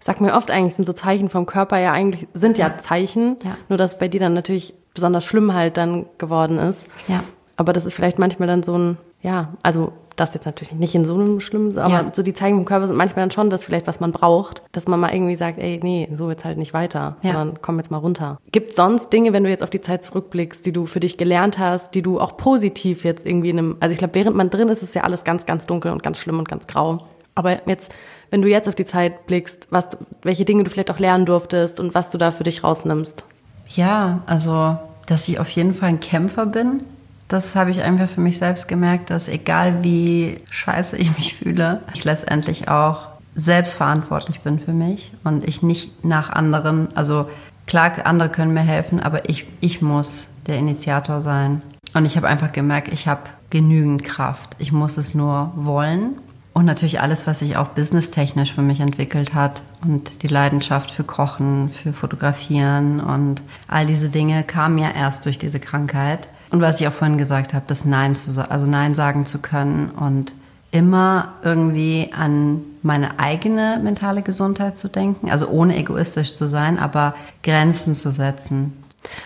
sag 0.00 0.20
mir 0.20 0.34
oft 0.34 0.50
eigentlich, 0.50 0.74
sind 0.74 0.86
so 0.86 0.92
Zeichen 0.92 1.28
vom 1.28 1.46
Körper 1.46 1.78
ja 1.78 1.92
eigentlich, 1.92 2.26
sind 2.34 2.58
ja, 2.58 2.68
ja 2.68 2.78
Zeichen, 2.78 3.36
ja. 3.44 3.56
nur 3.68 3.78
dass 3.78 3.98
bei 3.98 4.08
dir 4.08 4.20
dann 4.20 4.34
natürlich 4.34 4.74
besonders 4.94 5.24
schlimm 5.24 5.54
halt 5.54 5.76
dann 5.76 6.06
geworden 6.18 6.58
ist. 6.58 6.86
Ja. 7.08 7.22
Aber 7.56 7.72
das 7.72 7.84
ist 7.84 7.94
vielleicht 7.94 8.18
manchmal 8.18 8.48
dann 8.48 8.62
so 8.62 8.76
ein, 8.76 8.96
ja, 9.22 9.52
also 9.62 9.92
das 10.16 10.34
jetzt 10.34 10.44
natürlich 10.44 10.72
nicht 10.72 10.94
in 10.94 11.04
so 11.04 11.14
einem 11.14 11.40
schlimmen, 11.40 11.76
aber 11.78 11.90
ja. 11.90 12.10
so 12.12 12.22
die 12.22 12.32
Zeichen 12.32 12.56
vom 12.56 12.64
Körper 12.64 12.86
sind 12.86 12.96
manchmal 12.96 13.22
dann 13.22 13.30
schon 13.30 13.48
das 13.48 13.64
vielleicht, 13.64 13.86
was 13.86 14.00
man 14.00 14.12
braucht, 14.12 14.62
dass 14.72 14.86
man 14.86 15.00
mal 15.00 15.12
irgendwie 15.12 15.36
sagt, 15.36 15.58
ey, 15.58 15.80
nee, 15.82 16.08
so 16.12 16.28
wird's 16.28 16.44
halt 16.44 16.58
nicht 16.58 16.74
weiter, 16.74 17.16
ja. 17.22 17.32
sondern 17.32 17.58
komm 17.62 17.78
jetzt 17.78 17.90
mal 17.90 17.98
runter. 17.98 18.38
Gibt 18.52 18.74
sonst 18.74 19.12
Dinge, 19.12 19.32
wenn 19.32 19.44
du 19.44 19.50
jetzt 19.50 19.62
auf 19.62 19.70
die 19.70 19.80
Zeit 19.80 20.04
zurückblickst, 20.04 20.64
die 20.64 20.72
du 20.72 20.86
für 20.86 21.00
dich 21.00 21.16
gelernt 21.16 21.58
hast, 21.58 21.94
die 21.94 22.02
du 22.02 22.20
auch 22.20 22.36
positiv 22.36 23.04
jetzt 23.04 23.26
irgendwie 23.26 23.50
in 23.50 23.58
einem, 23.58 23.76
also 23.80 23.92
ich 23.92 23.98
glaube, 23.98 24.14
während 24.14 24.36
man 24.36 24.50
drin 24.50 24.68
ist, 24.68 24.82
ist 24.82 24.94
ja 24.94 25.02
alles 25.02 25.24
ganz, 25.24 25.46
ganz 25.46 25.66
dunkel 25.66 25.90
und 25.92 26.02
ganz 26.02 26.18
schlimm 26.18 26.38
und 26.38 26.48
ganz 26.48 26.66
grau. 26.66 27.06
Aber 27.40 27.66
jetzt 27.68 27.90
wenn 28.30 28.42
du 28.42 28.48
jetzt 28.48 28.68
auf 28.68 28.74
die 28.74 28.84
Zeit 28.84 29.26
blickst, 29.26 29.68
was, 29.70 29.88
welche 30.22 30.44
Dinge 30.44 30.64
du 30.64 30.70
vielleicht 30.70 30.90
auch 30.90 30.98
lernen 30.98 31.26
durftest 31.26 31.80
und 31.80 31.94
was 31.94 32.10
du 32.10 32.18
da 32.18 32.30
für 32.30 32.44
dich 32.44 32.64
rausnimmst? 32.64 33.24
Ja, 33.68 34.20
also, 34.26 34.78
dass 35.06 35.28
ich 35.28 35.38
auf 35.38 35.50
jeden 35.50 35.74
Fall 35.74 35.90
ein 35.90 36.00
Kämpfer 36.00 36.46
bin. 36.46 36.82
Das 37.28 37.54
habe 37.54 37.70
ich 37.70 37.82
einfach 37.82 38.08
für 38.08 38.20
mich 38.20 38.38
selbst 38.38 38.66
gemerkt, 38.66 39.10
dass 39.10 39.28
egal 39.28 39.82
wie 39.82 40.36
scheiße 40.50 40.96
ich 40.96 41.16
mich 41.16 41.34
fühle, 41.34 41.80
ich 41.94 42.04
letztendlich 42.04 42.68
auch 42.68 43.06
selbstverantwortlich 43.36 44.40
bin 44.40 44.58
für 44.58 44.72
mich 44.72 45.12
und 45.22 45.48
ich 45.48 45.62
nicht 45.62 46.04
nach 46.04 46.30
anderen, 46.30 46.88
also 46.96 47.28
klar, 47.66 47.92
andere 48.04 48.28
können 48.28 48.52
mir 48.52 48.60
helfen, 48.60 49.00
aber 49.00 49.28
ich, 49.28 49.46
ich 49.60 49.80
muss 49.80 50.26
der 50.48 50.58
Initiator 50.58 51.22
sein. 51.22 51.62
Und 51.94 52.04
ich 52.04 52.16
habe 52.16 52.26
einfach 52.26 52.50
gemerkt, 52.50 52.92
ich 52.92 53.06
habe 53.06 53.22
genügend 53.50 54.04
Kraft. 54.04 54.56
Ich 54.58 54.72
muss 54.72 54.96
es 54.96 55.14
nur 55.14 55.52
wollen 55.54 56.16
und 56.52 56.64
natürlich 56.64 57.00
alles, 57.00 57.26
was 57.26 57.38
sich 57.38 57.56
auch 57.56 57.68
businesstechnisch 57.68 58.52
für 58.52 58.62
mich 58.62 58.80
entwickelt 58.80 59.34
hat 59.34 59.62
und 59.82 60.22
die 60.22 60.28
Leidenschaft 60.28 60.90
für 60.90 61.04
Kochen, 61.04 61.70
für 61.70 61.92
Fotografieren 61.92 63.00
und 63.00 63.42
all 63.68 63.86
diese 63.86 64.08
Dinge 64.08 64.42
kamen 64.42 64.78
ja 64.78 64.90
erst 64.90 65.26
durch 65.26 65.38
diese 65.38 65.60
Krankheit. 65.60 66.28
Und 66.50 66.60
was 66.60 66.80
ich 66.80 66.88
auch 66.88 66.92
vorhin 66.92 67.18
gesagt 67.18 67.54
habe, 67.54 67.64
das 67.68 67.84
Nein 67.84 68.16
zu, 68.16 68.50
also 68.50 68.66
Nein 68.66 68.94
sagen 68.96 69.24
zu 69.26 69.38
können 69.38 69.90
und 69.90 70.32
immer 70.72 71.34
irgendwie 71.42 72.10
an 72.16 72.62
meine 72.82 73.18
eigene 73.18 73.80
mentale 73.82 74.22
Gesundheit 74.22 74.78
zu 74.78 74.88
denken, 74.88 75.30
also 75.30 75.48
ohne 75.48 75.76
egoistisch 75.76 76.34
zu 76.34 76.46
sein, 76.46 76.78
aber 76.78 77.14
Grenzen 77.42 77.94
zu 77.94 78.10
setzen. 78.12 78.72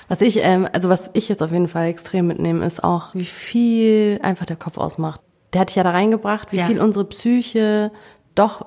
Was 0.09 0.21
ich, 0.21 0.39
ähm, 0.39 0.69
also 0.73 0.89
was 0.89 1.11
ich 1.15 1.29
jetzt 1.29 1.43
auf 1.43 1.53
jeden 1.53 1.69
Fall 1.69 1.87
extrem 1.87 2.27
mitnehme, 2.27 2.65
ist 2.65 2.85
auch, 2.85 3.15
wie 3.15 3.25
viel 3.25 4.21
einfach 4.23 4.47
der 4.47 4.57
Kopf 4.57 4.79
ausmacht. 4.79 5.21
Der 5.55 5.61
hat 5.61 5.71
dich 5.71 5.77
ja 5.77 5.83
da 5.83 5.91
reingebracht, 5.91 6.53
wie 6.53 6.59
ja. 6.59 6.67
viel 6.67 6.81
unsere 6.81 7.05
Psyche 7.05 7.91
doch 8.35 8.67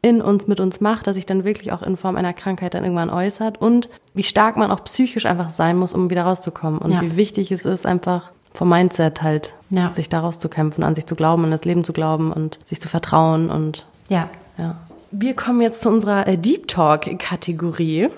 in 0.00 0.22
uns 0.22 0.46
mit 0.46 0.60
uns 0.60 0.80
macht, 0.80 1.06
dass 1.06 1.16
sich 1.16 1.26
dann 1.26 1.44
wirklich 1.44 1.72
auch 1.72 1.82
in 1.82 1.96
Form 1.96 2.16
einer 2.16 2.32
Krankheit 2.32 2.74
dann 2.74 2.84
irgendwann 2.84 3.10
äußert 3.10 3.60
und 3.60 3.88
wie 4.14 4.22
stark 4.22 4.56
man 4.56 4.70
auch 4.70 4.84
psychisch 4.84 5.26
einfach 5.26 5.50
sein 5.50 5.76
muss, 5.76 5.92
um 5.92 6.08
wieder 6.08 6.22
rauszukommen 6.22 6.78
und 6.78 6.92
ja. 6.92 7.02
wie 7.02 7.16
wichtig 7.16 7.50
es 7.50 7.64
ist, 7.64 7.84
einfach 7.84 8.30
vom 8.54 8.68
Mindset 8.68 9.22
halt, 9.22 9.52
ja. 9.70 9.90
sich 9.92 10.08
daraus 10.08 10.38
zu 10.38 10.48
kämpfen, 10.48 10.84
an 10.84 10.94
sich 10.94 11.06
zu 11.06 11.16
glauben, 11.16 11.44
an 11.44 11.50
das 11.50 11.64
Leben 11.64 11.84
zu 11.84 11.92
glauben 11.92 12.32
und 12.32 12.58
sich 12.64 12.80
zu 12.80 12.88
vertrauen 12.88 13.50
und 13.50 13.84
ja. 14.08 14.30
ja. 14.56 14.76
Wir 15.10 15.34
kommen 15.34 15.60
jetzt 15.62 15.82
zu 15.82 15.88
unserer 15.88 16.26
äh, 16.26 16.36
Deep 16.36 16.68
Talk-Kategorie. 16.68 18.08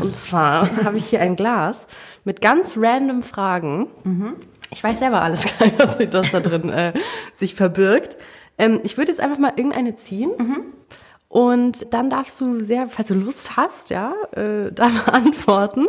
Und 0.00 0.14
zwar 0.14 0.68
habe 0.84 0.96
ich 0.96 1.06
hier 1.06 1.20
ein 1.20 1.34
Glas 1.34 1.86
mit 2.24 2.40
ganz 2.40 2.76
random 2.76 3.22
Fragen. 3.22 3.88
Mhm. 4.04 4.34
Ich 4.70 4.82
weiß 4.82 4.98
selber 4.98 5.22
alles 5.22 5.44
gar 5.58 5.66
nicht, 5.66 6.12
was 6.12 6.30
da 6.30 6.40
drin 6.40 6.68
äh, 6.70 6.92
sich 7.34 7.54
verbirgt. 7.54 8.16
Ähm, 8.58 8.80
ich 8.82 8.96
würde 8.96 9.12
jetzt 9.12 9.20
einfach 9.20 9.38
mal 9.38 9.52
irgendeine 9.56 9.96
ziehen. 9.96 10.30
Mhm. 10.38 10.60
Und 11.28 11.92
dann 11.92 12.08
darfst 12.08 12.40
du 12.40 12.64
sehr, 12.64 12.88
falls 12.88 13.08
du 13.08 13.14
Lust 13.14 13.56
hast, 13.56 13.90
ja, 13.90 14.14
äh, 14.32 14.70
da 14.72 14.90
antworten. 15.12 15.86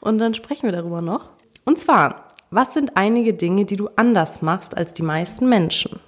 Und 0.00 0.18
dann 0.18 0.34
sprechen 0.34 0.64
wir 0.64 0.72
darüber 0.72 1.02
noch. 1.02 1.30
Und 1.64 1.78
zwar, 1.78 2.32
was 2.50 2.72
sind 2.74 2.96
einige 2.96 3.34
Dinge, 3.34 3.64
die 3.64 3.76
du 3.76 3.90
anders 3.96 4.40
machst 4.40 4.76
als 4.76 4.94
die 4.94 5.02
meisten 5.02 5.48
Menschen? 5.48 6.00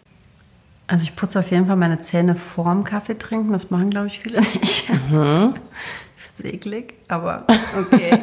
Also 0.86 1.04
ich 1.04 1.14
putze 1.14 1.38
auf 1.38 1.50
jeden 1.50 1.66
Fall 1.66 1.76
meine 1.76 1.98
Zähne 1.98 2.34
vorm 2.34 2.82
Kaffee 2.84 3.16
trinken. 3.16 3.52
Das 3.52 3.70
machen, 3.70 3.90
glaube 3.90 4.08
ich, 4.08 4.20
viele 4.20 4.40
nicht. 4.40 4.90
Mhm. 5.10 5.54
Seglig, 6.42 6.94
aber 7.08 7.44
okay. 7.78 8.18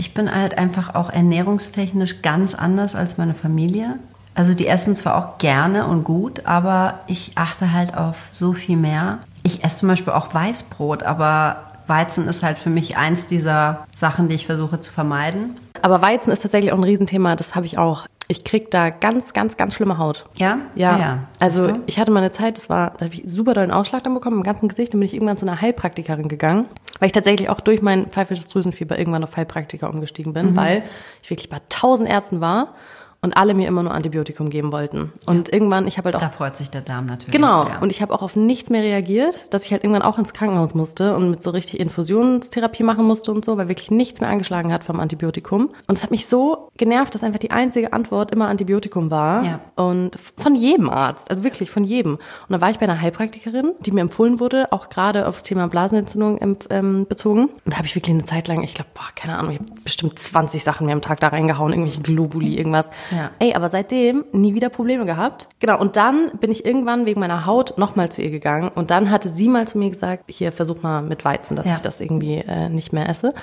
Ich 0.00 0.14
bin 0.14 0.34
halt 0.34 0.56
einfach 0.56 0.94
auch 0.94 1.10
ernährungstechnisch 1.10 2.22
ganz 2.22 2.54
anders 2.54 2.94
als 2.94 3.18
meine 3.18 3.34
Familie. 3.34 3.98
Also 4.34 4.54
die 4.54 4.66
essen 4.66 4.96
zwar 4.96 5.16
auch 5.16 5.36
gerne 5.36 5.86
und 5.86 6.04
gut, 6.04 6.46
aber 6.46 7.00
ich 7.06 7.32
achte 7.34 7.72
halt 7.72 7.94
auf 7.94 8.16
so 8.32 8.54
viel 8.54 8.78
mehr. 8.78 9.18
Ich 9.42 9.62
esse 9.62 9.78
zum 9.78 9.88
Beispiel 9.88 10.14
auch 10.14 10.32
Weißbrot, 10.32 11.02
aber 11.02 11.69
Weizen 11.90 12.26
ist 12.28 12.42
halt 12.42 12.58
für 12.58 12.70
mich 12.70 12.96
eins 12.96 13.26
dieser 13.26 13.86
Sachen, 13.94 14.28
die 14.28 14.36
ich 14.36 14.46
versuche 14.46 14.80
zu 14.80 14.90
vermeiden. 14.90 15.56
Aber 15.82 16.00
Weizen 16.00 16.32
ist 16.32 16.40
tatsächlich 16.42 16.72
auch 16.72 16.78
ein 16.78 16.84
Riesenthema, 16.84 17.36
das 17.36 17.54
habe 17.54 17.66
ich 17.66 17.76
auch. 17.76 18.06
Ich 18.28 18.44
krieg 18.44 18.70
da 18.70 18.90
ganz, 18.90 19.32
ganz, 19.32 19.56
ganz 19.56 19.74
schlimme 19.74 19.98
Haut. 19.98 20.24
Ja? 20.36 20.58
Ja. 20.76 20.98
ja. 20.98 21.18
Also 21.40 21.80
ich 21.86 21.98
hatte 21.98 22.12
mal 22.12 22.20
eine 22.20 22.30
Zeit, 22.30 22.56
das 22.56 22.70
war, 22.70 22.92
da 22.96 23.06
habe 23.06 23.14
ich 23.14 23.24
super 23.26 23.54
dollen 23.54 23.72
Ausschlag 23.72 24.04
dann 24.04 24.14
bekommen 24.14 24.36
im 24.36 24.42
ganzen 24.44 24.68
Gesicht. 24.68 24.94
Dann 24.94 25.00
bin 25.00 25.08
ich 25.08 25.14
irgendwann 25.14 25.36
zu 25.36 25.46
einer 25.46 25.60
Heilpraktikerin 25.60 26.28
gegangen, 26.28 26.68
weil 27.00 27.06
ich 27.06 27.12
tatsächlich 27.12 27.48
auch 27.48 27.60
durch 27.60 27.82
mein 27.82 28.06
pfeifisches 28.06 28.46
Drüsenfieber 28.46 28.96
irgendwann 28.96 29.24
auf 29.24 29.36
Heilpraktiker 29.36 29.90
umgestiegen 29.90 30.32
bin, 30.32 30.52
mhm. 30.52 30.56
weil 30.56 30.84
ich 31.22 31.30
wirklich 31.30 31.50
bei 31.50 31.60
tausend 31.68 32.08
Ärzten 32.08 32.40
war 32.40 32.74
und 33.22 33.36
alle 33.36 33.54
mir 33.54 33.68
immer 33.68 33.82
nur 33.82 33.92
Antibiotikum 33.92 34.48
geben 34.48 34.72
wollten. 34.72 35.12
Und 35.26 35.48
ja. 35.48 35.54
irgendwann, 35.54 35.86
ich 35.86 35.98
habe 35.98 36.06
halt 36.06 36.16
auch. 36.16 36.20
Da 36.20 36.30
freut 36.30 36.56
sich 36.56 36.70
der 36.70 36.80
Darm 36.80 37.06
natürlich. 37.06 37.32
Genau. 37.32 37.64
Sehr. 37.64 37.82
Und 37.82 37.90
ich 37.90 38.00
habe 38.00 38.14
auch 38.14 38.22
auf 38.22 38.34
nichts 38.34 38.70
mehr 38.70 38.82
reagiert, 38.82 39.52
dass 39.52 39.66
ich 39.66 39.72
halt 39.72 39.84
irgendwann 39.84 40.02
auch 40.02 40.18
ins 40.18 40.32
Krankenhaus 40.32 40.74
musste 40.74 41.14
und 41.14 41.30
mit 41.30 41.42
so 41.42 41.50
richtig 41.50 41.80
Infusionstherapie 41.80 42.82
machen 42.82 43.04
musste 43.04 43.30
und 43.32 43.44
so, 43.44 43.58
weil 43.58 43.68
wirklich 43.68 43.90
nichts 43.90 44.20
mehr 44.20 44.30
angeschlagen 44.30 44.72
hat 44.72 44.84
vom 44.84 45.00
Antibiotikum. 45.00 45.70
Und 45.86 45.98
es 45.98 46.02
hat 46.02 46.10
mich 46.10 46.26
so 46.26 46.70
genervt, 46.78 47.14
dass 47.14 47.22
einfach 47.22 47.38
die 47.38 47.50
einzige 47.50 47.92
Antwort 47.92 48.30
immer 48.30 48.48
Antibiotikum 48.48 49.10
war. 49.10 49.44
Ja. 49.44 49.60
Und 49.76 50.16
von 50.38 50.54
jedem 50.54 50.88
Arzt, 50.88 51.30
also 51.30 51.44
wirklich 51.44 51.70
von 51.70 51.84
jedem. 51.84 52.14
Und 52.14 52.20
da 52.48 52.60
war 52.60 52.70
ich 52.70 52.78
bei 52.78 52.84
einer 52.84 53.00
Heilpraktikerin, 53.00 53.72
die 53.80 53.90
mir 53.90 54.00
empfohlen 54.00 54.40
wurde, 54.40 54.72
auch 54.72 54.88
gerade 54.88 55.28
aufs 55.28 55.42
Thema 55.42 55.68
Blasenentzündung 55.68 56.38
ähm, 56.70 57.06
bezogen. 57.06 57.48
Und 57.64 57.72
da 57.72 57.76
habe 57.76 57.86
ich 57.86 57.94
wirklich 57.94 58.14
eine 58.14 58.24
Zeit 58.24 58.48
lang, 58.48 58.62
ich 58.62 58.74
glaube, 58.74 58.90
keine 59.14 59.36
Ahnung, 59.36 59.52
ich 59.52 59.58
habe 59.58 59.80
bestimmt 59.84 60.18
20 60.18 60.64
Sachen 60.64 60.86
mir 60.86 60.92
am 60.92 61.02
Tag 61.02 61.20
da 61.20 61.28
reingehauen, 61.28 61.72
irgendwelche 61.72 62.00
Globuli, 62.00 62.56
irgendwas. 62.56 62.88
Ja. 63.10 63.30
Ey, 63.38 63.54
aber 63.54 63.70
seitdem 63.70 64.24
nie 64.32 64.54
wieder 64.54 64.68
Probleme 64.68 65.04
gehabt. 65.06 65.48
Genau, 65.58 65.78
und 65.80 65.96
dann 65.96 66.32
bin 66.40 66.50
ich 66.50 66.64
irgendwann 66.64 67.06
wegen 67.06 67.20
meiner 67.20 67.46
Haut 67.46 67.76
nochmal 67.78 68.10
zu 68.10 68.22
ihr 68.22 68.30
gegangen 68.30 68.70
und 68.74 68.90
dann 68.90 69.10
hatte 69.10 69.28
sie 69.28 69.48
mal 69.48 69.66
zu 69.66 69.78
mir 69.78 69.90
gesagt, 69.90 70.24
hier 70.28 70.52
versuch 70.52 70.82
mal 70.82 71.02
mit 71.02 71.24
Weizen, 71.24 71.56
dass 71.56 71.66
ja. 71.66 71.74
ich 71.76 71.80
das 71.80 72.00
irgendwie 72.00 72.36
äh, 72.36 72.68
nicht 72.68 72.92
mehr 72.92 73.08
esse. 73.08 73.34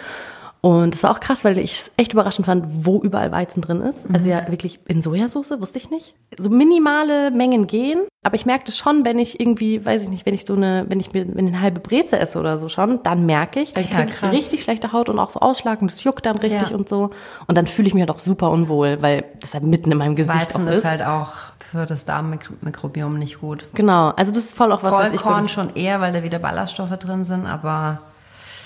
Und 0.62 0.96
es 0.96 1.04
war 1.04 1.12
auch 1.12 1.20
krass, 1.20 1.46
weil 1.46 1.58
ich 1.58 1.72
es 1.72 1.92
echt 1.98 2.14
überraschend 2.14 2.46
fand, 2.46 2.66
wo 2.70 3.00
überall 3.02 3.32
Weizen 3.32 3.62
drin 3.62 3.82
ist. 3.82 4.08
Mhm. 4.08 4.16
Also 4.16 4.30
ja, 4.30 4.48
wirklich 4.50 4.80
in 4.88 5.02
Sojasauce, 5.02 5.54
wusste 5.60 5.78
ich 5.78 5.90
nicht. 5.90 6.16
So 6.38 6.50
minimale 6.50 7.32
Mengen 7.32 7.68
gehen, 7.68 8.02
aber 8.24 8.36
ich 8.36 8.46
merkte 8.46 8.72
schon, 8.72 9.06
wenn 9.06 9.20
ich 9.20 9.40
irgendwie, 9.40 9.86
weiß 9.86 10.04
ich 10.04 10.10
nicht, 10.10 10.26
wenn 10.26 10.34
ich 10.34 10.46
so 10.46 10.56
eine, 10.56 10.86
wenn 10.90 11.00
ich 11.00 11.14
mir 11.14 11.22
eine 11.22 11.62
halbe 11.62 11.80
Breze 11.80 12.20
esse 12.20 12.40
oder 12.40 12.58
so 12.58 12.70
schon, 12.70 13.02
dann 13.04 13.26
merke 13.26 13.62
ich, 13.62 13.74
dann 13.74 13.86
kriege 13.86 14.10
ja, 14.10 14.28
ich 14.28 14.32
richtig 14.32 14.64
schlechte 14.64 14.92
Haut 14.92 15.10
und 15.10 15.20
auch 15.20 15.30
so 15.30 15.40
Ausschlag 15.40 15.82
und 15.82 15.92
es 15.92 16.04
juckt 16.04 16.26
dann 16.26 16.38
richtig 16.38 16.72
ja. 16.72 16.76
und 16.76 16.90
so. 16.90 17.12
Und 17.48 17.58
dann 17.58 17.68
fühle 17.68 17.88
ich 17.88 17.94
mich 17.94 18.02
halt 18.02 18.12
auch 18.12 18.20
super 18.20 18.50
unwohl, 18.50 19.02
weil 19.02 19.26
das 19.40 19.54
halt 19.54 19.64
mitten 19.64 19.92
in 19.92 19.98
meinem 19.98 20.16
Gesicht 20.16 20.36
Weizen 20.36 20.68
ist. 20.68 20.80
ist 20.80 20.86
halt 20.86 21.04
auch 21.04 21.32
für 21.60 21.86
das 21.86 22.06
Darmmikrobiom 22.06 23.18
nicht 23.18 23.40
gut. 23.40 23.66
Genau, 23.74 24.10
also 24.10 24.32
das 24.32 24.46
ist 24.46 24.58
voll 24.58 24.72
auch 24.72 24.84
was, 24.84 24.94
Vollkorn 24.94 25.06
was 25.06 25.14
ich 25.14 25.22
Vollkorn 25.22 25.50
schon 25.50 25.76
eher, 25.76 26.02
weil 26.02 26.14
da 26.14 26.24
wieder 26.24 26.40
Ballaststoffe 26.40 26.98
drin 26.98 27.26
sind, 27.26 27.46
aber 27.46 28.00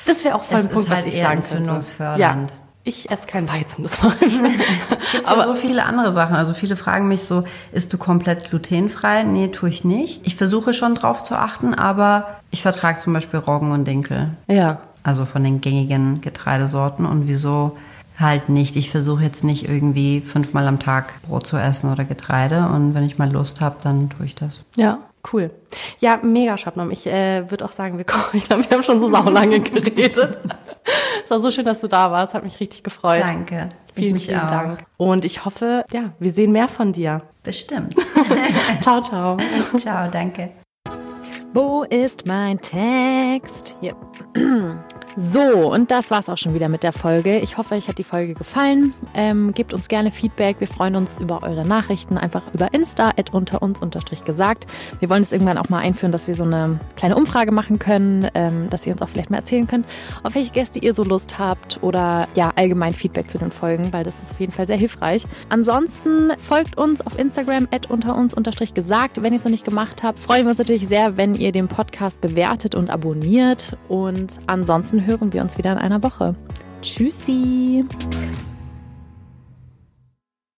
das 0.06 0.24
wäre 0.24 0.36
auch 0.36 0.44
voll 0.44 0.60
ein 0.60 0.70
Punkt, 0.70 0.90
halt 0.90 1.06
was 1.06 1.14
ich 1.14 1.20
sagen 1.20 1.38
entzündungsfördernd. 1.38 2.52
Ja. 2.52 2.58
Ich 2.84 3.12
esse 3.12 3.28
kein 3.28 3.48
Weizen, 3.48 3.84
das 3.84 4.04
war 4.04 4.16
ich. 4.22 4.40
Aber 5.24 5.46
so 5.46 5.54
viele 5.54 5.86
andere 5.86 6.12
Sachen. 6.12 6.36
Also 6.36 6.56
viele 6.56 6.76
fragen 6.76 7.08
mich 7.08 7.24
so, 7.24 7.44
isst 7.72 7.94
du 7.94 8.00
komplett 8.00 8.50
glutenfrei? 8.50 9.22
Nee, 9.22 9.50
tue 9.50 9.70
ich 9.70 9.84
nicht. 9.84 10.26
Ich 10.26 10.36
versuche 10.36 10.74
schon 10.74 10.96
drauf 10.96 11.22
zu 11.22 11.36
achten, 11.36 11.76
aber 11.76 12.40
ich 12.50 12.64
vertrage 12.64 13.00
zum 13.00 13.14
Beispiel 13.14 13.40
Roggen 13.40 13.72
und 13.72 13.86
Dinkel. 13.86 14.30
Ja. 14.48 14.80
Also 15.04 15.26
von 15.26 15.44
den 15.44 15.62
gängigen 15.62 16.22
Getreidesorten. 16.22 17.06
Und 17.06 17.28
wieso 17.28 17.78
halt 18.18 18.50
nicht? 18.50 18.76
Ich 18.76 18.90
versuche 18.90 19.22
jetzt 19.24 19.44
nicht 19.44 19.70
irgendwie 19.70 20.22
fünfmal 20.22 20.68
am 20.68 20.80
Tag 20.80 21.14
Brot 21.22 21.46
zu 21.46 21.58
essen 21.58 21.92
oder 21.92 22.04
Getreide. 22.04 22.68
Und 22.68 22.96
wenn 22.96 23.04
ich 23.04 23.20
mal 23.20 23.32
Lust 23.32 23.62
habe, 23.62 23.78
dann 23.84 24.10
tue 24.10 24.26
ich 24.26 24.34
das. 24.34 24.62
Ja. 24.76 24.98
Cool. 25.32 25.52
Ja, 26.00 26.20
mega 26.22 26.58
Shabnam. 26.58 26.92
Ich 26.92 27.08
äh, 27.08 27.50
würde 27.50 27.66
auch 27.66 27.72
sagen, 27.72 27.98
wir 27.98 28.06
kommen. 28.06 28.24
Ich 28.34 28.46
glaube, 28.46 28.64
wir 28.64 28.78
haben 28.78 28.84
schon 28.84 29.00
so 29.00 29.10
saulange 29.10 29.60
geredet. 29.62 30.40
es 31.24 31.32
war 31.32 31.40
so 31.40 31.52
schön, 31.52 31.66
dass 31.66 31.82
du 31.82 31.88
da 31.88 32.12
warst. 32.12 32.34
Hat 32.34 32.44
mich 32.44 32.60
richtig 32.60 32.84
gefreut. 32.84 33.22
Danke. 33.22 33.70
Vielen, 33.94 34.20
vielen 34.20 34.40
auch. 34.40 34.50
Dank. 34.50 34.86
Und 34.98 35.26
ich 35.26 35.46
hoffe, 35.46 35.84
ja, 35.92 36.14
wir 36.20 36.32
sehen 36.32 36.52
mehr 36.52 36.68
von 36.68 36.94
dir. 36.94 37.24
Bestimmt. 37.44 37.96
ciao, 38.82 39.02
ciao. 39.02 39.38
ciao, 39.78 40.10
danke. 40.10 40.52
Wo 41.54 41.84
ist 41.84 42.26
mein 42.26 42.62
Text? 42.62 43.78
Hier. 43.82 43.96
So, 45.18 45.72
und 45.72 45.92
das 45.92 46.10
war's 46.10 46.30
auch 46.30 46.38
schon 46.38 46.54
wieder 46.54 46.70
mit 46.70 46.84
der 46.84 46.94
Folge. 46.94 47.40
Ich 47.40 47.58
hoffe, 47.58 47.76
euch 47.76 47.90
hat 47.90 47.98
die 47.98 48.04
Folge 48.04 48.34
gefallen. 48.34 48.94
Ähm, 49.14 49.54
gebt 49.54 49.74
uns 49.74 49.90
gerne 49.90 50.10
Feedback. 50.10 50.58
Wir 50.60 50.68
freuen 50.68 50.96
uns 50.96 51.18
über 51.20 51.44
eure 51.44 51.68
Nachrichten. 51.68 52.18
Einfach 52.18 52.44
über 52.54 52.74
Insta, 52.74 53.12
unter 53.34 53.62
uns 53.62 53.82
unterstrich 53.82 54.24
gesagt. 54.24 54.68
Wir 55.00 55.10
wollen 55.10 55.22
es 55.22 55.32
irgendwann 55.32 55.58
auch 55.58 55.70
mal 55.70 55.80
einführen, 55.80 56.12
dass 56.12 56.28
wir 56.28 56.36
so 56.36 56.44
eine 56.44 56.80
kleine 56.96 57.16
Umfrage 57.16 57.52
machen 57.52 57.78
können, 57.78 58.28
ähm, 58.36 58.70
dass 58.70 58.88
ihr 58.88 58.94
uns 58.94 59.02
auch 59.02 59.10
vielleicht 59.10 59.30
mal 59.30 59.38
erzählen 59.38 59.68
könnt, 59.68 59.86
auf 60.24 60.34
welche 60.36 60.52
Gäste 60.52 60.80
ihr 60.80 60.94
so 60.94 61.04
Lust 61.04 61.38
habt 61.38 61.80
oder 61.82 62.28
ja, 62.36 62.52
allgemein 62.56 62.94
Feedback 62.94 63.30
zu 63.30 63.38
den 63.38 63.52
Folgen, 63.52 63.92
weil 63.92 64.04
das 64.04 64.16
ist 64.16 64.32
auf 64.32 64.40
jeden 64.40 64.54
Fall 64.54 64.68
sehr 64.68 64.78
hilfreich. 64.78 65.26
Ansonsten 65.50 66.32
folgt 66.40 66.78
uns 66.78 67.06
auf 67.06 67.20
Instagram, 67.20 67.68
unter 67.90 68.16
uns 68.16 68.34
unterstrich 68.34 68.74
gesagt. 68.74 69.22
Wenn 69.22 69.34
ihr 69.34 69.40
es 69.40 69.44
noch 69.44 69.52
nicht 69.52 69.66
gemacht 69.66 70.04
habt, 70.04 70.20
freuen 70.20 70.46
wir 70.46 70.52
uns 70.52 70.60
natürlich 70.60 70.88
sehr, 70.88 71.18
wenn 71.18 71.36
ihr 71.36 71.52
den 71.52 71.68
Podcast 71.68 72.22
bewertet 72.22 72.76
und 72.76 72.90
abonniert. 72.90 73.78
Und 73.90 74.40
ansonsten 74.48 75.01
hören 75.06 75.34
wir 75.34 75.42
uns 75.42 75.58
wieder 75.58 75.72
in 75.72 75.78
einer 75.78 76.04
Woche. 76.04 76.36
Tschüssi! 76.82 77.86